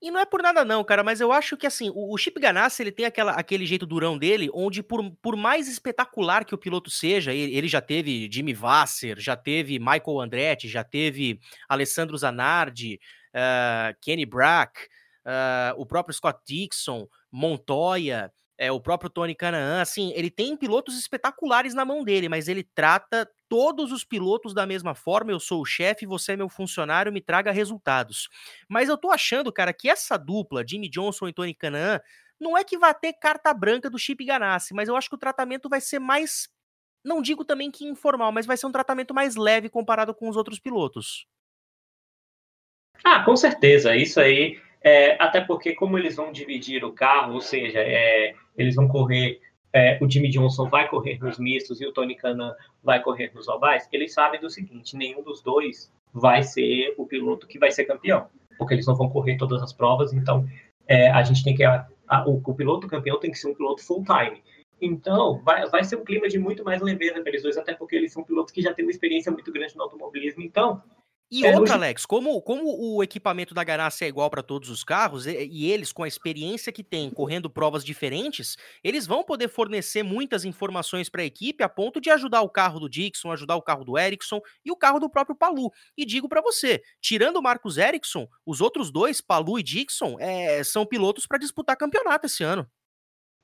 E 0.00 0.10
não 0.10 0.20
é 0.20 0.26
por 0.26 0.42
nada 0.42 0.64
não, 0.64 0.84
cara, 0.84 1.02
mas 1.02 1.20
eu 1.20 1.32
acho 1.32 1.56
que 1.56 1.66
assim, 1.66 1.90
o, 1.94 2.16
Chip 2.16 2.38
Ganassi, 2.38 2.82
ele 2.82 2.92
tem 2.92 3.06
aquela, 3.06 3.32
aquele 3.32 3.64
jeito 3.64 3.86
durão 3.86 4.18
dele, 4.18 4.50
onde 4.52 4.82
por, 4.82 5.02
por 5.22 5.34
mais 5.34 5.66
espetacular 5.66 6.44
que 6.44 6.54
o 6.54 6.58
piloto 6.58 6.90
seja, 6.90 7.32
ele, 7.32 7.56
ele 7.56 7.68
já 7.68 7.80
teve 7.80 8.28
Jimmy 8.30 8.52
Vasser, 8.52 9.18
já 9.18 9.34
teve 9.34 9.78
Michael 9.78 10.20
Andretti, 10.20 10.68
já 10.68 10.84
teve 10.84 11.40
Alessandro 11.68 12.16
Zanardi, 12.18 13.00
uh, 13.34 13.96
Kenny 14.00 14.26
Brack, 14.26 14.78
uh, 15.24 15.80
o 15.80 15.86
próprio 15.86 16.14
Scott 16.14 16.38
Dixon, 16.46 17.08
Montoya, 17.32 18.30
é, 18.56 18.70
o 18.70 18.80
próprio 18.80 19.10
Tony 19.10 19.34
Canaan, 19.34 19.80
assim, 19.80 20.12
ele 20.14 20.30
tem 20.30 20.56
pilotos 20.56 20.98
espetaculares 20.98 21.74
na 21.74 21.84
mão 21.84 22.04
dele, 22.04 22.28
mas 22.28 22.46
ele 22.46 22.62
trata 22.62 23.28
todos 23.48 23.90
os 23.90 24.04
pilotos 24.04 24.54
da 24.54 24.66
mesma 24.66 24.94
forma. 24.94 25.32
Eu 25.32 25.40
sou 25.40 25.60
o 25.60 25.64
chefe, 25.64 26.06
você 26.06 26.32
é 26.32 26.36
meu 26.36 26.48
funcionário, 26.48 27.12
me 27.12 27.20
traga 27.20 27.50
resultados. 27.50 28.28
Mas 28.68 28.88
eu 28.88 28.96
tô 28.96 29.10
achando, 29.10 29.52
cara, 29.52 29.72
que 29.72 29.88
essa 29.88 30.16
dupla, 30.16 30.64
Jimmy 30.66 30.88
Johnson 30.88 31.28
e 31.28 31.32
Tony 31.32 31.54
Canaan, 31.54 32.00
não 32.40 32.56
é 32.56 32.64
que 32.64 32.78
vai 32.78 32.94
ter 32.94 33.12
carta 33.14 33.52
branca 33.52 33.90
do 33.90 33.98
Chip 33.98 34.24
Ganassi, 34.24 34.74
mas 34.74 34.88
eu 34.88 34.96
acho 34.96 35.08
que 35.08 35.16
o 35.16 35.18
tratamento 35.18 35.68
vai 35.68 35.80
ser 35.80 35.98
mais. 35.98 36.48
Não 37.04 37.20
digo 37.20 37.44
também 37.44 37.70
que 37.70 37.84
informal, 37.84 38.32
mas 38.32 38.46
vai 38.46 38.56
ser 38.56 38.66
um 38.66 38.72
tratamento 38.72 39.12
mais 39.12 39.36
leve 39.36 39.68
comparado 39.68 40.14
com 40.14 40.28
os 40.28 40.36
outros 40.36 40.58
pilotos. 40.58 41.26
Ah, 43.02 43.22
com 43.24 43.36
certeza. 43.36 43.94
Isso 43.94 44.20
aí 44.20 44.58
é, 44.84 45.16
até 45.20 45.40
porque, 45.40 45.74
como 45.74 45.98
eles 45.98 46.14
vão 46.14 46.30
dividir 46.30 46.84
o 46.84 46.92
carro, 46.92 47.32
ou 47.32 47.40
seja, 47.40 47.78
é, 47.80 48.34
eles 48.54 48.74
vão 48.74 48.86
correr, 48.86 49.40
é, 49.72 49.98
o 49.98 50.08
Jimmy 50.08 50.28
Johnson 50.28 50.68
vai 50.68 50.86
correr 50.86 51.18
nos 51.18 51.38
mistos 51.38 51.80
e 51.80 51.86
o 51.86 51.92
Tony 51.92 52.14
Canan 52.14 52.54
vai 52.82 53.02
correr 53.02 53.32
nos 53.34 53.48
ovais, 53.48 53.88
eles 53.90 54.12
sabem 54.12 54.38
do 54.38 54.50
seguinte: 54.50 54.94
nenhum 54.94 55.22
dos 55.22 55.42
dois 55.42 55.90
vai 56.12 56.42
ser 56.42 56.94
o 56.98 57.06
piloto 57.06 57.46
que 57.46 57.58
vai 57.58 57.70
ser 57.70 57.86
campeão, 57.86 58.26
porque 58.58 58.74
eles 58.74 58.86
não 58.86 58.94
vão 58.94 59.08
correr 59.08 59.38
todas 59.38 59.62
as 59.62 59.72
provas, 59.72 60.12
então 60.12 60.46
é, 60.86 61.10
a 61.10 61.22
gente 61.22 61.42
tem 61.42 61.54
que. 61.54 61.64
A, 61.64 61.86
a, 62.06 62.28
o, 62.28 62.42
o, 62.44 62.54
piloto 62.54 62.86
campeão 62.86 63.18
tem 63.18 63.30
que 63.30 63.38
ser 63.38 63.48
um 63.48 63.54
piloto 63.54 63.82
full 63.82 64.04
time. 64.04 64.42
Então, 64.82 65.40
vai, 65.42 65.66
vai 65.70 65.82
ser 65.82 65.96
um 65.96 66.04
clima 66.04 66.28
de 66.28 66.38
muito 66.38 66.62
mais 66.62 66.82
leveza 66.82 67.22
para 67.22 67.30
eles 67.30 67.42
dois, 67.42 67.56
até 67.56 67.72
porque 67.72 67.96
eles 67.96 68.12
são 68.12 68.22
pilotos 68.22 68.52
que 68.52 68.60
já 68.60 68.74
têm 68.74 68.84
uma 68.84 68.90
experiência 68.90 69.32
muito 69.32 69.50
grande 69.50 69.74
no 69.76 69.82
automobilismo. 69.82 70.42
Então, 70.42 70.82
e 71.30 71.44
é, 71.44 71.58
outra, 71.58 71.74
Alex, 71.74 72.06
como, 72.06 72.40
como 72.42 72.64
o 72.96 73.02
equipamento 73.02 73.54
da 73.54 73.64
Ganassi 73.64 74.04
é 74.04 74.08
igual 74.08 74.30
para 74.30 74.42
todos 74.42 74.68
os 74.68 74.84
carros, 74.84 75.26
e, 75.26 75.46
e, 75.46 75.70
eles, 75.70 75.92
com 75.92 76.02
a 76.02 76.08
experiência 76.08 76.72
que 76.72 76.84
têm, 76.84 77.10
correndo 77.10 77.50
provas 77.50 77.84
diferentes, 77.84 78.56
eles 78.82 79.06
vão 79.06 79.24
poder 79.24 79.48
fornecer 79.48 80.02
muitas 80.02 80.44
informações 80.44 81.08
para 81.08 81.22
a 81.22 81.24
equipe 81.24 81.64
a 81.64 81.68
ponto 81.68 82.00
de 82.00 82.10
ajudar 82.10 82.42
o 82.42 82.48
carro 82.48 82.78
do 82.78 82.88
Dixon, 82.88 83.32
ajudar 83.32 83.56
o 83.56 83.62
carro 83.62 83.84
do 83.84 83.98
Ericsson 83.98 84.40
e 84.64 84.70
o 84.70 84.76
carro 84.76 85.00
do 85.00 85.10
próprio 85.10 85.36
Palu. 85.36 85.72
E 85.96 86.04
digo 86.04 86.28
para 86.28 86.40
você, 86.40 86.82
tirando 87.00 87.38
o 87.38 87.42
Marcos 87.42 87.78
Ericsson, 87.78 88.28
os 88.46 88.60
outros 88.60 88.90
dois, 88.90 89.20
Palu 89.20 89.58
e 89.58 89.62
Dixon, 89.62 90.16
é, 90.20 90.62
são 90.62 90.86
pilotos 90.86 91.26
para 91.26 91.38
disputar 91.38 91.76
campeonato 91.76 92.26
esse 92.26 92.44
ano. 92.44 92.68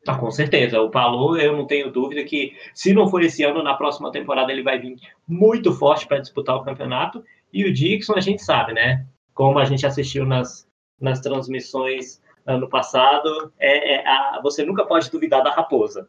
Ah, 0.07 0.17
com 0.17 0.31
certeza. 0.31 0.81
O 0.81 0.91
Palu, 0.91 1.37
eu 1.37 1.55
não 1.57 1.67
tenho 1.67 1.91
dúvida 1.91 2.25
que, 2.25 2.57
se 2.75 2.95
não 2.95 3.09
for 3.09 3.23
esse 3.23 3.43
ano, 3.43 3.63
na 3.63 3.75
próxima 3.75 4.11
temporada 4.11 4.51
ele 4.51 4.63
vai 4.63 4.79
vir 4.79 4.97
muito 5.29 5.73
forte 5.73 6.07
para 6.07 6.21
disputar 6.21 6.57
o 6.57 6.65
campeonato. 6.65 7.23
E 7.53 7.65
o 7.65 7.73
Dixon, 7.73 8.15
a 8.15 8.21
gente 8.21 8.43
sabe, 8.43 8.73
né? 8.73 9.07
Como 9.35 9.59
a 9.59 9.65
gente 9.65 9.87
assistiu 9.87 10.25
nas, 10.25 10.67
nas 11.01 11.21
transmissões 11.21 12.21
ano 12.47 12.69
passado, 12.69 13.53
é, 13.59 13.95
é 13.95 14.07
a, 14.07 14.41
você 14.43 14.65
nunca 14.65 14.85
pode 14.85 15.11
duvidar 15.11 15.43
da 15.43 15.53
raposa. 15.53 16.09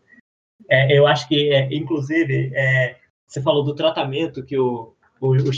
É, 0.69 0.97
eu 0.97 1.07
acho 1.07 1.27
que, 1.27 1.51
é, 1.53 1.67
inclusive, 1.73 2.51
é, 2.53 2.97
você 3.27 3.41
falou 3.41 3.63
do 3.63 3.75
tratamento 3.75 4.43
que 4.43 4.57
o, 4.57 4.93
o, 5.19 5.31
o 5.31 5.51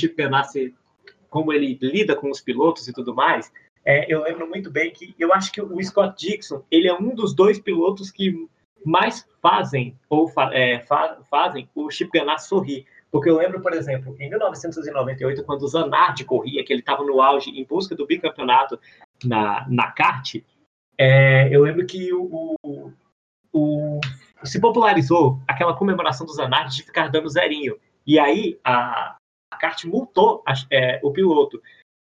como 1.29 1.51
ele 1.51 1.77
lida 1.81 2.15
com 2.15 2.29
os 2.29 2.41
pilotos 2.41 2.87
e 2.87 2.93
tudo 2.93 3.13
mais. 3.13 3.51
É, 3.85 4.05
eu 4.11 4.23
lembro 4.23 4.47
muito 4.47 4.71
bem 4.71 4.91
que 4.91 5.13
eu 5.19 5.33
acho 5.33 5.51
que 5.51 5.61
o 5.61 5.83
Scott 5.83 6.15
Dixon 6.17 6.63
ele 6.71 6.87
é 6.87 6.93
um 6.93 7.13
dos 7.13 7.35
dois 7.35 7.59
pilotos 7.59 8.11
que 8.11 8.47
mais 8.85 9.27
fazem 9.41 9.97
ou 10.09 10.27
fa, 10.27 10.51
fa, 10.87 11.19
fazem 11.29 11.67
o 11.75 11.89
Chip 11.89 12.11
Ganassi 12.13 12.47
sorrir. 12.47 12.85
Porque 13.13 13.29
eu 13.29 13.37
lembro, 13.37 13.61
por 13.61 13.73
exemplo, 13.73 14.15
em 14.19 14.27
1998, 14.27 15.43
quando 15.43 15.61
o 15.61 15.67
Zanardi 15.67 16.25
corria, 16.25 16.65
que 16.65 16.73
ele 16.73 16.79
estava 16.79 17.03
no 17.03 17.21
auge 17.21 17.51
em 17.51 17.63
busca 17.63 17.95
do 17.95 18.07
bicampeonato 18.07 18.79
na, 19.23 19.69
na 19.69 19.91
kart, 19.91 20.37
é, 20.97 21.47
eu 21.55 21.61
lembro 21.61 21.85
que 21.85 22.11
o, 22.11 22.55
o, 22.63 22.91
o, 23.53 23.99
se 24.43 24.59
popularizou 24.59 25.39
aquela 25.47 25.75
comemoração 25.75 26.25
do 26.25 26.33
Zanardi 26.33 26.77
de 26.77 26.83
ficar 26.83 27.09
dando 27.09 27.29
zerinho. 27.29 27.77
E 28.03 28.17
aí 28.17 28.59
a, 28.63 29.15
a 29.51 29.57
kart 29.57 29.85
multou 29.85 30.41
a, 30.43 30.55
é, 30.71 30.99
o 31.03 31.11
piloto. 31.11 31.61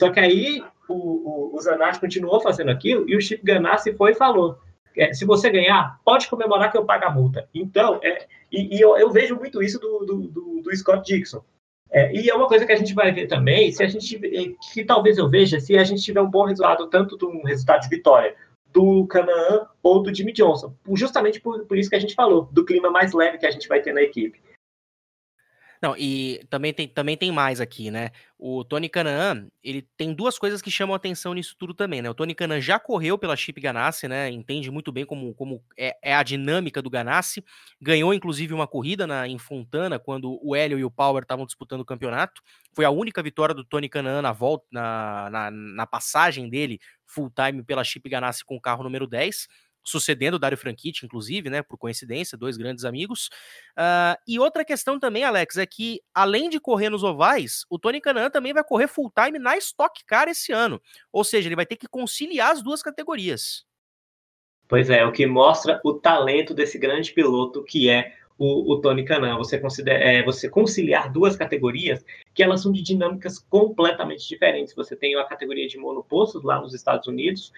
Só 0.01 0.09
que 0.09 0.21
aí 0.21 0.63
o, 0.87 0.93
o, 0.93 1.55
o 1.57 1.59
Zanardi 1.59 1.99
continuou 1.99 2.39
fazendo 2.39 2.71
aquilo 2.71 3.09
e 3.09 3.17
o 3.17 3.21
Chip 3.21 3.43
Ganassi 3.43 3.91
foi 3.91 4.11
e 4.11 4.15
falou: 4.15 4.57
é, 4.97 5.13
se 5.13 5.25
você 5.25 5.49
ganhar, 5.49 5.99
pode 6.03 6.27
comemorar 6.27 6.71
que 6.71 6.77
eu 6.77 6.85
pago 6.85 7.05
a 7.05 7.09
multa. 7.09 7.47
Então, 7.53 7.99
é, 8.03 8.25
e, 8.51 8.77
e 8.77 8.81
eu, 8.81 8.97
eu, 8.97 9.09
vejo 9.11 9.35
muito 9.35 9.61
isso 9.61 9.79
do, 9.79 10.05
do, 10.05 10.17
do, 10.27 10.61
do 10.61 10.75
Scott 10.75 11.03
Dixon. 11.05 11.41
É, 11.91 12.13
e 12.15 12.29
é 12.29 12.33
uma 12.33 12.47
coisa 12.47 12.65
que 12.65 12.71
a 12.71 12.75
gente 12.75 12.93
vai 12.93 13.11
ver 13.11 13.27
também, 13.27 13.71
se 13.71 13.83
a 13.83 13.87
gente 13.87 14.15
é, 14.15 14.53
que 14.73 14.83
talvez 14.83 15.17
eu 15.17 15.29
veja, 15.29 15.59
se 15.59 15.77
a 15.77 15.83
gente 15.83 16.01
tiver 16.01 16.21
um 16.21 16.29
bom 16.29 16.45
resultado, 16.45 16.87
tanto 16.87 17.17
de 17.17 17.25
um 17.25 17.43
resultado 17.43 17.81
de 17.81 17.89
vitória 17.89 18.35
do 18.71 19.05
Canaan 19.05 19.67
ou 19.83 20.01
do 20.01 20.13
Jimmy 20.13 20.33
Johnson, 20.33 20.73
justamente 20.93 21.39
por, 21.39 21.63
por 21.65 21.77
isso 21.77 21.89
que 21.89 21.95
a 21.95 21.99
gente 21.99 22.15
falou, 22.15 22.49
do 22.51 22.65
clima 22.65 22.89
mais 22.89 23.13
leve 23.13 23.37
que 23.37 23.45
a 23.45 23.51
gente 23.51 23.67
vai 23.67 23.79
ter 23.79 23.93
na 23.93 24.01
equipe. 24.01 24.41
Não, 25.83 25.97
e 25.97 26.39
também 26.49 26.73
tem, 26.73 26.87
também 26.87 27.17
tem 27.17 27.29
mais 27.29 27.59
aqui, 27.59 27.91
né? 27.91 28.11
O 28.39 28.63
Tony 28.63 28.87
Canaan, 28.87 29.49
ele 29.61 29.81
tem 29.97 30.13
duas 30.13 30.39
coisas 30.39 30.61
que 30.61 30.71
chamam 30.71 30.95
atenção 30.95 31.33
nisso 31.33 31.57
tudo 31.59 31.73
também, 31.73 32.01
né? 32.01 32.09
O 32.09 32.13
Tony 32.13 32.33
Canaan 32.33 32.61
já 32.61 32.79
correu 32.79 33.17
pela 33.17 33.35
Chip 33.35 33.59
Ganassi, 33.59 34.07
né? 34.07 34.29
Entende 34.29 34.71
muito 34.71 34.93
bem 34.93 35.05
como, 35.05 35.33
como 35.33 35.61
é, 35.77 35.97
é, 36.01 36.15
a 36.15 36.23
dinâmica 36.23 36.81
do 36.81 36.89
Ganassi. 36.89 37.43
Ganhou, 37.81 38.13
inclusive, 38.13 38.53
uma 38.53 38.65
corrida 38.65 39.05
na, 39.05 39.27
em 39.27 39.37
Fontana, 39.37 39.99
quando 39.99 40.39
o 40.41 40.55
Hélio 40.55 40.79
e 40.79 40.85
o 40.85 40.91
Power 40.91 41.23
estavam 41.23 41.45
disputando 41.45 41.81
o 41.81 41.85
campeonato. 41.85 42.41
Foi 42.71 42.85
a 42.85 42.89
única 42.89 43.21
vitória 43.21 43.53
do 43.53 43.65
Tony 43.65 43.89
Canaan 43.89 44.21
na 44.21 44.31
volta, 44.31 44.65
na, 44.71 45.29
na, 45.29 45.51
na 45.51 45.85
passagem 45.85 46.49
dele 46.49 46.79
full 47.05 47.29
time 47.29 47.61
pela 47.61 47.83
Chip 47.83 48.07
Ganassi 48.07 48.45
com 48.45 48.55
o 48.55 48.61
carro 48.61 48.83
número 48.83 49.05
10 49.05 49.49
sucedendo 49.83 50.35
o 50.35 50.39
Dario 50.39 50.57
Franchitti, 50.57 51.05
inclusive, 51.05 51.49
né, 51.49 51.61
por 51.61 51.77
coincidência, 51.77 52.37
dois 52.37 52.57
grandes 52.57 52.85
amigos. 52.85 53.27
Uh, 53.77 54.17
e 54.27 54.39
outra 54.39 54.63
questão 54.63 54.99
também, 54.99 55.23
Alex, 55.23 55.57
é 55.57 55.65
que 55.65 56.01
além 56.13 56.49
de 56.49 56.59
correr 56.59 56.89
nos 56.89 57.03
ovais, 57.03 57.65
o 57.69 57.77
Tony 57.77 57.99
Canan 57.99 58.29
também 58.29 58.53
vai 58.53 58.63
correr 58.63 58.87
full 58.87 59.11
time 59.11 59.37
na 59.37 59.57
Stock 59.57 60.03
Car 60.05 60.27
esse 60.27 60.51
ano. 60.51 60.81
Ou 61.11 61.23
seja, 61.23 61.47
ele 61.47 61.55
vai 61.55 61.65
ter 61.65 61.75
que 61.75 61.87
conciliar 61.87 62.51
as 62.51 62.61
duas 62.61 62.81
categorias. 62.81 63.65
Pois 64.67 64.89
é, 64.89 65.05
o 65.05 65.11
que 65.11 65.25
mostra 65.25 65.79
o 65.83 65.93
talento 65.93 66.53
desse 66.53 66.79
grande 66.79 67.11
piloto 67.11 67.63
que 67.63 67.89
é 67.89 68.13
o, 68.37 68.73
o 68.73 68.81
Tony 68.81 69.05
Canan. 69.05 69.37
Você, 69.37 69.61
é, 69.87 70.23
você 70.23 70.49
conciliar 70.49 71.11
duas 71.11 71.35
categorias 71.35 72.03
que 72.33 72.43
elas 72.43 72.61
são 72.61 72.71
de 72.71 72.81
dinâmicas 72.81 73.39
completamente 73.39 74.27
diferentes. 74.27 74.73
Você 74.73 74.95
tem 74.95 75.15
a 75.15 75.23
categoria 75.25 75.67
de 75.67 75.77
monopostos 75.77 76.43
lá 76.43 76.59
nos 76.59 76.73
Estados 76.73 77.07
Unidos 77.07 77.51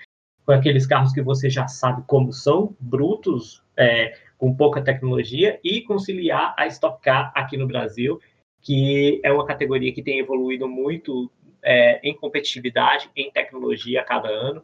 com 0.45 0.51
aqueles 0.51 0.85
carros 0.85 1.11
que 1.11 1.21
você 1.21 1.49
já 1.49 1.67
sabe 1.67 2.03
como 2.05 2.31
são, 2.31 2.75
brutos, 2.79 3.63
é, 3.75 4.17
com 4.37 4.55
pouca 4.55 4.81
tecnologia, 4.81 5.59
e 5.63 5.81
conciliar 5.81 6.53
a 6.57 6.67
Stock 6.67 7.01
Car 7.01 7.31
aqui 7.33 7.57
no 7.57 7.67
Brasil, 7.67 8.19
que 8.61 9.19
é 9.23 9.31
uma 9.31 9.45
categoria 9.45 9.93
que 9.93 10.03
tem 10.03 10.19
evoluído 10.19 10.67
muito 10.67 11.31
é, 11.63 11.99
em 12.07 12.13
competitividade, 12.13 13.09
em 13.15 13.31
tecnologia 13.31 14.01
a 14.01 14.03
cada 14.03 14.29
ano. 14.29 14.61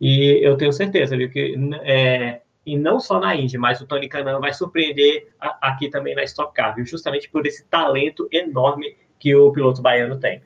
E 0.00 0.38
eu 0.40 0.56
tenho 0.56 0.72
certeza, 0.72 1.16
viu, 1.16 1.30
que 1.30 1.56
é, 1.82 2.42
e 2.64 2.76
não 2.76 3.00
só 3.00 3.18
na 3.18 3.34
Indy, 3.34 3.58
mas 3.58 3.80
o 3.80 3.86
Tony 3.86 4.08
Canan 4.08 4.38
vai 4.38 4.52
surpreender 4.52 5.28
aqui 5.40 5.88
também 5.88 6.14
na 6.14 6.22
Stock 6.22 6.54
Car, 6.54 6.74
viu, 6.76 6.84
justamente 6.84 7.28
por 7.28 7.46
esse 7.46 7.66
talento 7.66 8.28
enorme 8.30 8.96
que 9.18 9.34
o 9.34 9.50
piloto 9.50 9.82
baiano 9.82 10.20
tem. 10.20 10.40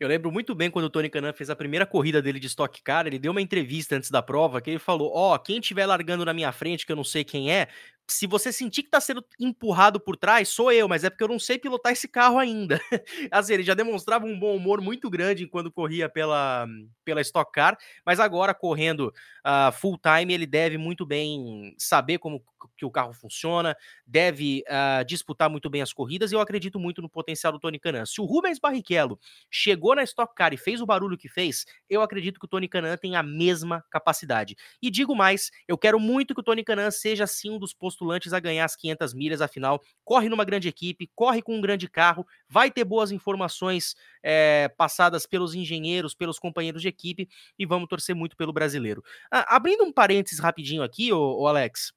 Eu 0.00 0.08
lembro 0.08 0.32
muito 0.32 0.54
bem 0.54 0.70
quando 0.70 0.86
o 0.86 0.90
Tony 0.90 1.10
Canan 1.10 1.34
fez 1.34 1.50
a 1.50 1.54
primeira 1.54 1.84
corrida 1.84 2.22
dele 2.22 2.40
de 2.40 2.46
Stock 2.46 2.82
Car, 2.82 3.06
ele 3.06 3.18
deu 3.18 3.32
uma 3.32 3.42
entrevista 3.42 3.94
antes 3.94 4.10
da 4.10 4.22
prova 4.22 4.58
que 4.58 4.70
ele 4.70 4.78
falou: 4.78 5.12
"Ó, 5.14 5.34
oh, 5.34 5.38
quem 5.38 5.58
estiver 5.58 5.84
largando 5.84 6.24
na 6.24 6.32
minha 6.32 6.50
frente, 6.52 6.86
que 6.86 6.92
eu 6.92 6.96
não 6.96 7.04
sei 7.04 7.22
quem 7.22 7.52
é, 7.52 7.68
se 8.10 8.26
você 8.26 8.52
sentir 8.52 8.82
que 8.82 8.88
está 8.88 9.00
sendo 9.00 9.24
empurrado 9.38 10.00
por 10.00 10.16
trás, 10.16 10.48
sou 10.48 10.72
eu, 10.72 10.88
mas 10.88 11.04
é 11.04 11.10
porque 11.10 11.22
eu 11.22 11.28
não 11.28 11.38
sei 11.38 11.58
pilotar 11.58 11.92
esse 11.92 12.08
carro 12.08 12.38
ainda. 12.38 12.80
assim, 13.30 13.54
ele 13.54 13.62
já 13.62 13.74
demonstrava 13.74 14.26
um 14.26 14.38
bom 14.38 14.56
humor 14.56 14.80
muito 14.80 15.08
grande 15.08 15.46
quando 15.46 15.70
corria 15.70 16.08
pela, 16.08 16.66
pela 17.04 17.20
Stock 17.20 17.50
Car, 17.52 17.78
mas 18.04 18.18
agora 18.18 18.52
correndo 18.52 19.12
uh, 19.46 19.72
full 19.72 19.98
time, 19.98 20.34
ele 20.34 20.46
deve 20.46 20.76
muito 20.76 21.06
bem 21.06 21.74
saber 21.78 22.18
como 22.18 22.42
que 22.76 22.84
o 22.84 22.90
carro 22.90 23.12
funciona, 23.12 23.76
deve 24.06 24.62
uh, 24.68 25.04
disputar 25.04 25.48
muito 25.48 25.68
bem 25.70 25.82
as 25.82 25.92
corridas, 25.92 26.32
e 26.32 26.34
eu 26.34 26.40
acredito 26.40 26.78
muito 26.78 27.00
no 27.00 27.08
potencial 27.08 27.52
do 27.52 27.58
Tony 27.58 27.78
Canan. 27.78 28.06
Se 28.06 28.20
o 28.20 28.24
Rubens 28.24 28.58
Barrichello 28.58 29.18
chegou 29.50 29.94
na 29.94 30.02
Stock 30.02 30.34
Car 30.34 30.52
e 30.52 30.56
fez 30.56 30.80
o 30.80 30.86
barulho 30.86 31.16
que 31.16 31.28
fez, 31.28 31.64
eu 31.88 32.02
acredito 32.02 32.38
que 32.38 32.46
o 32.46 32.48
Tony 32.48 32.68
Canan 32.68 32.96
tem 32.96 33.16
a 33.16 33.22
mesma 33.22 33.84
capacidade. 33.90 34.56
E 34.82 34.90
digo 34.90 35.14
mais, 35.14 35.50
eu 35.68 35.78
quero 35.78 35.98
muito 35.98 36.34
que 36.34 36.40
o 36.40 36.44
Tony 36.44 36.64
Canan 36.64 36.90
seja, 36.90 37.26
sim, 37.26 37.50
um 37.50 37.58
dos 37.58 37.72
postulantes 37.72 38.32
a 38.32 38.40
ganhar 38.40 38.64
as 38.64 38.76
500 38.76 39.14
milhas, 39.14 39.40
afinal, 39.40 39.80
corre 40.04 40.28
numa 40.28 40.44
grande 40.44 40.68
equipe, 40.68 41.10
corre 41.14 41.42
com 41.42 41.56
um 41.56 41.60
grande 41.60 41.88
carro, 41.88 42.26
vai 42.48 42.70
ter 42.70 42.84
boas 42.84 43.10
informações 43.10 43.94
é, 44.22 44.68
passadas 44.76 45.26
pelos 45.26 45.54
engenheiros, 45.54 46.14
pelos 46.14 46.38
companheiros 46.38 46.82
de 46.82 46.88
equipe 46.88 47.28
e 47.58 47.66
vamos 47.66 47.88
torcer 47.88 48.14
muito 48.14 48.36
pelo 48.36 48.52
brasileiro. 48.52 49.02
Ah, 49.30 49.56
abrindo 49.56 49.84
um 49.84 49.92
parênteses 49.92 50.38
rapidinho 50.38 50.82
aqui, 50.82 51.12
ô 51.12 51.46
Alex, 51.46 51.92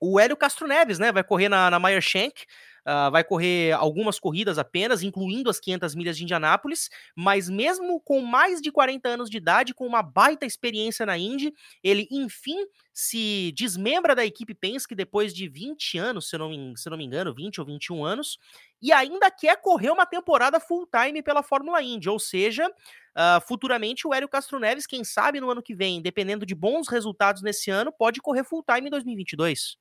o 0.00 0.18
Hélio 0.18 0.36
Castro 0.36 0.66
Neves, 0.66 0.98
né, 0.98 1.12
vai 1.12 1.24
correr 1.24 1.48
na, 1.48 1.70
na 1.70 1.78
Meyer 1.78 2.02
Shank, 2.02 2.44
Uh, 2.88 3.10
vai 3.10 3.22
correr 3.22 3.72
algumas 3.72 4.18
corridas 4.18 4.56
apenas, 4.56 5.02
incluindo 5.02 5.50
as 5.50 5.60
500 5.60 5.94
milhas 5.94 6.16
de 6.16 6.22
Indianápolis, 6.22 6.88
mas 7.14 7.46
mesmo 7.46 8.00
com 8.00 8.22
mais 8.22 8.62
de 8.62 8.72
40 8.72 9.06
anos 9.06 9.28
de 9.28 9.36
idade, 9.36 9.74
com 9.74 9.86
uma 9.86 10.02
baita 10.02 10.46
experiência 10.46 11.04
na 11.04 11.18
Indy, 11.18 11.52
ele 11.82 12.08
enfim 12.10 12.56
se 12.94 13.52
desmembra 13.54 14.14
da 14.14 14.24
equipe 14.24 14.54
Penske 14.54 14.94
depois 14.94 15.34
de 15.34 15.46
20 15.50 15.98
anos, 15.98 16.30
se 16.30 16.36
eu 16.36 16.38
não 16.38 16.48
me, 16.48 16.72
se 16.78 16.88
eu 16.88 16.90
não 16.90 16.96
me 16.96 17.04
engano, 17.04 17.34
20 17.34 17.60
ou 17.60 17.66
21 17.66 18.02
anos, 18.02 18.38
e 18.80 18.90
ainda 18.90 19.30
quer 19.30 19.60
correr 19.60 19.90
uma 19.90 20.06
temporada 20.06 20.58
full 20.58 20.86
time 20.86 21.22
pela 21.22 21.42
Fórmula 21.42 21.82
Indy, 21.82 22.08
ou 22.08 22.18
seja, 22.18 22.66
uh, 22.66 23.38
futuramente 23.46 24.06
o 24.06 24.14
Hélio 24.14 24.30
Castro 24.30 24.58
Neves, 24.58 24.86
quem 24.86 25.04
sabe 25.04 25.42
no 25.42 25.50
ano 25.50 25.62
que 25.62 25.74
vem, 25.74 26.00
dependendo 26.00 26.46
de 26.46 26.54
bons 26.54 26.88
resultados 26.88 27.42
nesse 27.42 27.70
ano, 27.70 27.92
pode 27.92 28.22
correr 28.22 28.44
full 28.44 28.64
time 28.64 28.86
em 28.86 28.90
2022. 28.90 29.76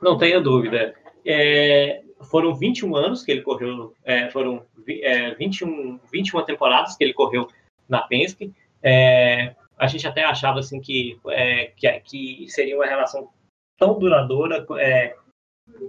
Não 0.00 0.16
tenha 0.16 0.40
dúvida. 0.40 0.94
É, 1.24 2.02
foram 2.30 2.54
21 2.54 2.96
anos 2.96 3.24
que 3.24 3.30
ele 3.30 3.42
correu, 3.42 3.94
é, 4.04 4.30
foram 4.30 4.64
é, 4.88 5.34
21, 5.34 6.00
21 6.12 6.44
temporadas 6.44 6.96
que 6.96 7.04
ele 7.04 7.12
correu 7.12 7.48
na 7.88 8.02
Penske. 8.02 8.52
É, 8.82 9.54
a 9.76 9.86
gente 9.86 10.06
até 10.06 10.24
achava 10.24 10.58
assim 10.58 10.80
que, 10.80 11.18
é, 11.28 11.72
que, 11.76 12.00
que, 12.00 12.48
seria 12.48 12.76
uma 12.76 12.86
relação 12.86 13.28
tão 13.76 13.98
duradoura, 13.98 14.66
é, 14.78 15.16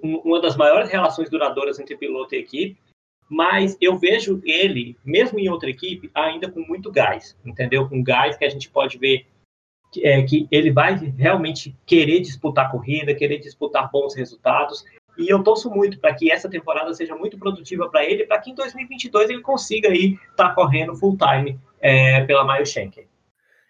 uma 0.03 0.39
das 0.39 0.55
maiores 0.55 0.89
relações 0.89 1.29
duradouras 1.29 1.79
entre 1.79 1.97
piloto 1.97 2.35
e 2.35 2.39
equipe, 2.39 2.77
mas 3.27 3.77
eu 3.79 3.97
vejo 3.97 4.41
ele, 4.43 4.97
mesmo 5.05 5.39
em 5.39 5.49
outra 5.49 5.69
equipe, 5.69 6.09
ainda 6.13 6.51
com 6.51 6.61
muito 6.61 6.91
gás, 6.91 7.37
entendeu? 7.45 7.87
Com 7.87 8.03
gás 8.03 8.35
que 8.37 8.45
a 8.45 8.49
gente 8.49 8.69
pode 8.69 8.97
ver 8.97 9.25
é, 9.97 10.21
que 10.23 10.47
ele 10.51 10.71
vai 10.71 10.95
realmente 11.17 11.75
querer 11.85 12.19
disputar 12.19 12.71
corrida, 12.71 13.15
querer 13.15 13.39
disputar 13.39 13.89
bons 13.91 14.15
resultados. 14.15 14.83
E 15.17 15.27
eu 15.27 15.43
torço 15.43 15.69
muito 15.69 15.99
para 15.99 16.13
que 16.13 16.31
essa 16.31 16.49
temporada 16.49 16.93
seja 16.93 17.15
muito 17.15 17.37
produtiva 17.37 17.89
para 17.89 18.05
ele, 18.05 18.25
para 18.25 18.39
que 18.39 18.51
em 18.51 18.55
2022 18.55 19.29
ele 19.29 19.41
consiga 19.41 19.89
aí 19.89 20.17
estar 20.31 20.49
tá 20.49 20.53
correndo 20.53 20.95
full 20.95 21.17
time 21.17 21.59
é, 21.81 22.23
pela 22.23 22.43
Mayo 22.43 22.65
Schenker. 22.65 23.05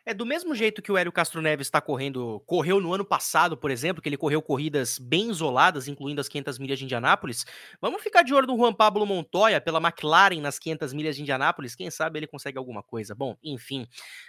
É 0.10 0.13
do 0.15 0.26
mesmo 0.26 0.56
jeito 0.56 0.82
que 0.82 0.91
o 0.91 0.98
Hélio 0.98 1.12
Castro 1.12 1.39
Neves 1.39 1.67
está 1.67 1.80
correndo, 1.80 2.41
correu 2.48 2.82
no 2.82 2.91
ano 2.91 3.06
passado, 3.06 3.56
por 3.56 3.69
exemplo, 3.69 4.02
que 4.02 4.10
ele 4.10 4.17
correu 4.17 4.41
corridas 4.41 4.98
bem 4.98 5.30
isoladas, 5.30 5.88
incluindo 5.88 6.19
as 6.19 6.28
500 6.28 6.58
milhas 6.58 6.80
de 6.80 6.86
Indianápolis. 6.86 7.45
Vamos 7.80 8.02
ficar 8.02 8.24
de 8.24 8.34
olho 8.34 8.48
no 8.48 8.58
Juan 8.58 8.74
Pablo 8.74 9.06
Montoya 9.06 9.62
pela 9.62 9.78
McLaren 9.78 10.41
nas 10.41 10.58
500 10.58 10.93
milhas 10.93 11.15
de 11.15 11.22
Indianápolis. 11.22 11.76
Quem 11.76 11.91
sabe 11.91 12.17
ele 12.17 12.26
consegue 12.26 12.58
alguma 12.58 12.82
coisa. 12.82 13.13
Bom, 13.13 13.38
enfim. 13.43 13.84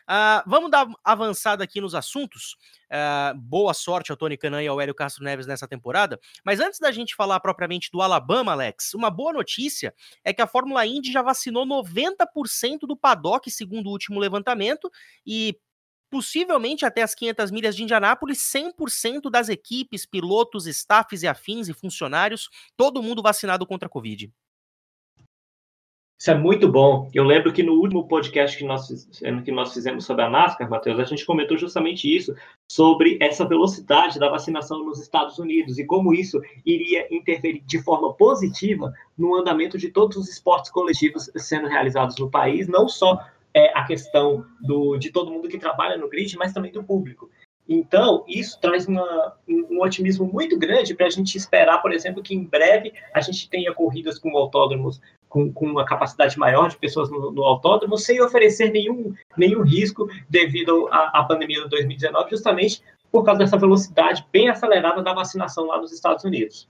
Uh, 0.06 0.44
vamos 0.46 0.70
dar 0.70 0.86
avançada 1.02 1.64
aqui 1.64 1.80
nos 1.80 1.94
assuntos. 1.94 2.58
Uh, 2.90 3.38
boa 3.38 3.72
sorte 3.72 4.10
ao 4.10 4.18
Tony 4.18 4.36
Canan 4.36 4.62
e 4.62 4.66
ao 4.66 4.78
Hélio 4.78 4.94
Castro 4.94 5.24
Neves 5.24 5.46
nessa 5.46 5.66
temporada. 5.66 6.20
Mas 6.44 6.60
antes 6.60 6.78
da 6.78 6.92
gente 6.92 7.14
falar 7.14 7.40
propriamente 7.40 7.88
do 7.90 8.02
Alabama, 8.02 8.52
Alex, 8.52 8.92
uma 8.92 9.08
boa 9.08 9.32
notícia 9.32 9.94
é 10.22 10.30
que 10.30 10.42
a 10.42 10.46
Fórmula 10.46 10.84
Indy 10.84 11.10
já 11.10 11.22
vacinou 11.22 11.64
90% 11.64 12.80
do 12.82 12.94
paddock, 12.94 13.50
segundo 13.50 13.86
o 13.86 13.92
último 13.92 14.20
levantamento, 14.20 14.90
e 15.24 15.56
possivelmente 16.10 16.84
até 16.84 17.02
as 17.02 17.14
500 17.14 17.50
milhas 17.50 17.76
de 17.76 17.82
Indianápolis, 17.82 18.38
100% 18.38 19.30
das 19.30 19.48
equipes, 19.48 20.04
pilotos, 20.04 20.66
staffs 20.66 21.22
e 21.22 21.28
afins 21.28 21.68
e 21.68 21.72
funcionários, 21.72 22.48
todo 22.76 23.02
mundo 23.02 23.22
vacinado 23.22 23.66
contra 23.66 23.86
a 23.86 23.90
Covid. 23.90 24.32
Isso 26.20 26.30
é 26.30 26.34
muito 26.34 26.70
bom. 26.70 27.08
Eu 27.14 27.24
lembro 27.24 27.50
que 27.50 27.62
no 27.62 27.72
último 27.80 28.06
podcast 28.06 28.58
que 28.58 28.64
nós, 28.64 29.08
que 29.42 29.50
nós 29.50 29.72
fizemos 29.72 30.04
sobre 30.04 30.22
a 30.22 30.28
NASCAR, 30.28 30.68
Matheus, 30.68 31.00
a 31.00 31.04
gente 31.04 31.24
comentou 31.24 31.56
justamente 31.56 32.14
isso, 32.14 32.34
sobre 32.70 33.16
essa 33.22 33.48
velocidade 33.48 34.18
da 34.18 34.28
vacinação 34.28 34.84
nos 34.84 35.00
Estados 35.00 35.38
Unidos 35.38 35.78
e 35.78 35.86
como 35.86 36.12
isso 36.12 36.38
iria 36.66 37.08
interferir 37.10 37.62
de 37.64 37.82
forma 37.82 38.12
positiva 38.12 38.92
no 39.16 39.34
andamento 39.34 39.78
de 39.78 39.88
todos 39.88 40.18
os 40.18 40.28
esportes 40.28 40.70
coletivos 40.70 41.30
sendo 41.36 41.68
realizados 41.68 42.18
no 42.18 42.30
país, 42.30 42.68
não 42.68 42.86
só 42.86 43.18
é, 43.54 43.76
a 43.78 43.84
questão 43.84 44.44
do, 44.60 44.96
de 44.96 45.10
todo 45.10 45.30
mundo 45.30 45.48
que 45.48 45.58
trabalha 45.58 45.96
no 45.96 46.08
grid, 46.08 46.36
mas 46.36 46.52
também 46.52 46.72
do 46.72 46.84
público. 46.84 47.30
Então, 47.68 48.24
isso 48.26 48.60
traz 48.60 48.88
uma, 48.88 49.36
um 49.48 49.80
otimismo 49.80 50.26
muito 50.26 50.58
grande 50.58 50.92
para 50.92 51.06
a 51.06 51.10
gente 51.10 51.36
esperar, 51.36 51.80
por 51.80 51.92
exemplo, 51.92 52.22
que 52.22 52.34
em 52.34 52.42
breve 52.42 52.92
a 53.14 53.20
gente 53.20 53.48
tenha 53.48 53.72
corridas 53.72 54.18
com 54.18 54.36
autódromos 54.36 55.00
com, 55.28 55.52
com 55.52 55.66
uma 55.66 55.84
capacidade 55.84 56.36
maior 56.36 56.68
de 56.68 56.76
pessoas 56.76 57.08
no, 57.08 57.30
no, 57.30 57.44
autódromo, 57.44 57.96
sem 57.96 58.20
oferecer 58.20 58.72
nenhum, 58.72 59.14
nenhum 59.36 59.62
risco 59.62 60.08
devido 60.28 60.88
à, 60.90 61.20
à 61.20 61.24
pandemia 61.24 61.62
de 61.62 61.68
2019, 61.68 62.30
justamente 62.30 62.82
por 63.12 63.24
causa 63.24 63.38
dessa 63.38 63.56
velocidade 63.56 64.26
bem 64.32 64.48
acelerada 64.48 65.00
da 65.00 65.14
vacinação 65.14 65.66
lá 65.66 65.80
nos 65.80 65.92
Estados 65.92 66.24
Unidos. 66.24 66.68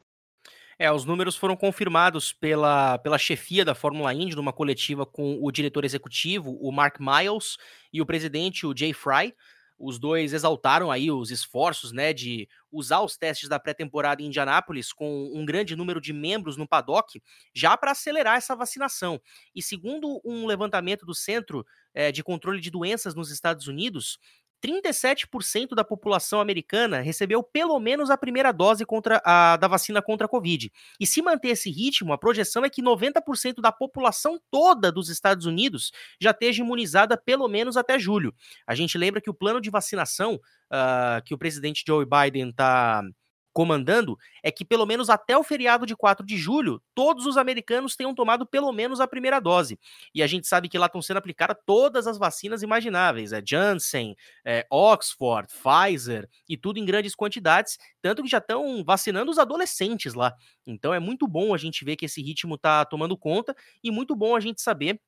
É, 0.82 0.90
os 0.90 1.04
números 1.04 1.36
foram 1.36 1.54
confirmados 1.54 2.32
pela, 2.32 2.96
pela 2.96 3.18
chefia 3.18 3.66
da 3.66 3.74
Fórmula 3.74 4.14
Indy 4.14 4.34
numa 4.34 4.50
coletiva 4.50 5.04
com 5.04 5.38
o 5.38 5.52
diretor 5.52 5.84
executivo, 5.84 6.56
o 6.58 6.72
Mark 6.72 6.96
Miles, 6.98 7.58
e 7.92 8.00
o 8.00 8.06
presidente, 8.06 8.66
o 8.66 8.74
Jay 8.74 8.94
Fry. 8.94 9.34
Os 9.78 9.98
dois 9.98 10.32
exaltaram 10.32 10.90
aí 10.90 11.10
os 11.10 11.30
esforços, 11.30 11.92
né, 11.92 12.14
de 12.14 12.48
usar 12.72 13.02
os 13.02 13.14
testes 13.18 13.46
da 13.46 13.60
pré-temporada 13.60 14.22
em 14.22 14.26
Indianápolis 14.26 14.90
com 14.90 15.30
um 15.34 15.44
grande 15.44 15.76
número 15.76 16.00
de 16.00 16.14
membros 16.14 16.56
no 16.56 16.66
paddock, 16.66 17.22
já 17.54 17.76
para 17.76 17.90
acelerar 17.90 18.38
essa 18.38 18.56
vacinação. 18.56 19.20
E 19.54 19.62
segundo 19.62 20.18
um 20.24 20.46
levantamento 20.46 21.04
do 21.04 21.14
Centro 21.14 21.62
é, 21.92 22.10
de 22.10 22.24
Controle 22.24 22.58
de 22.58 22.70
Doenças 22.70 23.14
nos 23.14 23.30
Estados 23.30 23.66
Unidos, 23.66 24.18
37% 24.60 25.74
da 25.74 25.82
população 25.82 26.40
americana 26.40 27.00
recebeu 27.00 27.42
pelo 27.42 27.78
menos 27.80 28.10
a 28.10 28.16
primeira 28.16 28.52
dose 28.52 28.84
contra 28.84 29.20
a, 29.24 29.56
da 29.56 29.66
vacina 29.66 30.02
contra 30.02 30.26
a 30.26 30.28
Covid. 30.28 30.70
E 30.98 31.06
se 31.06 31.22
manter 31.22 31.48
esse 31.48 31.70
ritmo, 31.70 32.12
a 32.12 32.18
projeção 32.18 32.64
é 32.64 32.70
que 32.70 32.82
90% 32.82 33.60
da 33.60 33.72
população 33.72 34.40
toda 34.50 34.92
dos 34.92 35.08
Estados 35.08 35.46
Unidos 35.46 35.92
já 36.20 36.30
esteja 36.30 36.62
imunizada 36.62 37.16
pelo 37.16 37.48
menos 37.48 37.76
até 37.76 37.98
julho. 37.98 38.34
A 38.66 38.74
gente 38.74 38.96
lembra 38.98 39.20
que 39.20 39.30
o 39.30 39.34
plano 39.34 39.60
de 39.60 39.70
vacinação 39.70 40.34
uh, 40.34 41.22
que 41.24 41.34
o 41.34 41.38
presidente 41.38 41.84
Joe 41.86 42.06
Biden 42.06 42.50
está 42.50 43.02
comandando 43.52 44.16
é 44.42 44.50
que, 44.50 44.64
pelo 44.64 44.86
menos 44.86 45.10
até 45.10 45.36
o 45.36 45.42
feriado 45.42 45.84
de 45.86 45.96
4 45.96 46.24
de 46.24 46.36
julho, 46.36 46.82
todos 46.94 47.26
os 47.26 47.36
americanos 47.36 47.96
tenham 47.96 48.14
tomado 48.14 48.46
pelo 48.46 48.72
menos 48.72 49.00
a 49.00 49.06
primeira 49.06 49.40
dose. 49.40 49.78
E 50.14 50.22
a 50.22 50.26
gente 50.26 50.46
sabe 50.46 50.68
que 50.68 50.78
lá 50.78 50.86
estão 50.86 51.02
sendo 51.02 51.16
aplicadas 51.16 51.56
todas 51.66 52.06
as 52.06 52.18
vacinas 52.18 52.62
imagináveis: 52.62 53.32
é 53.32 53.42
Janssen, 53.44 54.16
é 54.44 54.66
Oxford, 54.70 55.48
Pfizer 55.48 56.28
e 56.48 56.56
tudo 56.56 56.78
em 56.78 56.84
grandes 56.84 57.14
quantidades, 57.14 57.78
tanto 58.00 58.22
que 58.22 58.28
já 58.28 58.38
estão 58.38 58.84
vacinando 58.84 59.30
os 59.30 59.38
adolescentes 59.38 60.14
lá. 60.14 60.34
Então 60.66 60.94
é 60.94 61.00
muito 61.00 61.26
bom 61.26 61.54
a 61.54 61.58
gente 61.58 61.84
ver 61.84 61.96
que 61.96 62.04
esse 62.04 62.22
ritmo 62.22 62.54
está 62.54 62.84
tomando 62.84 63.16
conta 63.16 63.54
e 63.82 63.90
muito 63.90 64.14
bom 64.14 64.36
a 64.36 64.40
gente 64.40 64.60
saber 64.60 65.00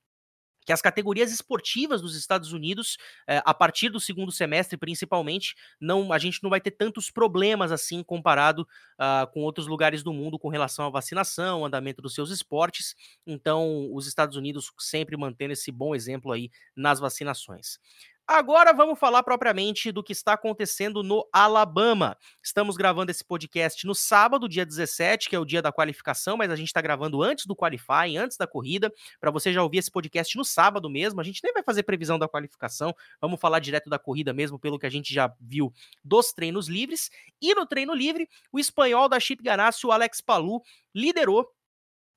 que 0.64 0.72
as 0.72 0.80
categorias 0.80 1.32
esportivas 1.32 2.00
dos 2.00 2.16
Estados 2.16 2.52
Unidos, 2.52 2.96
é, 3.26 3.42
a 3.44 3.54
partir 3.54 3.88
do 3.88 4.00
segundo 4.00 4.30
semestre, 4.30 4.76
principalmente, 4.76 5.54
não 5.80 6.12
a 6.12 6.18
gente 6.18 6.42
não 6.42 6.50
vai 6.50 6.60
ter 6.60 6.72
tantos 6.72 7.10
problemas 7.10 7.72
assim 7.72 8.02
comparado 8.02 8.62
uh, 8.62 9.26
com 9.32 9.40
outros 9.40 9.66
lugares 9.66 10.02
do 10.02 10.12
mundo 10.12 10.38
com 10.38 10.48
relação 10.48 10.86
à 10.86 10.90
vacinação, 10.90 11.64
andamento 11.64 12.00
dos 12.00 12.14
seus 12.14 12.30
esportes. 12.30 12.94
Então, 13.26 13.88
os 13.92 14.06
Estados 14.06 14.36
Unidos 14.36 14.72
sempre 14.78 15.16
mantendo 15.16 15.52
esse 15.52 15.70
bom 15.70 15.94
exemplo 15.94 16.32
aí 16.32 16.50
nas 16.76 17.00
vacinações. 17.00 17.78
Agora 18.26 18.72
vamos 18.72 18.98
falar 19.00 19.22
propriamente 19.24 19.90
do 19.90 20.02
que 20.02 20.12
está 20.12 20.34
acontecendo 20.34 21.02
no 21.02 21.28
Alabama. 21.32 22.16
Estamos 22.40 22.76
gravando 22.76 23.10
esse 23.10 23.24
podcast 23.24 23.84
no 23.84 23.96
sábado, 23.96 24.48
dia 24.48 24.64
17, 24.64 25.28
que 25.28 25.34
é 25.34 25.38
o 25.38 25.44
dia 25.44 25.60
da 25.60 25.72
qualificação, 25.72 26.36
mas 26.36 26.50
a 26.50 26.54
gente 26.54 26.68
está 26.68 26.80
gravando 26.80 27.20
antes 27.20 27.46
do 27.46 27.56
qualifying, 27.56 28.16
antes 28.16 28.36
da 28.36 28.46
corrida, 28.46 28.92
para 29.20 29.32
você 29.32 29.52
já 29.52 29.60
ouvir 29.60 29.78
esse 29.78 29.90
podcast 29.90 30.36
no 30.36 30.44
sábado 30.44 30.88
mesmo. 30.88 31.20
A 31.20 31.24
gente 31.24 31.40
nem 31.42 31.52
vai 31.52 31.64
fazer 31.64 31.82
previsão 31.82 32.16
da 32.16 32.28
qualificação, 32.28 32.94
vamos 33.20 33.40
falar 33.40 33.58
direto 33.58 33.90
da 33.90 33.98
corrida 33.98 34.32
mesmo, 34.32 34.58
pelo 34.58 34.78
que 34.78 34.86
a 34.86 34.90
gente 34.90 35.12
já 35.12 35.30
viu 35.40 35.72
dos 36.02 36.32
treinos 36.32 36.68
livres. 36.68 37.10
E 37.40 37.54
no 37.56 37.66
treino 37.66 37.92
livre, 37.92 38.28
o 38.52 38.58
espanhol 38.58 39.08
da 39.08 39.18
Chip 39.18 39.42
Ganassi, 39.42 39.84
o 39.84 39.90
Alex 39.90 40.20
Palu, 40.20 40.62
liderou, 40.94 41.52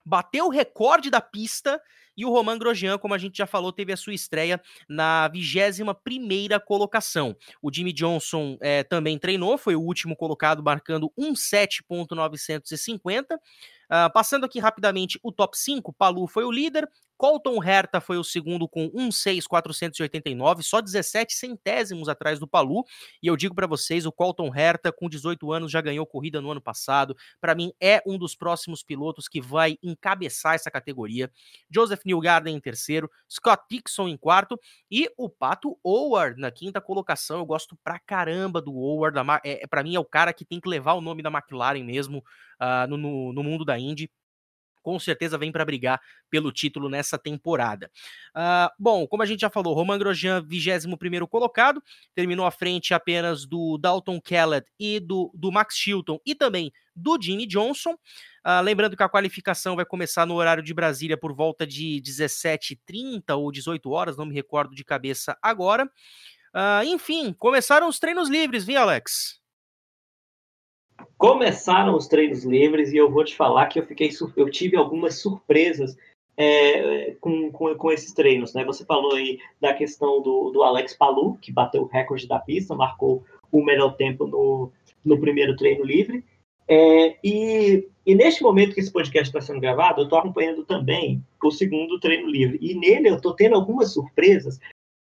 bateu 0.06 0.46
o 0.46 0.50
recorde 0.50 1.10
da 1.10 1.20
pista 1.20 1.82
e 2.18 2.26
o 2.26 2.30
Roman 2.30 2.58
Grosjean, 2.58 2.98
como 2.98 3.14
a 3.14 3.18
gente 3.18 3.38
já 3.38 3.46
falou, 3.46 3.74
teve 3.74 3.92
a 3.92 3.98
sua 3.98 4.14
estreia 4.14 4.62
na 4.88 5.30
21ª 5.30 6.62
colocação. 6.62 7.36
O 7.62 7.70
Jimmy 7.74 7.92
Johnson 7.92 8.58
é, 8.62 8.84
também 8.84 9.20
treinou, 9.20 9.58
foi 9.58 9.76
o 9.76 9.82
último 9.82 10.16
colocado, 10.16 10.64
marcando 10.64 11.12
1,7.950. 11.20 13.36
Uh, 13.36 14.12
passando 14.14 14.46
aqui 14.46 14.60
rapidamente 14.60 15.20
o 15.22 15.32
top 15.32 15.56
5, 15.58 15.94
Palu 15.94 16.28
foi 16.28 16.44
o 16.44 16.52
líder, 16.52 16.90
Colton 17.18 17.64
Herta 17.64 18.02
foi 18.02 18.18
o 18.18 18.24
segundo 18.24 18.68
com 18.68 18.90
1,6489, 18.92 20.62
só 20.62 20.82
17 20.82 21.34
centésimos 21.34 22.10
atrás 22.10 22.40
do 22.40 22.48
Palu. 22.48 22.84
E 23.22 23.28
eu 23.28 23.36
digo 23.38 23.56
para 23.56 23.68
vocês, 23.68 24.06
o 24.06 24.12
Colton 24.12 24.54
Herta, 24.54 24.92
com 24.92 25.08
18 25.08 25.52
anos, 25.52 25.72
já 25.72 25.82
ganhou 25.82 26.06
corrida 26.06 26.42
no 26.42 26.52
ano 26.52 26.62
passado. 26.62 27.16
Para 27.40 27.56
mim, 27.56 27.72
é 27.82 28.02
um 28.06 28.18
dos 28.18 28.36
próximos 28.36 28.84
pilotos 28.84 29.28
que 29.28 29.42
vai 29.42 29.78
encabeçar 29.82 30.56
essa 30.56 30.70
categoria. 30.70 31.32
Joseph 31.70 32.02
Newgarden 32.06 32.56
em 32.56 32.60
terceiro, 32.60 33.10
Scott 33.30 33.64
Dixon 33.70 34.08
em 34.08 34.18
quarto 34.18 34.60
e 34.92 35.10
o 35.18 35.30
Pato 35.30 35.78
Howard 35.84 36.40
na 36.40 36.52
quinta 36.52 36.82
colocação. 36.82 37.40
Eu 37.40 37.46
gosto 37.46 37.78
pra 37.84 38.00
caramba 38.00 38.62
do 38.62 38.74
Howard. 38.74 39.18
É, 39.44 39.66
para 39.68 39.84
mim, 39.84 39.96
é 39.96 40.00
o 40.00 40.06
cara 40.06 40.34
que 40.34 40.46
tem 40.46 40.60
que 40.60 40.70
levar 40.70 40.94
o 40.94 41.02
nome 41.02 41.22
da 41.24 41.30
McLaren 41.30 41.84
mesmo 41.84 42.24
uh, 42.62 42.88
no, 42.88 42.98
no, 42.98 43.34
no 43.34 43.44
mundo 43.44 43.64
da 43.64 43.78
Indy 43.80 44.10
com 44.86 45.00
certeza 45.00 45.36
vem 45.36 45.52
para 45.52 45.66
brigar 45.66 46.00
pelo 46.30 46.52
título 46.52 46.88
nessa 46.88 47.18
temporada. 47.18 47.90
Uh, 48.36 48.70
bom, 48.78 49.08
como 49.08 49.24
a 49.24 49.26
gente 49.26 49.40
já 49.40 49.50
falou, 49.50 49.74
Roman 49.74 49.98
Grosjean, 49.98 50.44
21 50.46 51.26
colocado, 51.26 51.82
terminou 52.14 52.46
à 52.46 52.52
frente 52.52 52.94
apenas 52.94 53.48
do 53.48 53.80
Dalton 53.80 54.22
Kellett 54.22 54.72
e 54.80 55.00
do, 55.00 55.32
do 55.34 55.52
Max 55.52 55.76
Chilton 55.76 56.20
e 56.24 56.36
também 56.36 56.72
do 56.96 57.20
Jimmy 57.20 57.48
Johnson. 57.48 57.94
Uh, 58.46 58.62
lembrando 58.64 58.96
que 58.96 59.02
a 59.02 59.10
qualificação 59.10 59.76
vai 59.76 59.86
começar 59.86 60.28
no 60.28 60.36
horário 60.36 60.62
de 60.62 60.72
Brasília 60.72 61.18
por 61.18 61.34
volta 61.34 61.66
de 61.66 62.00
17h30 62.06 63.36
ou 63.36 63.52
18 63.52 63.90
horas, 63.90 64.16
não 64.16 64.28
me 64.28 64.36
recordo 64.36 64.76
de 64.76 64.84
cabeça 64.86 65.36
agora. 65.42 65.86
Uh, 66.54 66.86
enfim, 66.86 67.34
começaram 67.34 67.88
os 67.90 67.98
treinos 67.98 68.30
livres, 68.30 68.64
viu, 68.64 68.80
Alex? 68.80 69.44
Começaram 71.18 71.96
os 71.96 72.08
treinos 72.08 72.44
livres 72.44 72.92
e 72.92 72.98
eu 72.98 73.10
vou 73.10 73.24
te 73.24 73.36
falar 73.36 73.68
que 73.68 73.80
eu 73.80 73.86
fiquei 73.86 74.10
eu 74.36 74.50
tive 74.50 74.76
algumas 74.76 75.20
surpresas 75.20 75.98
é, 76.38 77.16
com, 77.22 77.52
com, 77.52 77.74
com, 77.76 77.92
esses 77.92 78.14
treinos, 78.14 78.54
né? 78.54 78.66
Você 78.66 78.84
falou 78.84 79.14
aí 79.14 79.40
da 79.60 79.74
questão 79.74 80.22
do, 80.22 80.52
do 80.52 80.64
Alex 80.64 80.94
Palu, 80.94 81.38
que 81.42 81.52
bateu 81.52 81.84
o 81.84 81.88
recorde 81.88 82.28
da 82.28 82.40
pista, 82.40 82.76
marcou 82.76 83.24
o 83.52 83.64
melhor 83.64 83.96
tempo 83.96 84.28
no, 84.28 84.72
no 85.04 85.20
primeiro 85.20 85.56
treino 85.56 85.84
livre. 85.84 86.24
É, 86.68 87.16
e, 87.24 87.88
e 88.06 88.16
neste 88.16 88.44
momento 88.44 88.74
que 88.74 88.80
esse 88.80 88.92
podcast 88.92 89.30
está 89.30 89.40
sendo 89.40 89.62
gravado, 89.62 90.02
eu 90.02 90.06
estou 90.06 90.20
acompanhando 90.20 90.66
também 90.66 91.24
o 91.42 91.52
segundo 91.52 92.00
treino 92.00 92.28
livre. 92.28 92.58
E 92.62 92.74
nele 92.76 93.10
eu 93.10 93.16
estou 93.16 93.34
tendo 93.34 93.56
algumas 93.56 93.94
surpresas 93.94 94.60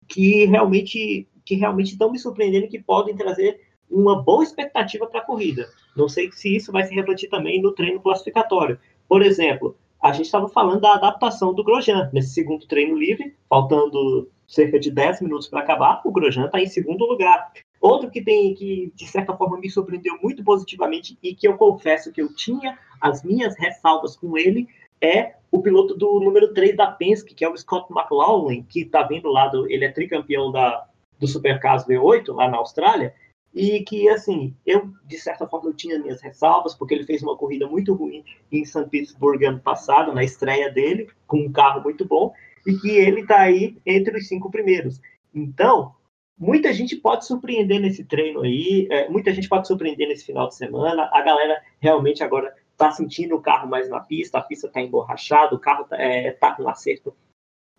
que 0.07 0.47
realmente 0.47 1.29
que 1.45 1.55
realmente 1.55 1.93
estão 1.93 2.13
me 2.13 2.19
surpreendendo 2.19 2.69
que 2.69 2.79
podem 2.79 3.17
trazer 3.17 3.68
uma 3.91 4.23
boa 4.23 4.43
expectativa 4.43 5.07
para 5.07 5.21
a 5.21 5.25
corrida. 5.25 5.69
Não 5.97 6.09
sei 6.09 6.31
se 6.33 6.55
isso 6.55 6.73
vai 6.73 6.85
se 6.85 6.95
refletir 6.95 7.29
também 7.29 7.61
no 7.61 7.73
treino 7.73 8.01
classificatório. 8.01 8.79
Por 9.09 9.23
exemplo, 9.23 9.77
a 10.03 10.13
gente 10.13 10.27
estava 10.27 10.49
falando 10.49 10.81
da 10.81 10.95
adaptação 10.95 11.53
do 11.53 11.65
Grosjean 11.65 12.11
nesse 12.13 12.31
segundo 12.31 12.67
treino 12.67 12.97
livre, 12.97 13.35
faltando 13.49 14.31
cerca 14.47 14.79
de 14.79 14.91
10 14.91 15.23
minutos 15.23 15.49
para 15.49 15.61
acabar, 15.61 16.01
o 16.05 16.13
Grosjean 16.13 16.47
está 16.47 16.61
em 16.61 16.67
segundo 16.67 17.05
lugar. 17.05 17.53
Outro 17.81 18.11
que 18.11 18.23
tem 18.23 18.55
que, 18.55 18.93
de 18.95 19.07
certa 19.07 19.37
forma, 19.37 19.59
me 19.59 19.71
surpreendeu 19.71 20.19
muito 20.23 20.43
positivamente 20.43 21.19
e 21.23 21.35
que 21.35 21.47
eu 21.47 21.57
confesso 21.57 22.13
que 22.13 22.23
eu 22.23 22.35
tinha 22.35 22.79
as 23.01 23.23
minhas 23.23 23.57
ressalvas 23.59 24.17
com 24.17 24.37
ele 24.37 24.67
é 25.01 25.35
o 25.51 25.63
piloto 25.63 25.95
do 25.95 26.21
número 26.21 26.53
3 26.53 26.77
da 26.77 26.91
Penske, 26.91 27.35
que 27.35 27.45
é 27.45 27.49
o 27.49 27.57
Scott 27.57 27.93
McLaughlin, 27.93 28.63
que 28.63 28.81
está 28.81 29.03
vindo 29.03 29.29
lá, 29.29 29.49
do, 29.49 29.71
ele 29.71 29.85
é 29.85 29.93
tricampeão 29.93 30.51
da, 30.51 30.87
do 31.19 31.27
Supercars 31.27 31.85
V8 31.87 32.35
lá 32.35 32.49
na 32.49 32.59
Austrália, 32.59 33.15
e 33.55 33.83
que, 33.83 34.09
assim, 34.09 34.55
eu, 34.65 34.91
de 35.07 35.19
certa 35.19 35.47
forma, 35.47 35.71
eu 35.71 35.75
tinha 35.75 35.99
minhas 35.99 36.21
ressalvas, 36.21 36.75
porque 36.75 36.95
ele 36.95 37.05
fez 37.05 37.23
uma 37.23 37.37
corrida 37.37 37.67
muito 37.67 37.95
ruim 37.95 38.25
em 38.53 38.65
São 38.65 38.89
Petersburgo 38.89 39.47
ano 39.47 39.61
passado, 39.61 40.13
na 40.13 40.23
estreia 40.23 40.71
dele, 40.71 41.09
com 41.27 41.39
um 41.39 41.53
carro 41.53 41.83
muito 41.83 42.05
bom, 42.05 42.33
e 42.67 42.75
que 42.75 42.91
ele 42.91 43.23
está 43.23 43.41
aí 43.41 43.77
entre 43.85 44.17
os 44.17 44.29
cinco 44.29 44.51
primeiros. 44.51 45.01
Então, 45.35 45.95
muita 46.39 46.73
gente 46.73 46.97
pode 46.97 47.27
surpreender 47.27 47.81
nesse 47.81 48.05
treino 48.05 48.43
aí, 48.43 48.87
é, 48.91 49.09
muita 49.09 49.33
gente 49.33 49.49
pode 49.49 49.67
surpreender 49.67 50.07
nesse 50.07 50.27
final 50.27 50.49
de 50.49 50.55
semana, 50.55 51.09
a 51.13 51.23
galera 51.23 51.61
realmente 51.81 52.23
agora 52.23 52.55
está 52.73 52.93
sentindo 52.93 53.35
o 53.35 53.43
carro 53.43 53.69
mais 53.69 53.89
na 53.89 53.99
pista, 54.01 54.39
a 54.39 54.43
pista 54.43 54.69
está 54.69 54.81
emborrachada, 54.81 55.55
o 55.55 55.59
carro 55.59 55.83
está 55.83 55.97
é, 55.97 56.31
tá 56.31 56.55
com 56.55 56.69
acerto 56.69 57.13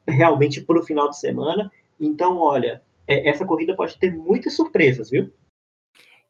realmente 0.05 0.61
para 0.61 0.79
o 0.79 0.83
final 0.83 1.09
de 1.09 1.17
semana. 1.17 1.71
Então, 1.97 2.37
olha, 2.37 2.81
é, 3.07 3.29
essa 3.29 3.45
corrida 3.45 3.75
pode 3.75 3.97
ter 3.97 4.13
muitas 4.13 4.55
surpresas, 4.55 5.09
viu? 5.09 5.31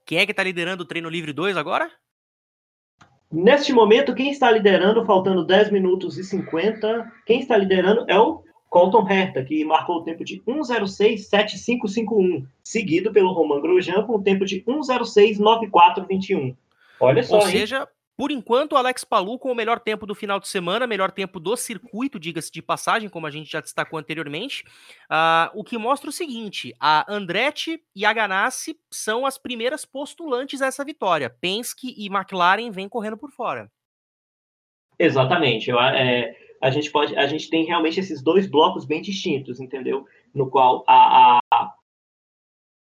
Quem 0.09 0.17
é 0.17 0.25
que 0.25 0.31
está 0.31 0.43
liderando 0.43 0.81
o 0.81 0.87
treino 0.87 1.07
livre 1.07 1.31
2 1.31 1.55
agora? 1.55 1.87
Neste 3.31 3.71
momento, 3.71 4.15
quem 4.15 4.31
está 4.31 4.49
liderando, 4.49 5.05
faltando 5.05 5.45
10 5.45 5.69
minutos 5.69 6.17
e 6.17 6.23
50, 6.23 7.13
quem 7.27 7.41
está 7.41 7.55
liderando 7.55 8.05
é 8.07 8.17
o 8.17 8.43
Colton 8.71 9.07
Herta, 9.07 9.43
que 9.43 9.63
marcou 9.63 9.97
o 9.97 10.03
tempo 10.03 10.25
de 10.25 10.41
1:06.7551, 10.47 12.43
seguido 12.63 13.13
pelo 13.13 13.33
Roman 13.33 13.61
Grosjean 13.61 14.01
com 14.01 14.15
o 14.15 14.23
tempo 14.23 14.45
de 14.45 14.63
1:06.9421. 14.63 16.57
Olha 16.99 17.21
só, 17.21 17.35
Ou 17.35 17.43
seja, 17.43 17.87
por 18.19 18.31
enquanto, 18.31 18.75
Alex 18.75 19.05
Palu 19.05 19.39
com 19.39 19.49
o 19.49 19.55
melhor 19.55 19.79
tempo 19.79 20.05
do 20.05 20.13
final 20.13 20.41
de 20.41 20.47
semana, 20.49 20.85
melhor 20.85 21.09
tempo 21.09 21.39
do 21.39 21.55
circuito, 21.55 22.19
diga-se 22.19 22.51
de 22.51 22.61
passagem, 22.61 23.07
como 23.07 23.25
a 23.25 23.31
gente 23.31 23.49
já 23.49 23.61
destacou 23.61 23.97
anteriormente. 23.97 24.65
Uh, 25.05 25.57
o 25.57 25.63
que 25.63 25.77
mostra 25.77 26.09
o 26.09 26.11
seguinte: 26.11 26.75
a 26.81 27.09
Andretti 27.09 27.81
e 27.95 28.03
a 28.03 28.11
Ganassi 28.11 28.77
são 28.91 29.25
as 29.25 29.37
primeiras 29.37 29.85
postulantes 29.85 30.61
a 30.61 30.65
essa 30.65 30.83
vitória. 30.83 31.29
Penske 31.29 31.95
e 31.97 32.07
McLaren 32.07 32.69
vêm 32.71 32.89
correndo 32.89 33.17
por 33.17 33.31
fora. 33.31 33.71
Exatamente. 34.99 35.69
Eu, 35.69 35.79
é, 35.79 36.35
a 36.61 36.69
gente 36.71 36.91
pode, 36.91 37.15
a 37.15 37.25
gente 37.25 37.49
tem 37.49 37.63
realmente 37.63 38.01
esses 38.01 38.21
dois 38.21 38.47
blocos 38.47 38.83
bem 38.83 39.01
distintos, 39.01 39.61
entendeu? 39.61 40.05
No 40.33 40.49
qual 40.49 40.83
a, 40.85 41.39
a, 41.49 41.73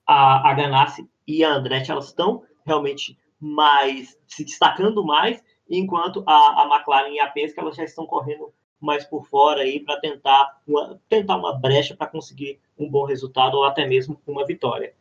a, 0.08 0.50
a 0.50 0.54
Ganassi 0.56 1.08
e 1.28 1.43
a 1.43 1.54
Andretti 1.54 1.91
elas 1.91 2.08
estão 2.08 2.43
realmente 2.65 3.15
mais 3.39 4.17
se 4.28 4.43
destacando 4.43 5.04
mais, 5.06 5.43
enquanto 5.69 6.23
a, 6.26 6.63
a 6.63 6.76
McLaren 6.76 7.10
e 7.10 7.19
a 7.19 7.28
Penske 7.28 7.60
elas 7.60 7.76
já 7.76 7.84
estão 7.84 8.06
correndo 8.06 8.54
mais 8.80 9.06
por 9.06 9.26
fora 9.26 9.62
aí 9.62 9.80
para 9.80 10.00
tentar 10.00 10.62
uma, 10.67 11.00
tentar 11.10 11.38
uma 11.38 11.58
brecha 11.58 11.95
para 11.95 12.08
conseguir 12.08 12.60
um 12.78 12.89
bom 12.89 13.06
resultado 13.06 13.56
ou 13.56 13.63
até 13.63 13.88
mesmo 13.88 14.21
uma 14.26 14.45
vitória. 14.45 14.93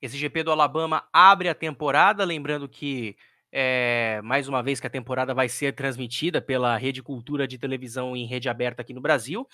Esse 0.00 0.16
GP 0.16 0.44
do 0.44 0.52
Alabama 0.52 1.04
abre 1.12 1.48
a 1.48 1.54
temporada, 1.54 2.24
lembrando 2.24 2.68
que 2.68 3.16
é, 3.52 4.20
mais 4.24 4.48
uma 4.48 4.62
vez 4.62 4.80
que 4.80 4.86
a 4.86 4.90
temporada 4.90 5.34
vai 5.34 5.48
ser 5.48 5.74
transmitida 5.74 6.40
pela 6.40 6.76
Rede 6.76 7.02
Cultura 7.02 7.46
de 7.46 7.58
televisão 7.58 8.16
em 8.16 8.24
rede 8.24 8.48
aberta 8.48 8.82
aqui 8.82 8.94
no 8.94 9.00
Brasil. 9.00 9.46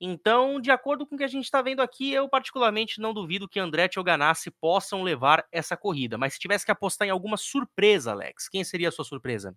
Então, 0.00 0.60
de 0.60 0.70
acordo 0.70 1.06
com 1.06 1.14
o 1.14 1.18
que 1.18 1.24
a 1.24 1.28
gente 1.28 1.44
está 1.44 1.62
vendo 1.62 1.80
aqui, 1.80 2.12
eu 2.12 2.28
particularmente 2.28 3.00
não 3.00 3.14
duvido 3.14 3.48
que 3.48 3.60
Andretti 3.60 3.98
ou 3.98 4.04
Ganassi 4.04 4.50
possam 4.50 5.02
levar 5.02 5.46
essa 5.52 5.76
corrida. 5.76 6.18
Mas 6.18 6.34
se 6.34 6.40
tivesse 6.40 6.64
que 6.64 6.72
apostar 6.72 7.06
em 7.06 7.10
alguma 7.10 7.36
surpresa, 7.36 8.12
Alex, 8.12 8.48
quem 8.48 8.64
seria 8.64 8.88
a 8.88 8.92
sua 8.92 9.04
surpresa? 9.04 9.56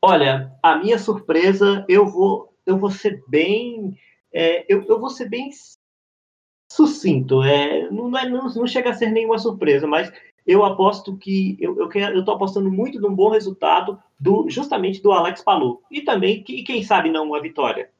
Olha, 0.00 0.52
a 0.62 0.76
minha 0.76 0.98
surpresa, 0.98 1.84
eu 1.88 2.06
vou, 2.06 2.54
eu 2.64 2.78
vou 2.78 2.90
ser 2.90 3.22
bem, 3.28 3.98
é, 4.32 4.64
eu, 4.72 4.84
eu 4.84 4.98
vou 4.98 5.10
ser 5.10 5.28
bem 5.28 5.50
sucinto. 6.70 7.42
É, 7.42 7.90
não, 7.90 8.16
é, 8.16 8.28
não, 8.28 8.48
não 8.48 8.66
chega 8.66 8.90
a 8.90 8.94
ser 8.94 9.10
nenhuma 9.10 9.38
surpresa, 9.38 9.86
mas 9.86 10.12
eu 10.46 10.64
aposto 10.64 11.16
que 11.16 11.56
eu, 11.60 11.76
eu, 11.78 11.90
eu 11.92 12.24
tô 12.24 12.32
apostando 12.32 12.70
muito 12.70 13.00
num 13.00 13.14
bom 13.14 13.28
resultado 13.28 14.00
do 14.18 14.48
justamente 14.48 15.02
do 15.02 15.12
Alex 15.12 15.42
Palu 15.42 15.82
e 15.90 16.00
também 16.00 16.42
que 16.42 16.62
quem 16.62 16.82
sabe 16.82 17.10
não 17.10 17.26
uma 17.26 17.40
vitória. 17.40 17.90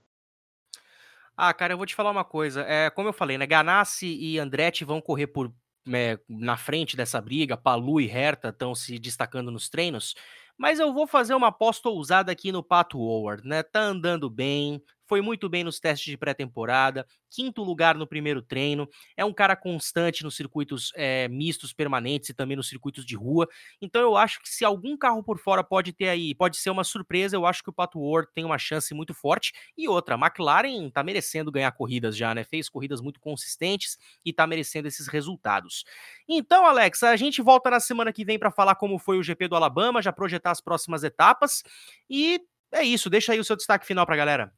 Ah, 1.40 1.54
cara, 1.54 1.72
eu 1.72 1.76
vou 1.76 1.86
te 1.86 1.94
falar 1.94 2.10
uma 2.10 2.24
coisa. 2.24 2.62
É, 2.62 2.90
como 2.90 3.08
eu 3.08 3.12
falei, 3.12 3.38
né? 3.38 3.46
Ganassi 3.46 4.08
e 4.08 4.40
Andretti 4.40 4.84
vão 4.84 5.00
correr 5.00 5.28
por 5.28 5.54
é, 5.94 6.18
na 6.28 6.56
frente 6.56 6.96
dessa 6.96 7.20
briga. 7.20 7.56
Palu 7.56 8.00
e 8.00 8.10
Herta 8.10 8.48
estão 8.48 8.74
se 8.74 8.98
destacando 8.98 9.48
nos 9.52 9.68
treinos. 9.68 10.16
Mas 10.56 10.80
eu 10.80 10.92
vou 10.92 11.06
fazer 11.06 11.34
uma 11.34 11.46
aposta 11.48 11.88
ousada 11.88 12.32
aqui 12.32 12.50
no 12.50 12.60
Pato 12.60 12.98
Howard, 12.98 13.46
né? 13.46 13.62
Tá 13.62 13.80
andando 13.80 14.28
bem, 14.28 14.82
foi 15.08 15.20
muito 15.22 15.48
bem 15.48 15.64
nos 15.64 15.80
testes 15.80 16.10
de 16.10 16.16
pré-temporada, 16.16 17.06
quinto 17.30 17.62
lugar 17.62 17.96
no 17.96 18.06
primeiro 18.06 18.42
treino, 18.42 18.88
é 19.16 19.24
um 19.24 19.32
cara 19.32 19.56
constante 19.56 20.22
nos 20.22 20.36
circuitos 20.36 20.92
é, 20.94 21.26
mistos 21.28 21.72
permanentes 21.72 22.28
e 22.28 22.34
também 22.34 22.56
nos 22.56 22.68
circuitos 22.68 23.04
de 23.04 23.16
rua. 23.16 23.48
Então 23.80 24.02
eu 24.02 24.16
acho 24.16 24.40
que 24.40 24.48
se 24.48 24.64
algum 24.64 24.96
carro 24.96 25.22
por 25.22 25.38
fora 25.38 25.64
pode 25.64 25.92
ter 25.92 26.08
aí, 26.08 26.34
pode 26.34 26.58
ser 26.58 26.70
uma 26.70 26.84
surpresa, 26.84 27.34
eu 27.34 27.46
acho 27.46 27.62
que 27.62 27.70
o 27.70 27.72
Pato 27.72 27.98
Ward 27.98 28.28
tem 28.34 28.44
uma 28.44 28.58
chance 28.58 28.92
muito 28.94 29.14
forte. 29.14 29.52
E 29.76 29.88
outra, 29.88 30.14
a 30.14 30.18
McLaren 30.18 30.90
tá 30.90 31.02
merecendo 31.02 31.50
ganhar 31.50 31.72
corridas 31.72 32.16
já, 32.16 32.34
né? 32.34 32.44
Fez 32.44 32.68
corridas 32.68 33.00
muito 33.00 33.18
consistentes 33.20 33.96
e 34.24 34.32
tá 34.32 34.46
merecendo 34.46 34.88
esses 34.88 35.08
resultados. 35.08 35.84
Então, 36.28 36.66
Alex, 36.66 37.02
a 37.02 37.16
gente 37.16 37.40
volta 37.40 37.70
na 37.70 37.80
semana 37.80 38.12
que 38.12 38.24
vem 38.24 38.38
para 38.38 38.50
falar 38.50 38.74
como 38.74 38.98
foi 38.98 39.18
o 39.18 39.22
GP 39.22 39.48
do 39.48 39.56
Alabama, 39.56 40.02
já 40.02 40.12
projetar 40.12 40.50
as 40.50 40.60
próximas 40.60 41.02
etapas. 41.04 41.62
E 42.10 42.40
é 42.72 42.82
isso, 42.82 43.08
deixa 43.08 43.32
aí 43.32 43.40
o 43.40 43.44
seu 43.44 43.56
destaque 43.56 43.86
final 43.86 44.04
pra 44.04 44.16
galera. 44.16 44.52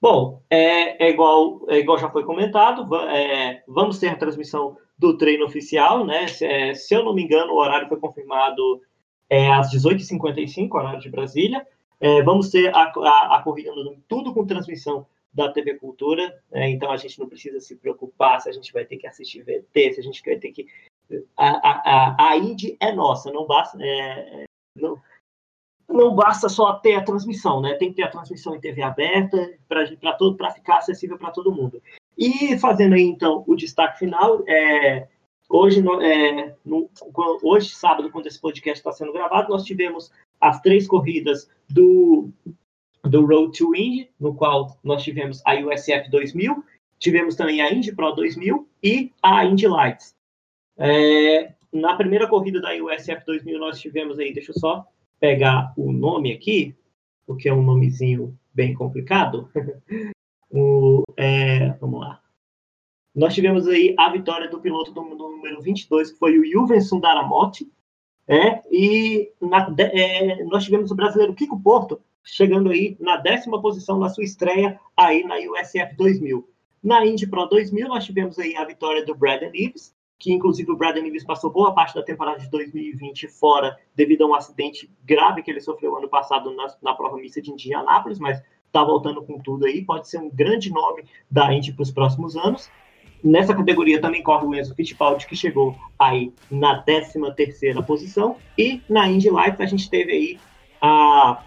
Bom, 0.00 0.42
é, 0.48 1.06
é, 1.06 1.10
igual, 1.10 1.60
é 1.68 1.78
igual 1.78 1.98
já 1.98 2.08
foi 2.08 2.24
comentado, 2.24 2.94
é, 3.08 3.64
vamos 3.66 3.98
ter 3.98 4.08
a 4.08 4.16
transmissão 4.16 4.76
do 4.96 5.16
treino 5.16 5.44
oficial, 5.44 6.04
né? 6.06 6.28
Se, 6.28 6.44
é, 6.44 6.74
se 6.74 6.94
eu 6.94 7.04
não 7.04 7.14
me 7.14 7.22
engano, 7.22 7.52
o 7.52 7.58
horário 7.58 7.88
foi 7.88 7.98
confirmado 7.98 8.80
é, 9.28 9.52
às 9.52 9.72
18h55, 9.72 10.72
horário 10.72 11.00
de 11.00 11.10
Brasília. 11.10 11.66
É, 12.00 12.22
vamos 12.22 12.48
ter 12.50 12.72
a, 12.74 12.92
a, 12.96 13.36
a 13.36 13.42
corrida 13.42 13.72
tudo 14.06 14.32
com 14.32 14.46
transmissão 14.46 15.04
da 15.32 15.50
TV 15.50 15.74
Cultura, 15.74 16.40
é, 16.52 16.68
então 16.70 16.90
a 16.90 16.96
gente 16.96 17.18
não 17.18 17.28
precisa 17.28 17.60
se 17.60 17.76
preocupar 17.76 18.40
se 18.40 18.48
a 18.48 18.52
gente 18.52 18.72
vai 18.72 18.84
ter 18.84 18.96
que 18.96 19.06
assistir 19.06 19.42
VT, 19.42 19.92
se 19.94 20.00
a 20.00 20.02
gente 20.02 20.22
vai 20.24 20.36
ter 20.36 20.52
que. 20.52 20.66
A, 21.36 21.48
a, 21.48 22.30
a 22.30 22.36
Indy 22.36 22.76
é 22.80 22.92
nossa, 22.92 23.32
não 23.32 23.46
basta. 23.46 23.78
É, 23.80 24.44
não, 24.76 25.00
não 25.88 26.14
basta 26.14 26.48
só 26.48 26.74
ter 26.74 26.94
a 26.94 27.02
transmissão, 27.02 27.60
né? 27.60 27.74
Tem 27.74 27.88
que 27.88 27.96
ter 27.96 28.02
a 28.02 28.10
transmissão 28.10 28.54
em 28.54 28.60
TV 28.60 28.82
aberta 28.82 29.54
para 29.66 30.50
ficar 30.52 30.78
acessível 30.78 31.18
para 31.18 31.30
todo 31.30 31.52
mundo. 31.52 31.82
E 32.16 32.58
fazendo 32.58 32.94
aí, 32.94 33.02
então, 33.02 33.42
o 33.46 33.56
destaque 33.56 33.98
final, 33.98 34.44
é, 34.46 35.08
hoje, 35.48 35.82
é, 36.02 36.54
no, 36.64 36.90
hoje, 37.42 37.70
sábado, 37.70 38.10
quando 38.10 38.26
esse 38.26 38.40
podcast 38.40 38.80
está 38.80 38.92
sendo 38.92 39.12
gravado, 39.12 39.48
nós 39.48 39.64
tivemos 39.64 40.12
as 40.40 40.60
três 40.60 40.86
corridas 40.86 41.50
do, 41.68 42.28
do 43.02 43.24
Road 43.24 43.56
to 43.56 43.74
Indy, 43.74 44.10
no 44.20 44.34
qual 44.34 44.76
nós 44.84 45.02
tivemos 45.02 45.40
a 45.46 45.54
USF 45.54 46.10
2000, 46.10 46.62
tivemos 46.98 47.34
também 47.34 47.62
a 47.62 47.72
Indy 47.72 47.94
Pro 47.94 48.12
2000 48.12 48.68
e 48.82 49.12
a 49.22 49.44
Indy 49.44 49.66
Lights. 49.66 50.14
É, 50.76 51.54
na 51.72 51.96
primeira 51.96 52.28
corrida 52.28 52.60
da 52.60 52.74
USF 52.74 53.24
2000, 53.24 53.58
nós 53.58 53.80
tivemos 53.80 54.18
aí, 54.18 54.34
deixa 54.34 54.50
eu 54.50 54.58
só 54.58 54.86
pegar 55.20 55.72
o 55.76 55.92
nome 55.92 56.32
aqui, 56.32 56.76
porque 57.26 57.48
é 57.48 57.54
um 57.54 57.62
nomezinho 57.62 58.38
bem 58.54 58.74
complicado. 58.74 59.50
o, 60.50 61.02
é, 61.16 61.70
vamos 61.80 62.00
lá. 62.00 62.22
Nós 63.14 63.34
tivemos 63.34 63.66
aí 63.66 63.94
a 63.98 64.10
vitória 64.10 64.48
do 64.48 64.60
piloto 64.60 64.92
do, 64.92 65.02
do 65.02 65.28
número 65.28 65.60
22, 65.60 66.12
que 66.12 66.18
foi 66.18 66.38
o 66.38 66.44
Juven 66.44 66.80
Sundaramote, 66.80 67.70
é, 68.28 68.62
e 68.70 69.32
na, 69.40 69.74
é, 69.78 70.44
nós 70.44 70.64
tivemos 70.64 70.90
o 70.90 70.94
brasileiro 70.94 71.34
Kiko 71.34 71.58
Porto, 71.60 72.00
chegando 72.22 72.70
aí 72.70 72.96
na 73.00 73.16
décima 73.16 73.60
posição 73.60 73.98
na 73.98 74.10
sua 74.10 74.22
estreia 74.22 74.78
aí 74.96 75.24
na 75.24 75.36
USF 75.36 75.96
2000. 75.96 76.48
Na 76.82 77.04
Indy 77.04 77.26
Pro 77.26 77.46
2000, 77.46 77.88
nós 77.88 78.04
tivemos 78.04 78.38
aí 78.38 78.54
a 78.54 78.64
vitória 78.64 79.04
do 79.04 79.14
Braden 79.14 79.50
Ives, 79.54 79.94
que 80.18 80.32
inclusive 80.32 80.70
o 80.70 80.76
Brandon 80.76 81.02
Neves 81.02 81.24
passou 81.24 81.50
boa 81.50 81.72
parte 81.72 81.94
da 81.94 82.02
temporada 82.02 82.40
de 82.40 82.50
2020 82.50 83.28
fora 83.28 83.78
devido 83.94 84.22
a 84.22 84.26
um 84.26 84.34
acidente 84.34 84.90
grave 85.04 85.42
que 85.42 85.50
ele 85.50 85.60
sofreu 85.60 85.96
ano 85.96 86.08
passado 86.08 86.52
na, 86.54 86.66
na 86.82 86.94
prova 86.94 87.16
mista 87.16 87.40
de 87.40 87.52
Indianápolis, 87.52 88.18
mas 88.18 88.42
está 88.66 88.84
voltando 88.84 89.22
com 89.22 89.38
tudo 89.38 89.64
aí, 89.64 89.84
pode 89.84 90.08
ser 90.08 90.18
um 90.18 90.28
grande 90.28 90.70
nome 90.70 91.04
da 91.30 91.52
Indy 91.52 91.72
para 91.72 91.82
os 91.82 91.90
próximos 91.90 92.36
anos. 92.36 92.70
Nessa 93.22 93.54
categoria 93.54 94.00
também 94.00 94.22
corre 94.22 94.46
o 94.46 94.54
Enzo 94.54 94.74
Fittipaldi, 94.74 95.26
que 95.26 95.34
chegou 95.34 95.74
aí 95.98 96.32
na 96.50 96.82
13 96.82 97.18
terceira 97.34 97.82
posição, 97.82 98.36
e 98.56 98.80
na 98.88 99.08
Indy 99.08 99.30
Lights 99.30 99.60
a 99.60 99.66
gente 99.66 99.90
teve 99.90 100.12
aí 100.12 100.40
a, 100.80 101.42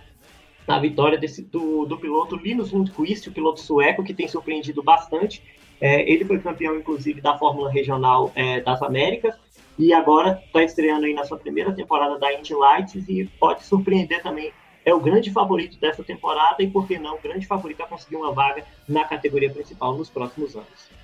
a 0.67 0.79
vitória 0.79 1.17
desse, 1.17 1.41
do, 1.43 1.85
do 1.85 1.97
piloto 1.97 2.35
Linus 2.35 2.71
Lundqvist, 2.71 3.27
o 3.27 3.31
piloto 3.31 3.61
sueco, 3.61 4.03
que 4.03 4.13
tem 4.13 4.27
surpreendido 4.27 4.83
bastante, 4.83 5.41
é, 5.81 6.07
ele 6.09 6.23
foi 6.23 6.39
campeão, 6.39 6.77
inclusive, 6.77 7.19
da 7.19 7.37
Fórmula 7.37 7.71
Regional 7.71 8.31
é, 8.35 8.61
das 8.61 8.81
Américas 8.83 9.35
e 9.79 9.91
agora 9.91 10.39
está 10.45 10.63
estreando 10.63 11.05
aí 11.07 11.13
na 11.13 11.25
sua 11.25 11.39
primeira 11.39 11.73
temporada 11.73 12.19
da 12.19 12.31
Indy 12.31 12.53
Lights 12.53 13.09
e 13.09 13.25
pode 13.39 13.65
surpreender 13.65 14.21
também. 14.21 14.53
É 14.85 14.93
o 14.93 14.99
grande 14.99 15.31
favorito 15.31 15.79
dessa 15.79 16.03
temporada 16.03 16.61
e, 16.61 16.69
por 16.69 16.87
que 16.87 16.99
não, 16.99 17.15
o 17.15 17.21
grande 17.21 17.47
favorito 17.47 17.81
a 17.81 17.87
conseguir 17.87 18.15
uma 18.15 18.31
vaga 18.31 18.63
na 18.87 19.03
categoria 19.05 19.49
principal 19.49 19.97
nos 19.97 20.09
próximos 20.09 20.55
anos. 20.55 21.00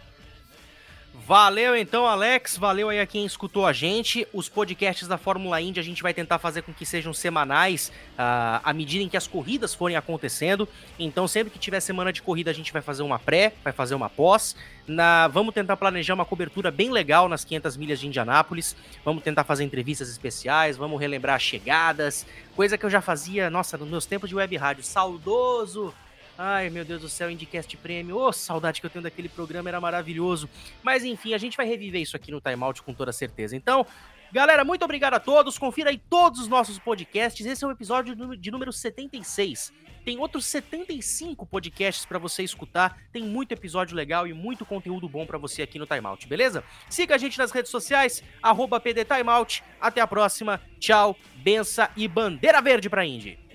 Valeu 1.25 1.75
então, 1.75 2.05
Alex. 2.05 2.57
Valeu 2.57 2.89
aí 2.89 2.99
a 2.99 3.05
quem 3.05 3.25
escutou 3.25 3.65
a 3.65 3.73
gente. 3.73 4.27
Os 4.31 4.47
podcasts 4.47 5.07
da 5.07 5.17
Fórmula 5.17 5.59
Indy 5.59 5.79
a 5.79 5.83
gente 5.83 6.03
vai 6.03 6.13
tentar 6.13 6.37
fazer 6.37 6.61
com 6.61 6.73
que 6.73 6.85
sejam 6.85 7.13
semanais 7.13 7.91
uh, 8.13 8.61
à 8.63 8.71
medida 8.73 9.03
em 9.03 9.09
que 9.09 9.17
as 9.17 9.27
corridas 9.27 9.73
forem 9.73 9.97
acontecendo. 9.97 10.67
Então, 10.97 11.27
sempre 11.27 11.51
que 11.51 11.59
tiver 11.59 11.79
semana 11.79 12.13
de 12.13 12.21
corrida, 12.21 12.51
a 12.51 12.53
gente 12.53 12.71
vai 12.71 12.81
fazer 12.81 13.03
uma 13.03 13.19
pré, 13.19 13.53
vai 13.63 13.73
fazer 13.73 13.95
uma 13.95 14.09
pós. 14.09 14.55
Na... 14.87 15.27
Vamos 15.27 15.53
tentar 15.53 15.75
planejar 15.75 16.13
uma 16.13 16.25
cobertura 16.25 16.71
bem 16.71 16.91
legal 16.91 17.27
nas 17.27 17.43
500 17.43 17.75
milhas 17.77 17.99
de 17.99 18.07
Indianápolis. 18.07 18.75
Vamos 19.03 19.23
tentar 19.23 19.43
fazer 19.43 19.63
entrevistas 19.63 20.09
especiais, 20.09 20.77
vamos 20.77 20.99
relembrar 20.99 21.39
chegadas, 21.39 22.25
coisa 22.55 22.77
que 22.77 22.85
eu 22.85 22.89
já 22.89 23.01
fazia, 23.01 23.49
nossa, 23.49 23.77
nos 23.77 23.89
meus 23.89 24.05
tempos 24.05 24.29
de 24.29 24.35
web 24.35 24.55
rádio. 24.55 24.83
Saudoso! 24.83 25.93
Ai, 26.37 26.69
meu 26.69 26.85
Deus 26.85 27.01
do 27.01 27.09
céu, 27.09 27.31
Indicast 27.31 27.75
Prêmio. 27.77 28.17
Ô, 28.17 28.27
oh, 28.27 28.31
saudade 28.31 28.79
que 28.79 28.85
eu 28.85 28.91
tenho 28.91 29.01
daquele 29.01 29.27
programa, 29.27 29.69
era 29.69 29.81
maravilhoso. 29.81 30.47
Mas 30.83 31.03
enfim, 31.03 31.33
a 31.33 31.37
gente 31.37 31.57
vai 31.57 31.65
reviver 31.65 31.99
isso 31.99 32.15
aqui 32.15 32.31
no 32.31 32.39
Timeout 32.39 32.83
com 32.83 32.93
toda 32.93 33.11
certeza. 33.11 33.55
Então, 33.55 33.83
galera, 34.31 34.63
muito 34.63 34.85
obrigado 34.85 35.15
a 35.15 35.19
todos. 35.19 35.57
Confira 35.57 35.89
aí 35.89 35.97
todos 35.97 36.41
os 36.41 36.47
nossos 36.47 36.77
podcasts. 36.77 37.43
Esse 37.43 37.63
é 37.63 37.67
o 37.67 37.71
episódio 37.71 38.15
de 38.37 38.51
número 38.51 38.71
76. 38.71 39.73
Tem 40.05 40.19
outros 40.19 40.45
75 40.45 41.43
podcasts 41.47 42.05
para 42.05 42.19
você 42.19 42.43
escutar. 42.43 42.97
Tem 43.11 43.23
muito 43.23 43.51
episódio 43.51 43.95
legal 43.95 44.27
e 44.27 44.31
muito 44.31 44.63
conteúdo 44.63 45.09
bom 45.09 45.25
para 45.25 45.39
você 45.39 45.63
aqui 45.63 45.79
no 45.79 45.87
Timeout, 45.87 46.27
beleza? 46.27 46.63
Siga 46.87 47.15
a 47.15 47.17
gente 47.17 47.37
nas 47.39 47.51
redes 47.51 47.71
sociais, 47.71 48.23
arroba 48.43 48.79
PDTimeout. 48.79 49.63
Até 49.81 50.01
a 50.01 50.07
próxima. 50.07 50.61
Tchau, 50.79 51.17
benção 51.37 51.87
e 51.97 52.07
bandeira 52.07 52.61
verde 52.61 52.89
pra 52.89 53.03
Indy. 53.03 53.46